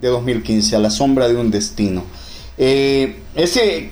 De 0.00 0.08
2015, 0.08 0.76
A 0.76 0.78
la 0.78 0.90
sombra 0.90 1.28
de 1.28 1.36
un 1.36 1.50
destino. 1.50 2.04
Eh, 2.58 3.22
ese, 3.34 3.90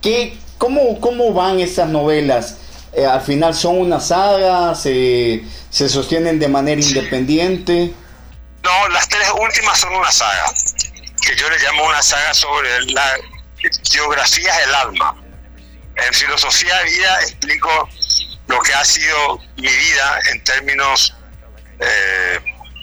¿qué, 0.00 0.38
cómo, 0.58 1.00
¿Cómo 1.00 1.32
van 1.32 1.60
esas 1.60 1.88
novelas? 1.88 2.56
Eh, 2.92 3.06
al 3.06 3.20
final 3.20 3.54
son 3.54 3.78
una 3.78 4.00
saga, 4.00 4.74
se, 4.74 5.44
se 5.70 5.88
sostienen 5.88 6.38
de 6.38 6.48
manera 6.48 6.80
independiente. 6.80 7.92
No, 8.62 8.88
las 8.88 9.08
tres 9.08 9.28
últimas 9.40 9.78
son 9.78 9.94
una 9.94 10.10
saga, 10.10 10.52
que 11.22 11.36
yo 11.36 11.48
le 11.48 11.58
llamo 11.58 11.86
una 11.86 12.02
saga 12.02 12.34
sobre 12.34 12.84
la 12.92 13.14
geografía 13.84 14.56
del 14.58 14.74
alma. 14.74 15.16
En 15.96 16.14
filosofía 16.14 16.76
de 16.78 16.84
vida 16.84 17.20
explico 17.22 17.88
lo 18.50 18.60
que 18.60 18.74
ha 18.74 18.84
sido 18.84 19.38
mi 19.56 19.68
vida 19.68 20.20
en 20.32 20.42
términos 20.42 21.14
eh, 21.78 22.40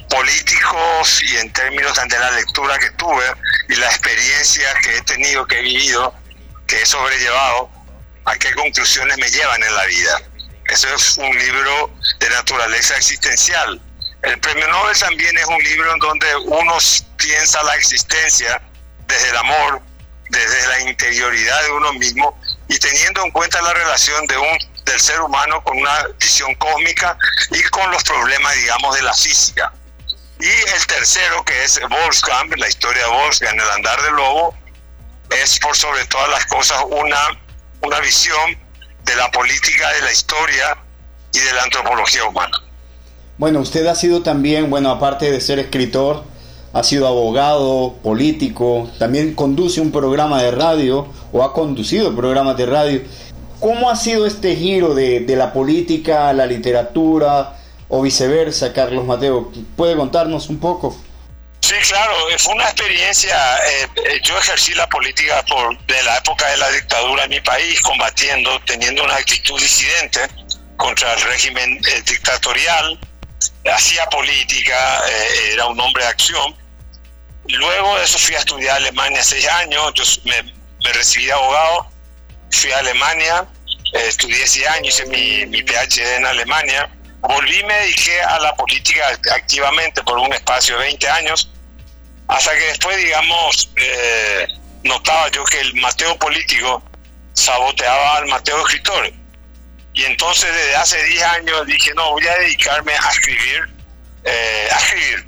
políticos 0.09 1.22
y 1.24 1.38
en 1.38 1.51
términos 1.51 1.93
de 2.07 2.20
la 2.20 2.32
lectura 2.32 2.80
que 2.80 2.89
tuve 2.91 3.26
y 3.68 3.76
la 3.76 3.88
experiencia 3.88 4.74
que 4.82 4.97
he 4.97 5.01
tenido, 5.01 5.45
que 5.45 5.59
he 5.59 5.61
vivido, 5.61 6.15
que 6.68 6.82
he 6.82 6.86
sobrellevado, 6.86 7.70
a 8.26 8.36
qué 8.36 8.53
conclusiones 8.55 9.18
me 9.18 9.30
llevan 9.30 9.61
en 9.61 9.76
la 9.76 9.86
vida. 9.86 10.22
Eso 10.70 10.88
es 10.95 11.18
un 11.18 11.38
libro 11.38 11.93
de 12.20 12.30
naturaleza 12.30 12.95
existencial. 12.95 13.82
El 14.22 14.39
premio 14.39 14.68
Nobel 14.70 14.97
también 14.97 15.38
es 15.38 15.45
un 15.45 15.61
libro 15.63 15.93
en 15.93 15.99
donde 15.99 16.36
uno 16.38 16.78
piensa 17.18 17.61
la 17.63 17.76
existencia 17.76 18.61
desde 19.05 19.30
el 19.30 19.38
amor, 19.38 19.82
desde 20.30 20.68
la 20.68 20.89
interioridad 20.89 21.61
de 21.63 21.72
uno 21.72 21.93
mismo 21.93 22.39
y 22.70 22.80
teniendo 22.80 23.24
en 23.26 23.32
cuenta 23.32 23.61
la 23.61 23.74
relación 23.74 24.26
de 24.28 24.38
un 24.38 24.76
del 24.88 24.99
ser 24.99 25.21
humano 25.21 25.63
con 25.63 25.77
una 25.77 26.07
visión 26.19 26.55
cósmica 26.55 27.17
y 27.51 27.61
con 27.69 27.89
los 27.91 28.03
problemas, 28.03 28.55
digamos, 28.55 28.95
de 28.95 29.01
la 29.03 29.13
física. 29.13 29.71
Y 30.39 30.75
el 30.75 30.88
tercero, 30.88 31.43
que 31.43 31.63
es 31.63 31.79
Wolfgang, 31.89 32.49
la 32.57 32.67
historia 32.67 33.03
de 33.03 33.09
Wolfgang, 33.09 33.55
el 33.55 33.69
andar 33.71 34.01
del 34.03 34.15
lobo, 34.15 34.55
es 35.29 35.59
por 35.59 35.75
sobre 35.75 36.05
todas 36.05 36.29
las 36.29 36.45
cosas 36.45 36.77
una, 36.89 37.17
una 37.81 37.99
visión 37.99 38.57
de 39.03 39.15
la 39.15 39.29
política, 39.31 39.89
de 39.93 40.01
la 40.01 40.11
historia 40.11 40.77
y 41.33 41.39
de 41.39 41.53
la 41.53 41.63
antropología 41.63 42.23
humana. 42.25 42.57
Bueno, 43.38 43.59
usted 43.59 43.85
ha 43.88 43.95
sido 43.95 44.23
también, 44.23 44.69
bueno, 44.69 44.89
aparte 44.89 45.31
de 45.31 45.41
ser 45.41 45.59
escritor, 45.59 46.23
ha 46.73 46.83
sido 46.83 47.07
abogado, 47.07 47.95
político, 48.03 48.89
también 48.99 49.33
conduce 49.33 49.81
un 49.81 49.91
programa 49.91 50.41
de 50.41 50.51
radio 50.51 51.07
o 51.31 51.43
ha 51.43 51.53
conducido 51.53 52.15
programas 52.15 52.57
de 52.57 52.65
radio. 52.65 53.01
¿Cómo 53.60 53.89
ha 53.89 53.95
sido 53.95 54.28
este 54.28 54.55
giro 54.55 54.93
de, 54.93 55.22
de 55.22 55.36
la 55.36 55.51
política 55.51 56.30
a 56.30 56.34
la 56.34 56.45
literatura 56.45 57.58
o 57.89 58.01
viceversa, 58.01 58.72
Carlos 58.72 59.05
Mateo? 59.05 59.51
¿Puede 59.76 59.95
contarnos 59.95 60.49
un 60.49 60.60
poco? 60.60 60.95
Sí, 61.62 61.74
claro, 61.89 62.14
fue 62.38 62.53
una 62.53 62.66
experiencia. 62.66 63.36
Eh, 63.58 63.88
eh, 64.05 64.22
yo 64.24 64.38
ejercí 64.38 64.74
la 64.76 64.88
política 64.88 65.43
por 65.49 65.78
de 65.86 66.03
la 66.03 66.18
época 66.18 66.47
de 66.49 66.58
la 66.58 66.70
dictadura 66.70 67.24
en 67.24 67.30
mi 67.32 67.41
país, 67.41 67.82
combatiendo, 67.82 68.60
teniendo 68.66 69.03
una 69.03 69.16
actitud 69.16 69.60
disidente 69.60 70.20
contra 70.78 71.14
el 71.14 71.22
régimen 71.22 71.78
eh, 71.78 72.03
dictatorial. 72.05 72.99
Hacía 73.74 74.05
política, 74.05 75.01
era 75.51 75.66
un 75.66 75.80
hombre 75.80 76.03
de 76.03 76.10
acción. 76.10 76.55
Luego 77.49 77.97
de 77.97 78.05
eso 78.05 78.18
fui 78.18 78.36
a 78.36 78.39
estudiar 78.39 78.76
a 78.76 78.78
Alemania 78.78 79.22
seis 79.24 79.45
años. 79.47 79.91
Yo 79.93 80.03
me, 80.24 80.43
me 80.84 80.93
recibí 80.93 81.26
de 81.26 81.34
abogado 81.34 81.96
fui 82.51 82.71
a 82.71 82.79
Alemania, 82.79 83.45
eh, 83.93 84.07
estudié 84.07 84.43
ese 84.43 84.67
año, 84.67 84.89
hice 84.89 85.05
mi, 85.05 85.45
mi 85.45 85.63
PhD 85.63 86.17
en 86.17 86.25
Alemania, 86.25 86.89
volví 87.21 87.63
me 87.63 87.73
dediqué 87.73 88.21
a 88.21 88.39
la 88.39 88.53
política 88.55 89.17
activamente 89.33 90.03
por 90.03 90.17
un 90.17 90.33
espacio 90.33 90.77
de 90.77 90.85
20 90.85 91.09
años, 91.09 91.49
hasta 92.27 92.53
que 92.55 92.65
después, 92.65 92.97
digamos, 92.97 93.69
eh, 93.75 94.47
notaba 94.83 95.29
yo 95.31 95.43
que 95.45 95.61
el 95.61 95.73
Mateo 95.75 96.17
político 96.17 96.83
saboteaba 97.33 98.17
al 98.17 98.25
Mateo 98.27 98.59
escritor. 98.61 99.11
Y 99.93 100.03
entonces 100.03 100.53
desde 100.53 100.75
hace 100.75 101.01
10 101.03 101.23
años 101.23 101.65
dije, 101.65 101.93
no, 101.95 102.11
voy 102.11 102.27
a 102.27 102.37
dedicarme 102.37 102.93
a 102.93 103.09
escribir, 103.09 103.69
eh, 104.23 104.67
a 104.71 104.77
escribir. 104.77 105.25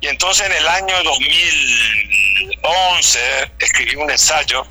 Y 0.00 0.08
entonces 0.08 0.46
en 0.46 0.52
el 0.52 0.68
año 0.68 1.02
2011 1.04 3.52
escribí 3.60 3.96
un 3.96 4.10
ensayo 4.10 4.66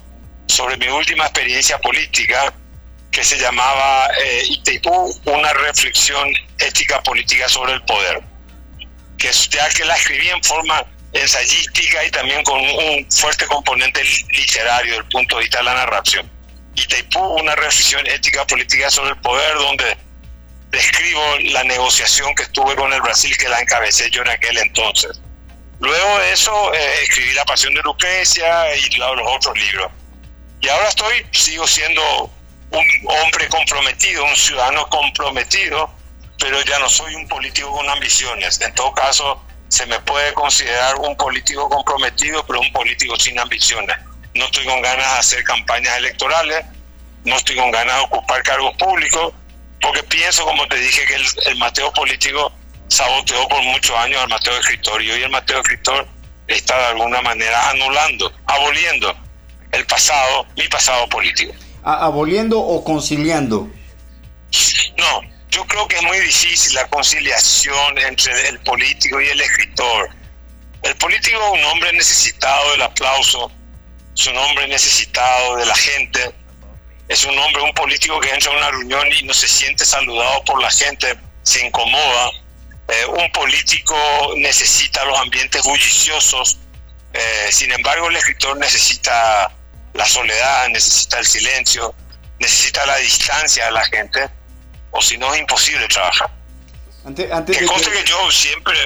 sobre 0.51 0.77
mi 0.77 0.87
última 0.87 1.25
experiencia 1.25 1.79
política 1.79 2.53
que 3.11 3.23
se 3.23 3.37
llamaba 3.37 4.07
eh, 4.23 4.43
Itaipú, 4.49 5.19
una 5.25 5.53
reflexión 5.53 6.27
ética 6.59 7.01
política 7.03 7.47
sobre 7.49 7.73
el 7.73 7.81
poder, 7.83 8.21
que 9.17 9.31
ya 9.49 9.69
que 9.69 9.85
la 9.85 9.95
escribí 9.95 10.29
en 10.29 10.43
forma 10.43 10.85
ensayística 11.13 12.05
y 12.05 12.11
también 12.11 12.43
con 12.43 12.59
un 12.59 13.07
fuerte 13.11 13.45
componente 13.47 14.01
literario 14.29 14.91
desde 14.91 15.03
el 15.03 15.09
punto 15.09 15.37
de 15.37 15.41
vista 15.43 15.57
de 15.59 15.63
la 15.65 15.73
narración. 15.73 16.29
Itaipú, 16.75 17.19
una 17.19 17.55
reflexión 17.55 18.05
ética 18.07 18.45
política 18.45 18.89
sobre 18.89 19.11
el 19.11 19.17
poder, 19.17 19.55
donde 19.55 19.97
describo 20.69 21.21
la 21.51 21.63
negociación 21.63 22.33
que 22.35 22.43
estuve 22.43 22.75
con 22.75 22.91
el 22.93 23.01
Brasil, 23.01 23.35
que 23.37 23.49
la 23.49 23.59
encabecé 23.59 24.09
yo 24.09 24.21
en 24.21 24.29
aquel 24.29 24.57
entonces. 24.57 25.19
Luego 25.79 26.19
de 26.19 26.31
eso, 26.31 26.73
eh, 26.73 26.93
escribí 27.03 27.33
La 27.33 27.43
Pasión 27.43 27.73
de 27.73 27.81
Lucrecia 27.81 28.73
y 28.75 28.95
los 28.95 29.21
otros 29.25 29.57
libros. 29.57 29.91
Y 30.61 30.69
ahora 30.69 30.89
estoy, 30.89 31.25
sigo 31.31 31.65
siendo 31.65 32.29
un 32.69 32.85
hombre 33.07 33.47
comprometido, 33.49 34.23
un 34.23 34.35
ciudadano 34.35 34.87
comprometido, 34.89 35.91
pero 36.39 36.61
ya 36.61 36.77
no 36.79 36.87
soy 36.87 37.15
un 37.15 37.27
político 37.27 37.71
con 37.71 37.89
ambiciones. 37.89 38.61
En 38.61 38.73
todo 38.75 38.93
caso, 38.93 39.43
se 39.69 39.85
me 39.87 39.99
puede 40.01 40.33
considerar 40.33 40.95
un 40.97 41.17
político 41.17 41.67
comprometido, 41.67 42.45
pero 42.45 42.59
un 42.59 42.71
político 42.71 43.17
sin 43.17 43.39
ambiciones. 43.39 43.95
No 44.35 44.45
estoy 44.45 44.65
con 44.65 44.81
ganas 44.81 45.11
de 45.13 45.19
hacer 45.19 45.43
campañas 45.43 45.97
electorales, 45.97 46.63
no 47.25 47.35
estoy 47.35 47.55
con 47.55 47.71
ganas 47.71 47.97
de 47.97 48.03
ocupar 48.03 48.43
cargos 48.43 48.75
públicos, 48.77 49.33
porque 49.81 50.03
pienso, 50.03 50.45
como 50.45 50.67
te 50.67 50.77
dije, 50.77 51.05
que 51.05 51.15
el, 51.49 51.55
Mateo 51.57 51.91
político 51.93 52.53
saboteó 52.87 53.47
por 53.47 53.61
muchos 53.63 53.97
años 53.97 54.21
al 54.21 54.29
Mateo 54.29 54.53
escritor 54.57 55.01
y 55.01 55.11
hoy 55.11 55.23
el 55.23 55.29
Mateo 55.29 55.59
escritor 55.59 56.07
está 56.47 56.77
de 56.77 56.85
alguna 56.85 57.21
manera 57.21 57.69
anulando, 57.69 58.31
aboliendo 58.45 59.15
el 59.71 59.85
pasado, 59.85 60.45
mi 60.57 60.67
pasado 60.67 61.07
político. 61.09 61.53
¿Aboliendo 61.83 62.59
o 62.59 62.83
conciliando? 62.83 63.69
No, 64.97 65.21
yo 65.49 65.65
creo 65.65 65.87
que 65.87 65.95
es 65.97 66.03
muy 66.03 66.19
difícil 66.19 66.75
la 66.75 66.87
conciliación 66.87 67.97
entre 67.97 68.49
el 68.49 68.59
político 68.59 69.21
y 69.21 69.27
el 69.27 69.41
escritor. 69.41 70.09
El 70.83 70.95
político 70.95 71.37
es 71.37 71.59
un 71.59 71.65
hombre 71.65 71.93
necesitado 71.93 72.71
del 72.71 72.81
aplauso, 72.81 73.51
es 74.15 74.27
un 74.27 74.37
hombre 74.37 74.67
necesitado 74.67 75.57
de 75.57 75.65
la 75.65 75.75
gente, 75.75 76.33
es 77.07 77.23
un 77.25 77.37
hombre, 77.37 77.61
un 77.61 77.73
político 77.73 78.19
que 78.19 78.29
entra 78.29 78.51
a 78.51 78.57
una 78.57 78.71
reunión 78.71 79.07
y 79.19 79.23
no 79.23 79.33
se 79.33 79.47
siente 79.47 79.85
saludado 79.85 80.43
por 80.45 80.61
la 80.61 80.71
gente, 80.71 81.17
se 81.43 81.65
incomoda. 81.65 82.31
Eh, 82.87 83.05
un 83.05 83.31
político 83.31 83.95
necesita 84.37 85.03
los 85.05 85.19
ambientes 85.19 85.61
bulliciosos, 85.63 86.59
eh, 87.13 87.47
sin 87.51 87.71
embargo 87.71 88.09
el 88.09 88.15
escritor 88.15 88.57
necesita 88.57 89.51
la 89.93 90.05
soledad, 90.05 90.69
necesita 90.69 91.19
el 91.19 91.25
silencio, 91.25 91.93
necesita 92.39 92.85
la 92.85 92.97
distancia 92.97 93.65
de 93.65 93.71
la 93.71 93.85
gente, 93.85 94.29
o 94.91 95.01
si 95.01 95.17
no 95.17 95.33
es 95.33 95.41
imposible 95.41 95.87
trabajar. 95.87 96.31
Antes, 97.05 97.31
antes 97.31 97.57
que 97.57 97.65
conste 97.65 97.91
que... 97.91 98.03
yo 98.03 98.31
siempre, 98.31 98.77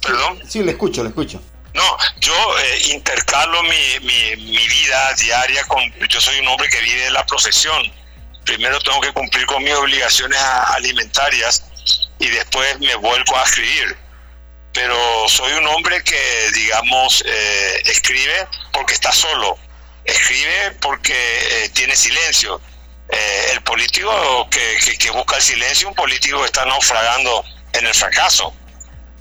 perdón. 0.00 0.42
Sí, 0.48 0.62
le 0.62 0.72
escucho, 0.72 1.02
le 1.02 1.10
escucho. 1.10 1.40
No, 1.74 1.96
yo 2.20 2.58
eh, 2.58 2.92
intercalo 2.92 3.62
mi, 3.64 4.00
mi, 4.02 4.36
mi, 4.36 4.68
vida 4.68 5.12
diaria 5.14 5.64
con, 5.64 5.82
yo 6.08 6.20
soy 6.20 6.38
un 6.38 6.46
hombre 6.46 6.68
que 6.68 6.80
vive 6.80 7.10
la 7.10 7.26
profesión. 7.26 7.82
Primero 8.44 8.78
tengo 8.80 9.00
que 9.00 9.12
cumplir 9.12 9.44
con 9.46 9.62
mis 9.62 9.74
obligaciones 9.74 10.38
alimentarias 10.38 11.64
y 12.20 12.28
después 12.28 12.78
me 12.78 12.94
vuelvo 12.94 13.36
a 13.36 13.42
escribir. 13.42 13.96
Pero 14.72 14.96
soy 15.28 15.52
un 15.52 15.66
hombre 15.66 16.02
que, 16.04 16.50
digamos, 16.54 17.24
eh, 17.26 17.82
escribe 17.86 18.46
porque 18.72 18.94
está 18.94 19.12
solo 19.12 19.58
escribe 20.04 20.72
porque 20.80 21.14
eh, 21.14 21.68
tiene 21.70 21.96
silencio 21.96 22.60
Eh, 23.08 23.50
el 23.52 23.62
político 23.62 24.48
que, 24.50 24.96
que, 24.98 25.10
busca 25.10 25.36
el 25.36 25.42
silencio, 25.42 25.88
un 25.88 25.94
político 25.94 26.40
que 26.40 26.46
está 26.46 26.64
naufragando 26.64 27.44
en 27.74 27.86
el 27.86 27.94
fracaso. 27.94 28.52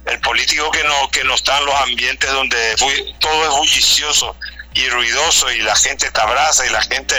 El 0.06 0.20
político 0.20 0.72
que 0.72 0.84
no, 0.84 1.12
que 1.12 1.24
no 1.24 1.36
está 1.36 1.60
en 1.60 1.66
los 1.66 1.76
ambientes 1.76 2.32
donde 2.32 2.76
todo 3.20 3.44
es 3.44 3.50
bullicioso 3.50 4.36
y 4.74 4.88
ruidoso 4.90 5.52
y 5.52 5.60
la 5.62 5.76
gente 5.76 6.10
te 6.10 6.22
abraza 6.22 6.66
y 6.66 6.70
la 6.70 6.82
gente 6.82 7.16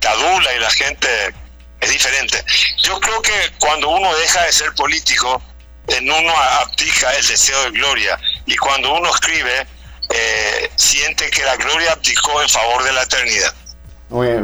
te 0.00 0.08
adula 0.08 0.54
y 0.54 0.60
la 0.60 0.70
gente 0.70 1.34
es 1.80 1.90
diferente. 1.90 2.44
Yo 2.82 3.00
creo 3.00 3.20
que 3.22 3.52
cuando 3.58 3.88
uno 3.88 4.14
deja 4.16 4.42
de 4.44 4.52
ser 4.52 4.72
político, 4.74 5.42
en 5.88 6.10
uno 6.10 6.36
abdica 6.36 7.10
el 7.16 7.26
deseo 7.26 7.62
de 7.64 7.70
gloria 7.70 8.18
y 8.44 8.56
cuando 8.56 8.92
uno 8.92 9.10
escribe, 9.10 9.66
eh, 10.10 10.70
siente 10.76 11.30
que 11.30 11.42
la 11.42 11.56
gloria 11.56 11.92
abdicó 11.92 12.40
en 12.42 12.48
favor 12.48 12.84
de 12.84 12.92
la 12.92 13.02
eternidad. 13.02 13.54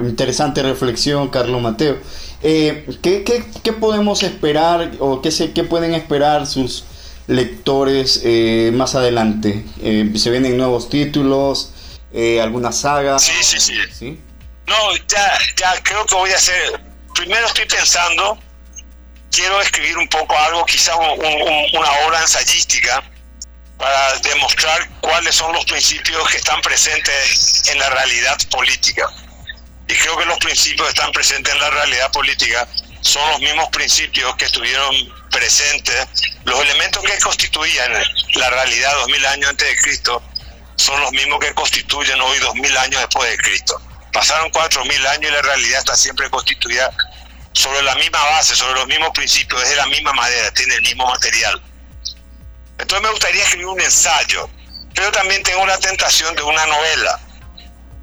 interesante 0.08 0.62
reflexión, 0.62 1.28
Carlos 1.28 1.60
Mateo. 1.62 1.98
Eh, 2.42 2.86
¿qué, 3.02 3.22
qué, 3.22 3.44
qué, 3.62 3.72
podemos 3.72 4.22
esperar 4.22 4.92
o 4.98 5.22
qué, 5.22 5.30
se, 5.30 5.52
qué 5.52 5.62
pueden 5.62 5.94
esperar 5.94 6.46
sus 6.46 6.84
lectores 7.28 8.20
eh, 8.24 8.72
más 8.74 8.94
adelante? 8.94 9.64
¿Se 10.16 10.30
vienen 10.30 10.56
nuevos 10.56 10.88
títulos? 10.88 11.72
¿Alguna 12.42 12.72
saga? 12.72 13.18
Sí, 13.18 13.32
sí, 13.40 13.60
sí, 13.60 13.74
sí. 13.96 14.20
No, 14.66 14.96
ya, 15.08 15.38
ya 15.56 15.82
creo 15.82 16.04
que 16.06 16.14
voy 16.14 16.30
a 16.30 16.36
hacer. 16.36 16.80
Primero 17.14 17.46
estoy 17.46 17.66
pensando, 17.66 18.38
quiero 19.30 19.60
escribir 19.60 19.96
un 19.98 20.08
poco 20.08 20.36
algo, 20.36 20.64
quizás 20.66 20.96
una 20.96 22.06
obra 22.06 22.20
ensayística 22.20 23.02
para 23.82 24.16
demostrar 24.20 24.88
cuáles 25.00 25.34
son 25.34 25.52
los 25.52 25.64
principios 25.64 26.30
que 26.30 26.36
están 26.36 26.60
presentes 26.62 27.68
en 27.68 27.80
la 27.80 27.90
realidad 27.90 28.38
política. 28.48 29.08
Y 29.88 29.94
creo 29.94 30.16
que 30.16 30.24
los 30.24 30.38
principios 30.38 30.86
que 30.86 30.90
están 30.90 31.10
presentes 31.10 31.52
en 31.52 31.58
la 31.58 31.68
realidad 31.68 32.12
política 32.12 32.68
son 33.00 33.28
los 33.30 33.40
mismos 33.40 33.68
principios 33.70 34.36
que 34.36 34.44
estuvieron 34.44 34.94
presentes, 35.32 36.06
los 36.44 36.60
elementos 36.60 37.02
que 37.02 37.18
constituían 37.18 37.92
la 38.34 38.50
realidad 38.50 38.94
dos 38.94 39.08
mil 39.08 39.26
años 39.26 39.50
antes 39.50 39.66
de 39.66 39.76
Cristo 39.78 40.22
son 40.76 41.00
los 41.00 41.10
mismos 41.10 41.40
que 41.40 41.52
constituyen 41.52 42.20
hoy 42.20 42.38
dos 42.38 42.54
mil 42.54 42.76
años 42.76 43.00
después 43.00 43.28
de 43.30 43.36
Cristo. 43.38 43.82
Pasaron 44.12 44.48
cuatro 44.50 44.84
mil 44.84 45.04
años 45.08 45.28
y 45.28 45.34
la 45.34 45.42
realidad 45.42 45.80
está 45.80 45.96
siempre 45.96 46.30
constituida 46.30 46.88
sobre 47.52 47.82
la 47.82 47.96
misma 47.96 48.22
base, 48.26 48.54
sobre 48.54 48.74
los 48.74 48.86
mismos 48.86 49.10
principios, 49.12 49.60
es 49.64 49.70
de 49.70 49.76
la 49.76 49.86
misma 49.86 50.12
madera, 50.12 50.52
tiene 50.52 50.76
el 50.76 50.82
mismo 50.82 51.04
material. 51.04 51.60
Entonces 52.78 53.02
me 53.02 53.10
gustaría 53.10 53.42
escribir 53.42 53.66
un 53.66 53.80
ensayo, 53.80 54.48
pero 54.94 55.10
también 55.12 55.42
tengo 55.42 55.64
la 55.66 55.78
tentación 55.78 56.34
de 56.34 56.42
una 56.42 56.66
novela, 56.66 57.20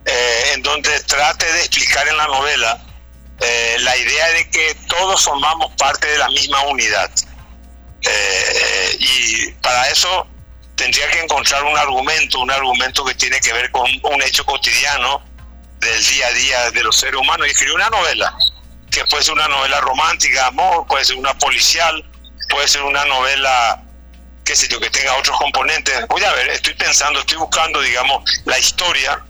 eh, 0.06 0.52
en 0.54 0.64
donde 0.64 1.00
trate 1.02 1.52
de 1.52 1.60
explicar 1.60 2.08
en 2.08 2.18
la 2.18 2.28
novela 2.28 2.82
eh, 3.42 3.78
la 3.80 3.96
idea 3.96 4.28
de 4.30 4.50
que 4.50 4.76
todos 4.88 5.24
formamos 5.24 5.72
parte 5.78 6.08
de 6.08 6.18
la 6.18 6.30
misma 6.30 6.62
unidad. 6.64 7.10
Eh, 8.02 8.98
y 9.00 9.52
para 9.62 9.90
eso 9.90 10.28
tendría 10.76 11.10
que 11.12 11.20
encontrar 11.20 11.64
un 11.64 11.78
argumento, 11.78 12.40
un 12.40 12.52
argumento 12.52 13.04
que 13.06 13.14
tiene 13.16 13.40
que 13.40 13.52
ver 13.54 13.70
con 13.72 13.86
un 14.04 14.22
hecho 14.24 14.46
cotidiano 14.46 15.22
del 15.80 16.06
día 16.06 16.28
a 16.28 16.32
día 16.32 16.72
de 16.72 16.84
los 16.84 16.98
seres 16.98 17.20
humanos 17.20 17.48
y 17.48 17.52
escribir 17.52 17.76
una 17.76 17.90
novela, 17.90 18.36
que 18.92 19.04
puede 19.06 19.24
ser 19.24 19.34
una 19.34 19.48
novela 19.48 19.80
romántica, 19.82 20.48
amor, 20.48 20.86
puede 20.88 21.06
ser 21.06 21.18
una 21.18 21.38
policial, 21.38 22.04
puede 22.50 22.68
ser 22.68 22.84
una 22.84 23.06
novela 23.06 23.84
qué 24.50 24.56
sé 24.56 24.68
yo, 24.68 24.80
que 24.80 24.90
tenga 24.90 25.16
otros 25.16 25.38
componentes. 25.38 25.94
Voy 26.08 26.24
a 26.24 26.34
ver, 26.34 26.50
estoy 26.50 26.74
pensando, 26.74 27.20
estoy 27.20 27.38
buscando, 27.38 27.80
digamos, 27.82 28.24
la 28.46 28.58
historia 28.58 29.24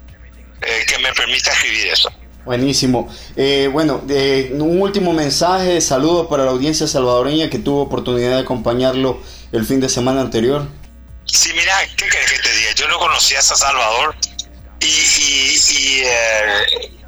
eh, 0.61 0.85
que 0.87 0.97
me 0.99 1.11
permita 1.11 1.51
escribir 1.51 1.87
eso. 1.87 2.09
Buenísimo. 2.45 3.13
Eh, 3.35 3.69
bueno, 3.69 4.01
eh, 4.09 4.49
un 4.53 4.81
último 4.81 5.11
mensaje, 5.11 5.81
saludos 5.81 6.27
para 6.29 6.45
la 6.45 6.51
audiencia 6.51 6.87
salvadoreña 6.87 7.49
que 7.49 7.59
tuvo 7.59 7.81
oportunidad 7.81 8.29
de 8.29 8.39
acompañarlo 8.39 9.21
el 9.51 9.65
fin 9.65 9.81
de 9.81 9.89
semana 9.89 10.21
anterior. 10.21 10.65
Sí, 11.25 11.51
mira, 11.53 11.75
¿qué 11.97 12.07
querés 12.07 12.31
que 12.31 12.39
te 12.39 12.55
diga? 12.55 12.71
Yo 12.75 12.87
no 12.87 12.97
conocía 12.97 13.39
a 13.39 13.41
Salvador 13.41 14.15
y, 14.79 14.85
y, 14.85 16.03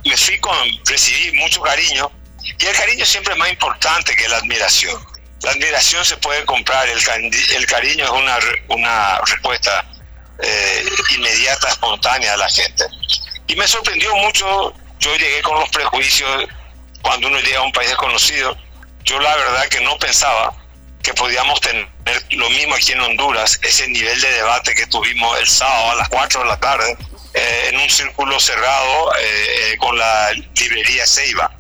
me 0.04 0.18
fui 0.18 0.38
con, 0.40 0.54
recibí 0.86 1.32
mucho 1.38 1.62
cariño 1.62 2.12
y 2.44 2.66
el 2.66 2.76
cariño 2.76 3.06
siempre 3.06 3.34
es 3.34 3.40
más 3.40 3.50
importante 3.50 4.14
que 4.18 4.28
la 4.28 4.38
admiración. 4.38 5.11
La 5.44 5.52
admiración 5.52 6.06
se 6.06 6.18
puede 6.18 6.46
comprar, 6.46 6.88
el, 6.88 7.00
el 7.56 7.66
cariño 7.66 8.06
es 8.06 8.12
una, 8.12 8.38
una 8.70 9.20
respuesta 9.26 9.86
eh, 10.40 10.86
inmediata, 11.16 11.70
espontánea 11.70 12.34
a 12.34 12.38
la 12.38 12.50
gente. 12.50 12.86
Y 13.48 13.56
me 13.56 13.68
sorprendió 13.68 14.16
mucho, 14.18 14.74
yo 15.00 15.16
llegué 15.16 15.42
con 15.42 15.60
los 15.60 15.70
prejuicios 15.70 16.46
cuando 17.02 17.28
uno 17.28 17.40
llega 17.40 17.60
a 17.60 17.64
un 17.64 17.72
país 17.72 17.90
desconocido, 17.90 18.56
yo 19.04 19.20
la 19.20 19.36
verdad 19.36 19.68
que 19.70 19.82
no 19.82 19.98
pensaba 19.98 20.54
que 21.02 21.14
podíamos 21.16 21.60
tener 21.60 21.88
lo 22.32 22.48
mismo 22.52 22.76
aquí 22.76 22.92
en 22.92 23.02
Honduras, 23.02 23.60
ese 23.64 23.88
nivel 23.88 24.22
de 24.22 24.32
debate 24.34 24.76
que 24.76 24.86
tuvimos 24.86 25.40
el 25.40 25.48
sábado 25.48 25.92
a 25.92 25.96
las 25.96 26.10
4 26.10 26.42
de 26.42 26.46
la 26.46 26.60
tarde, 26.60 26.96
eh, 27.34 27.70
en 27.70 27.80
un 27.80 27.90
círculo 27.90 28.40
cerrado 28.40 29.12
eh, 29.20 29.76
con 29.80 29.98
la 29.98 30.32
librería 30.56 31.08
Ceiba 31.08 31.52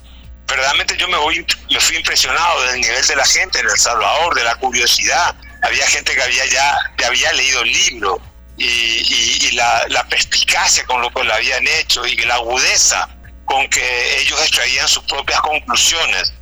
verdaderamente 0.51 0.97
yo 0.97 1.07
me, 1.07 1.17
voy, 1.17 1.45
me 1.71 1.79
fui 1.79 1.95
impresionado 1.95 2.61
del 2.63 2.81
nivel 2.81 3.05
de 3.07 3.15
la 3.15 3.25
gente 3.25 3.59
en 3.59 3.65
El 3.65 3.77
Salvador, 3.77 4.35
de 4.35 4.43
la 4.43 4.55
curiosidad. 4.55 5.35
Había 5.63 5.87
gente 5.87 6.13
que 6.13 6.21
había 6.21 6.45
ya, 6.45 6.75
había 7.07 7.31
leído 7.33 7.61
el 7.61 7.71
libro 7.71 8.21
y, 8.57 9.51
la, 9.53 10.05
perspicacia 10.09 10.85
con 10.85 11.01
lo 11.01 11.09
que 11.11 11.23
lo 11.23 11.33
habían 11.33 11.65
hecho 11.67 12.05
y 12.05 12.15
la 12.17 12.35
agudeza 12.35 13.07
con 13.45 13.67
que 13.69 14.21
ellos 14.21 14.39
extraían 14.41 14.87
sus 14.87 15.03
propias 15.03 15.39
conclusiones. 15.41 16.33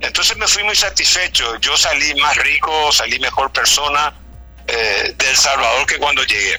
Entonces 0.00 0.36
me 0.36 0.46
fui 0.46 0.64
muy 0.64 0.76
satisfecho. 0.76 1.56
Yo 1.60 1.76
salí 1.76 2.14
más 2.14 2.36
rico, 2.36 2.90
salí 2.92 3.18
mejor 3.18 3.52
persona 3.52 4.14
eh, 4.66 5.14
Salvador 5.34 5.86
que 5.86 5.98
cuando 5.98 6.22
llegué. 6.24 6.58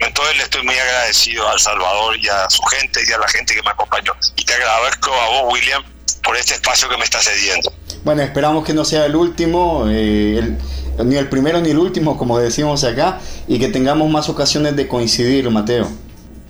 Entonces 0.00 0.36
le 0.36 0.42
estoy 0.44 0.62
muy 0.62 0.78
agradecido 0.78 1.48
al 1.48 1.58
Salvador 1.58 2.16
y 2.16 2.28
a 2.28 2.48
su 2.48 2.62
gente 2.62 3.00
y 3.06 3.12
a 3.12 3.18
la 3.18 3.28
gente 3.28 3.54
que 3.54 3.62
me 3.62 3.70
acompañó. 3.70 4.14
Y 4.36 4.44
te 4.44 4.54
agradezco 4.54 5.12
a 5.12 5.28
vos, 5.28 5.52
William, 5.52 5.84
por 6.28 6.36
este 6.36 6.52
espacio 6.52 6.90
que 6.90 6.98
me 6.98 7.04
está 7.04 7.22
cediendo. 7.22 7.72
Bueno, 8.04 8.20
esperamos 8.20 8.62
que 8.62 8.74
no 8.74 8.84
sea 8.84 9.06
el 9.06 9.16
último, 9.16 9.86
eh, 9.88 10.58
ni 11.02 11.16
el 11.16 11.26
primero 11.30 11.58
ni 11.62 11.70
el 11.70 11.78
último, 11.78 12.18
como 12.18 12.38
decimos 12.38 12.84
acá, 12.84 13.18
y 13.46 13.58
que 13.58 13.68
tengamos 13.68 14.10
más 14.10 14.28
ocasiones 14.28 14.76
de 14.76 14.86
coincidir, 14.86 15.48
Mateo. 15.48 15.90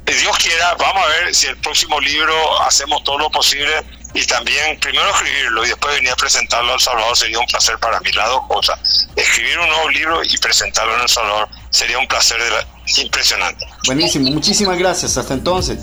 Dios 0.05 0.37
quiera, 0.39 0.75
vamos 0.81 1.01
a 1.05 1.07
ver 1.07 1.33
si 1.33 1.47
el 1.47 1.57
próximo 1.59 2.01
libro 2.01 2.61
hacemos 2.63 3.05
todo 3.05 3.19
lo 3.19 3.31
posible 3.31 3.73
y 4.15 4.27
también 4.27 4.81
primero 4.81 5.09
escribirlo 5.11 5.65
y 5.65 5.69
después 5.69 5.95
venir 5.95 6.11
a 6.11 6.17
presentarlo 6.17 6.73
al 6.73 6.81
Salvador 6.81 7.17
sería 7.17 7.39
un 7.39 7.47
placer 7.47 7.79
para 7.79 8.01
mí, 8.01 8.11
las 8.17 8.27
dos 8.31 8.49
cosas. 8.49 9.09
Escribir 9.15 9.61
un 9.61 9.69
nuevo 9.69 9.91
libro 9.91 10.25
y 10.25 10.37
presentarlo 10.39 10.97
en 10.97 11.03
El 11.03 11.09
Salvador 11.09 11.49
sería 11.71 12.01
un 12.01 12.09
placer 12.09 12.39
impresionante. 12.97 13.65
Buenísimo, 13.87 14.29
muchísimas 14.33 14.77
gracias, 14.77 15.17
hasta 15.17 15.35
entonces. 15.35 15.79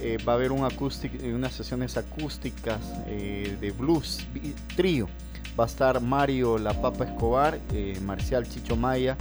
Eh, 0.00 0.18
va 0.26 0.32
a 0.32 0.36
haber 0.36 0.52
un 0.52 0.60
unas 0.60 1.52
sesiones 1.52 1.96
acústicas 1.96 2.80
eh, 3.06 3.56
de 3.60 3.70
blues 3.70 4.26
trío. 4.76 5.08
Va 5.58 5.64
a 5.64 5.66
estar 5.68 6.00
Mario 6.00 6.58
La 6.58 6.72
Papa 6.80 7.04
Escobar, 7.04 7.60
eh, 7.72 7.98
Marcial 8.04 8.48
Chicho 8.48 8.76
Maya 8.76 9.16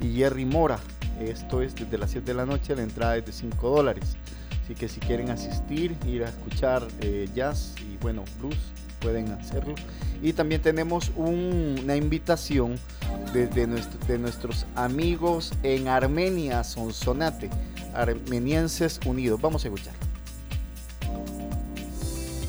y 0.00 0.16
Jerry 0.16 0.44
Mora. 0.44 0.80
Esto 1.20 1.62
es 1.62 1.74
desde 1.74 1.96
las 1.96 2.10
7 2.10 2.26
de 2.26 2.34
la 2.34 2.44
noche, 2.44 2.74
la 2.74 2.82
entrada 2.82 3.16
es 3.16 3.24
de 3.24 3.32
5 3.32 3.70
dólares. 3.70 4.16
Así 4.66 4.74
que 4.74 4.88
si 4.88 4.98
quieren 4.98 5.30
asistir, 5.30 5.96
ir 6.06 6.24
a 6.24 6.28
escuchar 6.28 6.86
eh, 7.00 7.28
jazz 7.34 7.74
y 7.88 7.96
bueno, 7.98 8.24
blues, 8.40 8.58
pueden 9.00 9.30
hacerlo. 9.32 9.74
Y 10.22 10.32
también 10.32 10.62
tenemos 10.62 11.12
una 11.16 11.96
invitación 11.96 12.78
de, 13.32 13.46
de, 13.46 14.18
nuestros 14.18 14.66
amigos 14.74 15.52
en 15.62 15.88
Armenia, 15.88 16.64
Sonsonate, 16.64 17.50
Armenienses 17.94 19.00
Unidos. 19.04 19.40
Vamos 19.40 19.64
a 19.64 19.68
escuchar. 19.68 20.05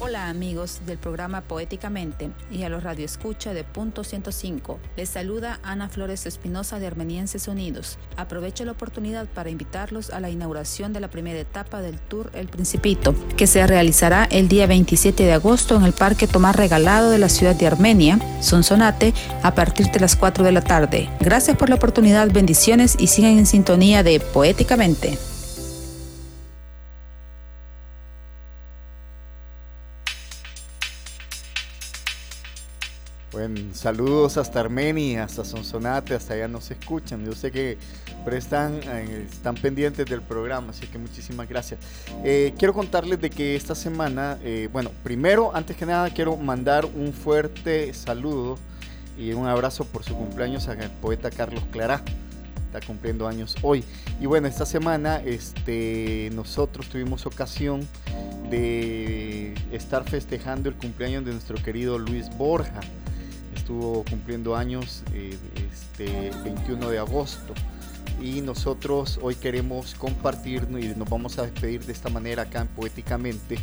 Hola 0.08 0.30
amigos 0.30 0.80
del 0.86 0.98
programa 0.98 1.42
Poéticamente 1.42 2.32
y 2.50 2.64
a 2.64 2.70
los 2.70 2.82
radioescucha 2.82 3.54
de 3.54 3.66
Punto 3.66 4.06
105. 4.06 4.80
Les 4.96 5.10
saluda 5.10 5.60
Ana 5.64 5.90
Flores 5.90 6.26
Espinosa 6.26 6.80
de 6.80 6.88
Armenienses 6.88 7.50
Unidos. 7.50 7.98
Aprovecho 8.16 8.64
la 8.64 8.72
oportunidad 8.72 9.28
para 9.28 9.50
invitarlos 9.50 10.12
a 10.12 10.22
la 10.22 10.30
inauguración 10.30 10.94
de 10.94 11.02
la 11.02 11.10
primera 11.10 11.38
etapa 11.38 11.82
del 11.82 12.00
Tour 12.00 12.32
El 12.34 12.48
Principito, 12.48 13.14
que 13.36 13.48
se 13.48 13.68
realizará 13.68 14.24
el 14.32 14.48
día 14.48 14.66
27 14.66 15.24
de 15.24 15.34
agosto 15.34 15.76
en 15.76 15.84
el 15.84 15.92
Parque 15.92 16.26
Tomás 16.26 16.56
Regalado 16.56 17.10
de 17.10 17.18
la 17.18 17.28
ciudad 17.28 17.58
de 17.58 17.68
Armenia, 17.68 18.18
Sonsonate, 18.40 19.14
a 19.44 19.56
partir 19.56 19.88
de 19.92 20.00
las 20.00 20.16
4 20.16 20.46
de 20.46 20.54
la 20.54 20.62
tarde. 20.62 21.10
Gracias 21.20 21.58
por 21.58 21.68
la 21.68 21.76
oportunidad, 21.76 22.32
bendiciones 22.32 22.96
y 22.98 23.08
sigan 23.08 23.38
en 23.38 23.46
sintonía 23.46 24.04
de 24.04 24.22
Poéticamente. 24.22 25.20
Saludos 33.74 34.38
hasta 34.38 34.60
Armenia, 34.60 35.24
hasta 35.24 35.44
Sonsonate, 35.44 36.16
hasta 36.16 36.34
allá 36.34 36.48
nos 36.48 36.72
escuchan. 36.72 37.26
Yo 37.26 37.34
sé 37.34 37.52
que 37.52 37.78
están, 38.32 38.80
eh, 38.84 39.28
están 39.32 39.56
pendientes 39.56 40.06
del 40.06 40.22
programa, 40.22 40.72
así 40.72 40.88
que 40.88 40.98
muchísimas 40.98 41.48
gracias. 41.48 41.80
Eh, 42.24 42.54
quiero 42.58 42.74
contarles 42.74 43.22
de 43.22 43.30
que 43.30 43.56
esta 43.56 43.76
semana, 43.76 44.38
eh, 44.44 44.70
bueno, 44.72 44.92
primero, 45.04 45.56
antes 45.56 45.78
que 45.78 45.86
nada, 45.86 46.10
quiero 46.10 46.36
mandar 46.38 46.86
un 46.86 47.14
fuerte 47.14 47.94
saludo 47.94 48.58
y 49.18 49.34
un 49.34 49.48
abrazo 49.48 49.86
por 49.86 50.04
su 50.04 50.16
cumpleaños 50.16 50.68
al 50.68 50.92
poeta 51.02 51.30
Carlos 51.32 51.64
Clará. 51.72 52.02
Está 52.66 52.86
cumpliendo 52.86 53.28
años 53.28 53.56
hoy. 53.62 53.84
Y 54.20 54.26
bueno, 54.26 54.48
esta 54.48 54.66
semana 54.66 55.22
este, 55.24 56.30
nosotros 56.34 56.88
tuvimos 56.90 57.26
ocasión 57.26 57.88
de 58.50 59.54
estar 59.72 60.04
festejando 60.10 60.70
el 60.70 60.76
cumpleaños 60.76 61.26
de 61.26 61.32
nuestro 61.32 61.56
querido 61.64 61.98
Luis 61.98 62.30
Borja 62.38 62.82
estuvo 63.68 64.06
cumpliendo 64.10 64.56
años 64.56 65.04
eh, 65.14 65.38
este 65.70 66.32
21 66.46 66.90
de 66.90 67.00
agosto. 67.00 67.54
Y 68.24 68.40
nosotros 68.40 69.20
hoy 69.22 69.36
queremos 69.36 69.94
compartirnos 69.96 70.82
y 70.82 70.96
nos 70.96 71.10
vamos 71.10 71.38
a 71.38 71.42
despedir 71.42 71.86
de 71.86 71.92
esta 71.92 72.08
manera 72.08 72.44
acá 72.44 72.62
en 72.62 72.68
Poéticamente 72.70 73.60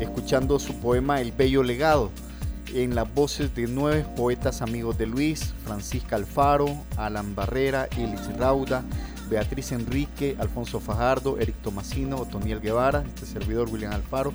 escuchando 0.00 0.58
su 0.58 0.74
poema 0.80 1.20
El 1.20 1.32
Bello 1.32 1.62
Legado 1.62 2.10
en 2.72 2.94
las 2.94 3.12
voces 3.12 3.54
de 3.54 3.66
nueve 3.66 4.06
poetas 4.16 4.62
amigos 4.62 4.96
de 4.96 5.04
Luis, 5.04 5.52
Francisca 5.66 6.16
Alfaro, 6.16 6.74
Alan 6.96 7.34
Barrera, 7.34 7.88
Elis 7.98 8.34
Rauda, 8.38 8.82
Beatriz 9.28 9.72
Enrique, 9.72 10.34
Alfonso 10.38 10.80
Fajardo, 10.80 11.38
Eric 11.38 11.56
Tomasino, 11.56 12.16
Otoniel 12.16 12.62
Guevara, 12.62 13.04
este 13.06 13.26
servidor 13.26 13.68
William 13.68 13.92
Alfaro 13.92 14.32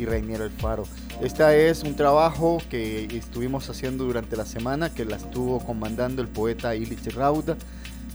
y 0.00 0.06
Rainier 0.06 0.42
Alfaro. 0.42 0.84
Este 1.22 1.68
es 1.68 1.82
un 1.82 1.94
trabajo 1.94 2.62
que 2.70 3.04
estuvimos 3.16 3.68
haciendo 3.68 4.04
durante 4.04 4.36
la 4.36 4.46
semana, 4.46 4.92
que 4.92 5.04
la 5.04 5.16
estuvo 5.16 5.60
comandando 5.60 6.22
el 6.22 6.28
poeta 6.28 6.74
Ilich 6.74 7.14
Rauda. 7.14 7.56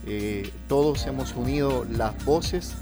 Eh, 0.07 0.51
todos 0.67 1.05
hemos 1.07 1.33
unido 1.35 1.85
las 1.89 2.13
voces 2.25 2.73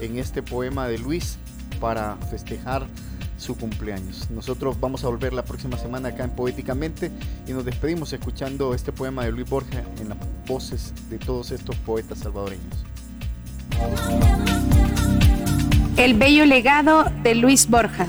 en 0.00 0.18
este 0.18 0.42
poema 0.42 0.88
de 0.88 0.98
Luis 0.98 1.36
para 1.80 2.16
festejar 2.30 2.86
su 3.36 3.56
cumpleaños. 3.56 4.30
Nosotros 4.30 4.78
vamos 4.78 5.04
a 5.04 5.08
volver 5.08 5.32
la 5.32 5.44
próxima 5.44 5.76
semana 5.76 6.10
acá 6.10 6.24
en 6.24 6.30
Poéticamente 6.30 7.10
y 7.46 7.52
nos 7.52 7.64
despedimos 7.64 8.12
escuchando 8.12 8.72
este 8.74 8.92
poema 8.92 9.24
de 9.24 9.32
Luis 9.32 9.48
Borja 9.48 9.82
en 10.00 10.10
las 10.10 10.18
voces 10.46 10.92
de 11.10 11.18
todos 11.18 11.50
estos 11.50 11.74
poetas 11.76 12.18
salvadoreños. 12.18 12.84
El 15.96 16.14
bello 16.14 16.46
legado 16.46 17.04
de 17.22 17.34
Luis 17.34 17.68
Borja. 17.68 18.06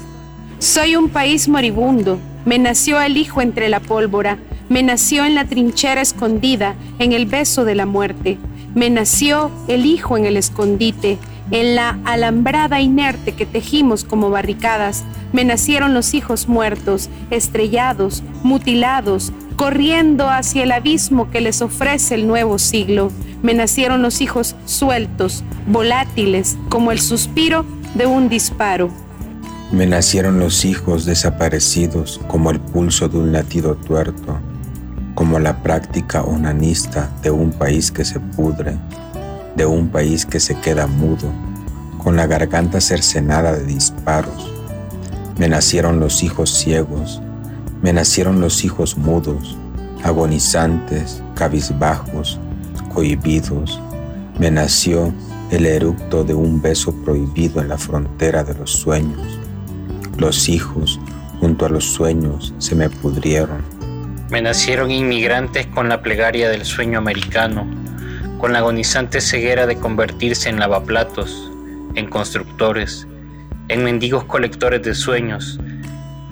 Soy 0.64 0.96
un 0.96 1.10
país 1.10 1.50
moribundo, 1.50 2.20
me 2.46 2.58
nació 2.58 3.02
el 3.02 3.18
hijo 3.18 3.42
entre 3.42 3.68
la 3.68 3.82
pólvora, 3.82 4.38
me 4.70 4.82
nació 4.82 5.26
en 5.26 5.36
la 5.36 5.44
trinchera 5.44 6.00
escondida, 6.00 6.76
en 7.00 7.12
el 7.12 7.26
beso 7.26 7.66
de 7.66 7.76
la 7.76 7.86
muerte, 7.86 8.38
me 8.74 8.90
nació 8.90 9.52
el 9.68 9.86
hijo 9.86 10.16
en 10.16 10.24
el 10.24 10.38
escondite, 10.38 11.18
en 11.52 11.76
la 11.76 12.00
alambrada 12.06 12.80
inerte 12.80 13.34
que 13.34 13.46
tejimos 13.46 14.06
como 14.06 14.30
barricadas, 14.30 15.04
me 15.34 15.44
nacieron 15.44 15.94
los 15.94 16.14
hijos 16.14 16.48
muertos, 16.48 17.10
estrellados, 17.30 18.24
mutilados, 18.44 19.34
corriendo 19.58 20.30
hacia 20.30 20.64
el 20.64 20.72
abismo 20.72 21.30
que 21.30 21.42
les 21.42 21.62
ofrece 21.62 22.16
el 22.16 22.26
nuevo 22.26 22.58
siglo. 22.58 23.12
Me 23.42 23.54
nacieron 23.54 24.02
los 24.02 24.22
hijos 24.22 24.56
sueltos, 24.66 25.44
volátiles, 25.68 26.58
como 26.70 26.94
el 26.94 27.02
suspiro 27.02 27.66
de 27.96 28.06
un 28.06 28.30
disparo. 28.30 29.03
Me 29.74 29.88
nacieron 29.88 30.38
los 30.38 30.66
hijos 30.66 31.04
desaparecidos 31.04 32.22
como 32.28 32.52
el 32.52 32.60
pulso 32.60 33.10
de 33.10 33.18
un 33.18 33.32
latido 33.32 33.74
tuerto, 33.74 34.38
como 35.16 35.40
la 35.40 35.64
práctica 35.64 36.22
onanista 36.22 37.10
de 37.24 37.32
un 37.32 37.50
país 37.50 37.92
que 37.92 38.06
se 38.06 38.20
pudre, 38.20 38.78
de 39.56 39.66
un 39.66 39.88
país 39.88 40.28
que 40.28 40.40
se 40.40 40.54
queda 40.60 40.86
mudo, 40.86 41.28
con 42.04 42.16
la 42.16 42.28
garganta 42.28 42.80
cercenada 42.82 43.54
de 43.54 43.66
disparos. 43.66 44.54
Me 45.40 45.50
nacieron 45.50 46.00
los 46.00 46.22
hijos 46.22 46.52
ciegos, 46.52 47.20
me 47.82 47.94
nacieron 47.94 48.42
los 48.42 48.64
hijos 48.64 48.96
mudos, 48.96 49.58
agonizantes, 50.04 51.24
cabizbajos, 51.34 52.40
cohibidos. 52.94 53.82
Me 54.38 54.52
nació 54.52 55.12
el 55.50 55.66
eructo 55.66 56.24
de 56.24 56.36
un 56.36 56.62
beso 56.62 56.94
prohibido 57.04 57.60
en 57.60 57.70
la 57.70 57.80
frontera 57.80 58.44
de 58.44 58.54
los 58.54 58.70
sueños 58.72 59.43
los 60.18 60.50
hijos, 60.50 61.00
junto 61.40 61.66
a 61.66 61.70
los 61.70 61.86
sueños, 61.86 62.54
se 62.58 62.76
me 62.76 62.90
pudrieron. 62.90 63.64
Me 64.30 64.42
nacieron 64.42 64.92
inmigrantes 64.92 65.68
con 65.68 65.90
la 65.90 66.02
plegaria 66.02 66.50
del 66.50 66.66
sueño 66.66 67.00
americano, 67.00 67.68
con 68.38 68.54
la 68.54 68.60
agonizante 68.60 69.22
ceguera 69.22 69.66
de 69.66 69.78
convertirse 69.78 70.50
en 70.50 70.60
lavaplatos, 70.60 71.52
en 71.96 72.10
constructores, 72.10 73.08
en 73.70 73.84
mendigos 73.84 74.26
colectores 74.26 74.82
de 74.84 74.94
sueños, 74.94 75.60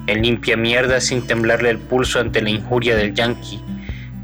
en 0.07 0.21
limpia 0.21 0.57
mierda 0.57 0.99
sin 0.99 1.25
temblarle 1.25 1.69
el 1.69 1.77
pulso 1.77 2.19
ante 2.19 2.41
la 2.41 2.49
injuria 2.49 2.95
del 2.95 3.13
yanqui, 3.13 3.61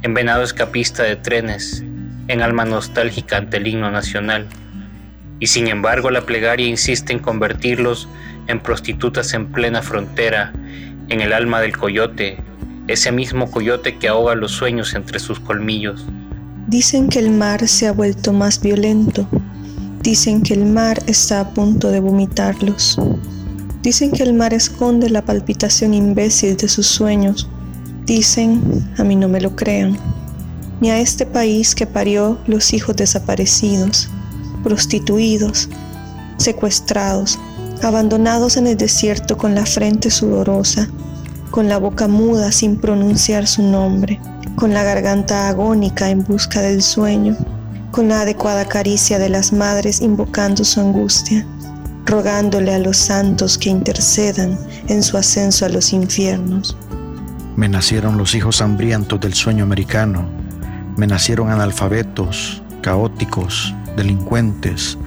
en 0.04 0.14
venado 0.14 0.44
escapista 0.44 1.04
de 1.04 1.16
trenes, 1.16 1.84
en 2.28 2.42
alma 2.42 2.66
nostálgica 2.66 3.38
ante 3.38 3.58
el 3.58 3.68
himno 3.68 3.90
nacional. 3.92 4.48
Y 5.40 5.48
sin 5.48 5.68
embargo 5.68 6.10
la 6.12 6.26
plegaria 6.26 6.68
insiste 6.68 7.14
en 7.14 7.20
convertirlos 7.20 8.08
en 8.48 8.60
prostitutas 8.60 9.34
en 9.34 9.52
plena 9.52 9.82
frontera, 9.82 10.54
en 11.10 11.22
el 11.22 11.34
alma 11.34 11.62
del 11.62 11.78
coyote, 11.78 12.38
ese 12.88 13.12
mismo 13.12 13.52
coyote 13.52 13.98
que 13.98 14.08
ahoga 14.08 14.36
los 14.36 14.52
sueños 14.52 14.94
entre 14.94 15.20
sus 15.20 15.40
colmillos. 15.40 16.06
Dicen 16.68 17.10
que 17.10 17.20
el 17.20 17.30
mar 17.30 17.68
se 17.68 17.88
ha 17.88 17.92
vuelto 17.92 18.34
más 18.34 18.62
violento. 18.62 19.28
Dicen 20.02 20.42
que 20.42 20.54
el 20.54 20.66
mar 20.66 21.02
está 21.08 21.42
a 21.42 21.54
punto 21.54 21.92
de 21.92 22.00
vomitarlos. 22.00 22.98
Dicen 23.82 24.12
que 24.12 24.24
el 24.24 24.34
mar 24.34 24.54
esconde 24.54 25.10
la 25.10 25.24
palpitación 25.24 25.94
imbécil 25.94 26.58
de 26.58 26.68
sus 26.68 26.88
sueños. 26.88 27.50
Dicen, 28.06 28.62
a 28.98 29.04
mí 29.04 29.16
no 29.16 29.28
me 29.28 29.42
lo 29.42 29.56
crean, 29.56 29.98
ni 30.80 30.92
a 30.92 31.00
este 31.00 31.26
país 31.26 31.76
que 31.76 31.88
parió 31.88 32.38
los 32.48 32.74
hijos 32.74 32.96
desaparecidos, 32.96 34.10
prostituidos, 34.64 35.70
secuestrados, 36.38 37.38
abandonados 37.84 38.58
en 38.58 38.68
el 38.68 38.78
desierto 38.78 39.38
con 39.38 39.56
la 39.56 39.66
frente 39.66 40.10
sudorosa, 40.10 40.90
con 41.52 41.68
la 41.68 41.78
boca 41.78 42.08
muda 42.08 42.52
sin 42.52 42.78
pronunciar 42.78 43.48
su 43.48 43.64
nombre, 43.64 44.20
con 44.56 44.74
la 44.74 44.84
garganta 44.84 45.48
agónica 45.48 46.10
en 46.10 46.24
busca 46.24 46.62
del 46.62 46.82
sueño, 46.82 47.36
con 47.92 48.10
la 48.10 48.22
adecuada 48.22 48.66
caricia 48.66 49.20
de 49.20 49.30
las 49.30 49.54
madres 49.54 50.02
invocando 50.02 50.64
su 50.64 50.80
angustia, 50.80 51.46
rogándole 52.06 52.74
a 52.74 52.80
los 52.80 52.98
santos 52.98 53.58
que 53.58 53.70
intercedan 53.70 54.58
en 54.88 55.04
su 55.04 55.18
ascenso 55.18 55.66
a 55.66 55.70
los 55.70 55.94
infiernos. 55.94 56.78
Me 57.56 57.70
nacieron 57.70 58.18
los 58.18 58.36
hijos 58.36 58.62
hambrientos 58.62 59.20
del 59.20 59.34
sueño 59.34 59.64
americano, 59.64 60.28
me 60.96 61.08
nacieron 61.08 61.50
analfabetos, 61.50 62.62
caóticos, 62.82 63.74
delincuentes, 63.98 64.98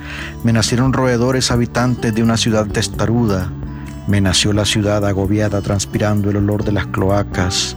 me 0.44 0.52
nacieron 0.52 0.92
roedores 0.92 1.50
habitantes 1.50 2.14
de 2.14 2.22
una 2.22 2.36
ciudad 2.36 2.66
testaruda, 2.66 3.50
Me 4.06 4.20
nació 4.20 4.52
la 4.52 4.64
ciudad 4.64 5.06
agobiada 5.06 5.60
transpirando 5.60 6.30
el 6.30 6.36
olor 6.38 6.64
de 6.64 6.72
las 6.72 6.86
cloacas. 6.86 7.76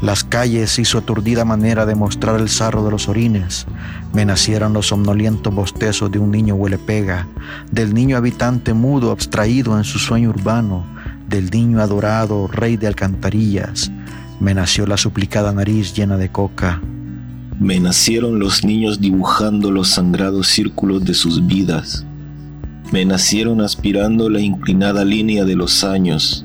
Las 0.00 0.24
calles 0.24 0.78
y 0.78 0.84
su 0.86 0.96
aturdida 0.96 1.44
manera 1.44 1.84
de 1.84 1.94
mostrar 1.94 2.40
el 2.40 2.48
sarro 2.48 2.84
de 2.84 2.90
los 2.90 3.06
orines. 3.06 3.66
Me 4.14 4.24
nacieron 4.24 4.72
los 4.72 4.86
somnolientos 4.86 5.54
bostezos 5.54 6.10
de 6.10 6.18
un 6.18 6.30
niño 6.30 6.54
huele 6.54 6.78
pega, 6.78 7.26
del 7.70 7.92
niño 7.92 8.16
habitante 8.16 8.72
mudo 8.72 9.10
abstraído 9.10 9.76
en 9.76 9.84
su 9.84 9.98
sueño 9.98 10.30
urbano, 10.30 10.86
del 11.28 11.50
niño 11.50 11.82
adorado 11.82 12.46
rey 12.46 12.78
de 12.78 12.86
alcantarillas. 12.86 13.90
Me 14.40 14.54
nació 14.54 14.86
la 14.86 14.96
suplicada 14.96 15.52
nariz 15.52 15.92
llena 15.92 16.16
de 16.16 16.30
coca. 16.30 16.80
Me 17.60 17.80
nacieron 17.80 18.38
los 18.38 18.64
niños 18.64 19.00
dibujando 19.00 19.70
los 19.70 19.88
sangrados 19.88 20.48
círculos 20.48 21.04
de 21.04 21.14
sus 21.14 21.46
vidas 21.46 22.04
me 22.94 23.04
nacieron 23.04 23.60
aspirando 23.60 24.30
la 24.30 24.40
inclinada 24.40 25.04
línea 25.04 25.44
de 25.44 25.56
los 25.56 25.82
años. 25.82 26.44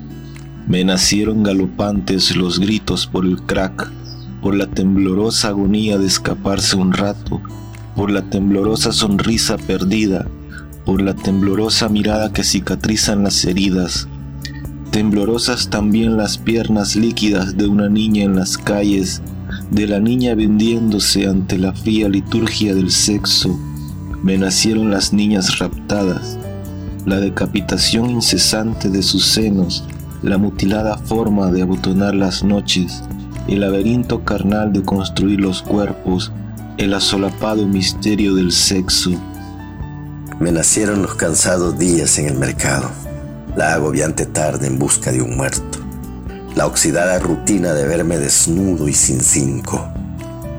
Me 0.68 0.84
nacieron 0.84 1.44
galopantes 1.44 2.36
los 2.36 2.58
gritos 2.60 3.06
por 3.06 3.24
el 3.24 3.40
crack, 3.44 3.92
por 4.42 4.56
la 4.56 4.66
temblorosa 4.66 5.50
agonía 5.50 6.00
de 6.00 6.08
escaparse 6.08 6.76
un 6.76 6.92
rato, 6.92 7.40
por 7.96 8.10
la 8.10 8.24
temblorosa 8.24 8.92
sonrisa 8.92 9.58
perdida, 9.58 10.26
por 10.86 11.04
la 11.04 11.14
temblorosa 11.14 11.88
mirada 11.88 12.34
que 12.34 12.44
cicatrizan 12.44 13.24
las 13.24 13.46
heridas. 13.46 14.08
Temblorosas 14.90 15.70
también 15.70 16.18
las 16.18 16.40
piernas 16.40 16.96
líquidas 16.96 17.58
de 17.58 17.68
una 17.68 17.90
niña 17.90 18.24
en 18.24 18.36
las 18.38 18.58
calles, 18.58 19.22
de 19.72 19.88
la 19.88 20.00
niña 20.00 20.36
vendiéndose 20.36 21.28
ante 21.28 21.58
la 21.58 21.74
fría 21.74 22.10
liturgia 22.10 22.74
del 22.74 22.92
sexo. 22.92 23.58
Me 24.24 24.38
nacieron 24.38 24.92
las 24.92 25.14
niñas 25.14 25.60
raptadas, 25.60 26.38
la 27.06 27.20
decapitación 27.20 28.10
incesante 28.10 28.90
de 28.90 29.02
sus 29.02 29.26
senos, 29.26 29.86
la 30.22 30.38
mutilada 30.38 30.98
forma 30.98 31.52
de 31.52 31.62
abotonar 31.62 32.14
las 32.16 32.44
noches, 32.44 33.04
el 33.48 33.62
laberinto 33.62 34.24
carnal 34.24 34.74
de 34.74 34.84
construir 34.84 35.40
los 35.40 35.62
cuerpos, 35.62 36.32
el 36.78 36.94
asolapado 36.94 37.66
misterio 37.66 38.36
del 38.36 38.52
sexo. 38.52 39.12
Me 40.40 40.52
nacieron 40.52 41.02
los 41.02 41.16
cansados 41.16 41.78
días 41.78 42.18
en 42.20 42.28
el 42.28 42.38
mercado, 42.38 42.90
la 43.56 43.74
agobiante 43.74 44.26
tarde 44.26 44.68
en 44.68 44.78
busca 44.78 45.12
de 45.12 45.22
un 45.22 45.36
muerto, 45.36 45.79
la 46.56 46.66
oxidada 46.66 47.20
rutina 47.20 47.74
de 47.74 47.86
verme 47.86 48.18
desnudo 48.18 48.88
y 48.88 48.94
sin 48.94 49.22
cinco. 49.22 49.88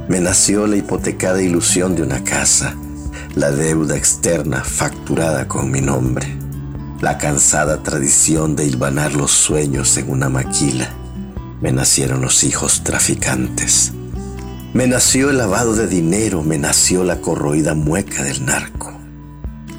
Me 0.08 0.20
nació 0.20 0.66
la 0.66 0.76
hipotecada 0.76 1.42
ilusión 1.42 1.94
de 1.94 2.02
una 2.02 2.22
casa, 2.24 2.74
la 3.34 3.50
deuda 3.50 3.96
externa 3.96 4.64
facturada 4.64 5.46
con 5.46 5.70
mi 5.70 5.80
nombre, 5.80 6.26
la 7.00 7.18
cansada 7.18 7.82
tradición 7.82 8.56
de 8.56 8.66
hilvanar 8.66 9.14
los 9.14 9.30
sueños 9.30 9.96
en 9.96 10.10
una 10.10 10.28
maquila. 10.28 10.88
Me 11.60 11.72
nacieron 11.72 12.22
los 12.22 12.44
hijos 12.44 12.82
traficantes. 12.82 13.92
Me 14.72 14.86
nació 14.86 15.30
el 15.30 15.38
lavado 15.38 15.74
de 15.74 15.86
dinero, 15.86 16.42
me 16.42 16.58
nació 16.58 17.04
la 17.04 17.20
corroída 17.20 17.74
mueca 17.74 18.22
del 18.22 18.46
narco, 18.46 18.92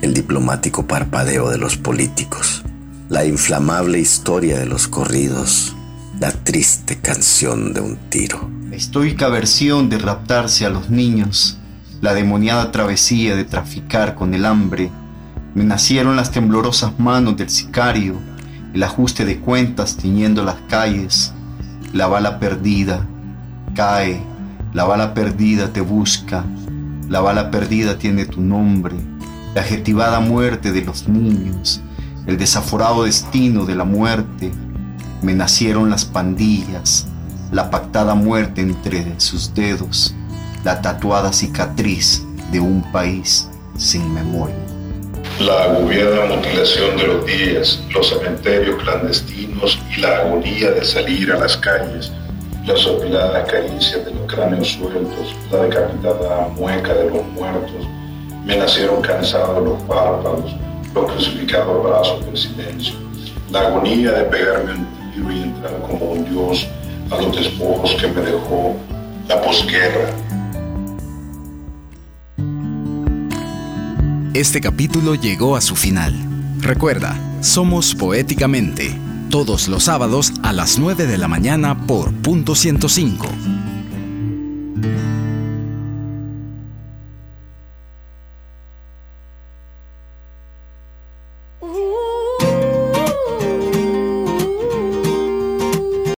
el 0.02 0.14
diplomático 0.14 0.86
parpadeo 0.86 1.50
de 1.50 1.58
los 1.58 1.78
políticos, 1.78 2.64
la 3.10 3.26
inflamable 3.26 4.00
historia 4.00 4.60
de 4.60 4.66
los 4.66 4.88
corridos, 4.88 5.76
la 6.22 6.32
triste 6.32 7.00
canción 7.00 7.74
de 7.74 7.82
un 7.82 7.98
tiro. 8.10 8.48
La 8.70 8.76
estoica 8.76 9.28
versión 9.30 9.90
de 9.90 9.98
raptarse 9.98 10.68
a 10.68 10.70
los 10.70 10.92
niños 10.92 11.58
la 12.00 12.14
demoniada 12.14 12.72
travesía 12.72 13.36
de 13.36 13.44
traficar 13.44 14.14
con 14.14 14.36
el 14.36 14.46
hambre, 14.46 14.92
me 15.56 15.64
nacieron 15.64 16.16
las 16.16 16.30
temblorosas 16.30 17.00
manos 17.00 17.38
del 17.38 17.50
sicario, 17.50 18.18
el 18.72 18.84
ajuste 18.84 19.26
de 19.26 19.40
cuentas 19.40 19.98
tiñendo 19.98 20.44
las 20.44 20.58
calles, 20.70 21.34
la 21.92 22.06
bala 22.06 22.38
perdida 22.38 23.04
cae, 23.74 24.22
la 24.74 24.84
bala 24.84 25.16
perdida 25.16 25.74
te 25.74 25.82
busca, 25.82 26.46
la 27.10 27.20
bala 27.22 27.50
perdida 27.50 27.98
tiene 27.98 28.28
tu 28.28 28.42
nombre, 28.42 28.96
la 29.56 29.62
adjetivada 29.62 30.20
muerte 30.20 30.72
de 30.72 30.86
los 30.86 31.08
niños, 31.08 31.82
el 32.28 32.38
desaforado 32.38 33.06
destino 33.06 33.66
de 33.66 33.74
la 33.74 33.86
muerte, 33.86 34.52
me 35.22 35.34
nacieron 35.34 35.90
las 35.90 36.06
pandillas, 36.06 37.06
la 37.52 37.70
pactada 37.70 38.16
muerte 38.16 38.62
entre 38.62 39.20
sus 39.20 39.54
dedos, 39.54 40.16
la 40.64 40.82
tatuada 40.82 41.32
cicatriz 41.32 42.24
de 42.52 42.60
un 42.60 42.82
país 42.92 43.50
sin 43.78 44.14
memoria. 44.14 44.56
La 45.40 45.64
agobiada 45.64 46.26
mutilación 46.26 46.98
de 46.98 47.08
los 47.08 47.26
días, 47.26 47.84
los 47.94 48.10
cementerios 48.10 48.82
clandestinos 48.82 49.80
y 49.96 50.02
la 50.02 50.18
agonía 50.18 50.72
de 50.72 50.84
salir 50.84 51.32
a 51.32 51.40
las 51.40 51.58
calles, 51.58 52.12
la 52.66 52.76
sopilada 52.76 53.44
caricia 53.46 54.00
de 54.00 54.14
los 54.14 54.32
cráneos 54.32 54.68
sueltos, 54.70 55.36
la 55.52 55.64
decapitada 55.64 56.48
mueca 56.50 56.94
de 56.94 57.10
los 57.10 57.26
muertos, 57.30 57.88
me 58.46 58.58
nacieron 58.58 59.02
cansados 59.02 59.64
los 59.64 59.82
párpados, 59.84 60.56
los 60.94 61.12
crucificados 61.12 61.84
brazos 61.84 62.26
del 62.26 62.38
silencio, 62.38 62.94
la 63.52 63.68
agonía 63.68 64.12
de 64.12 64.24
pegarme 64.26 64.74
un 64.74 65.01
y 65.30 65.44
entrar 65.44 65.82
como 65.82 66.14
un 66.14 66.26
dios 66.30 66.68
a 67.10 67.22
los 67.22 67.36
despojos 67.36 67.94
que 67.96 68.08
me 68.08 68.22
dejó 68.22 68.78
la 69.28 69.42
posguerra 69.42 70.10
Este 74.34 74.62
capítulo 74.62 75.16
llegó 75.16 75.58
a 75.58 75.62
su 75.62 75.76
final. 75.76 76.16
Recuerda, 76.62 77.20
somos 77.42 77.94
Poéticamente, 77.94 78.98
todos 79.30 79.68
los 79.68 79.84
sábados 79.84 80.32
a 80.42 80.54
las 80.54 80.80
9 80.80 81.06
de 81.06 81.18
la 81.18 81.28
mañana 81.28 81.86
por 81.86 82.14
punto 82.14 82.56
105. 82.56 83.28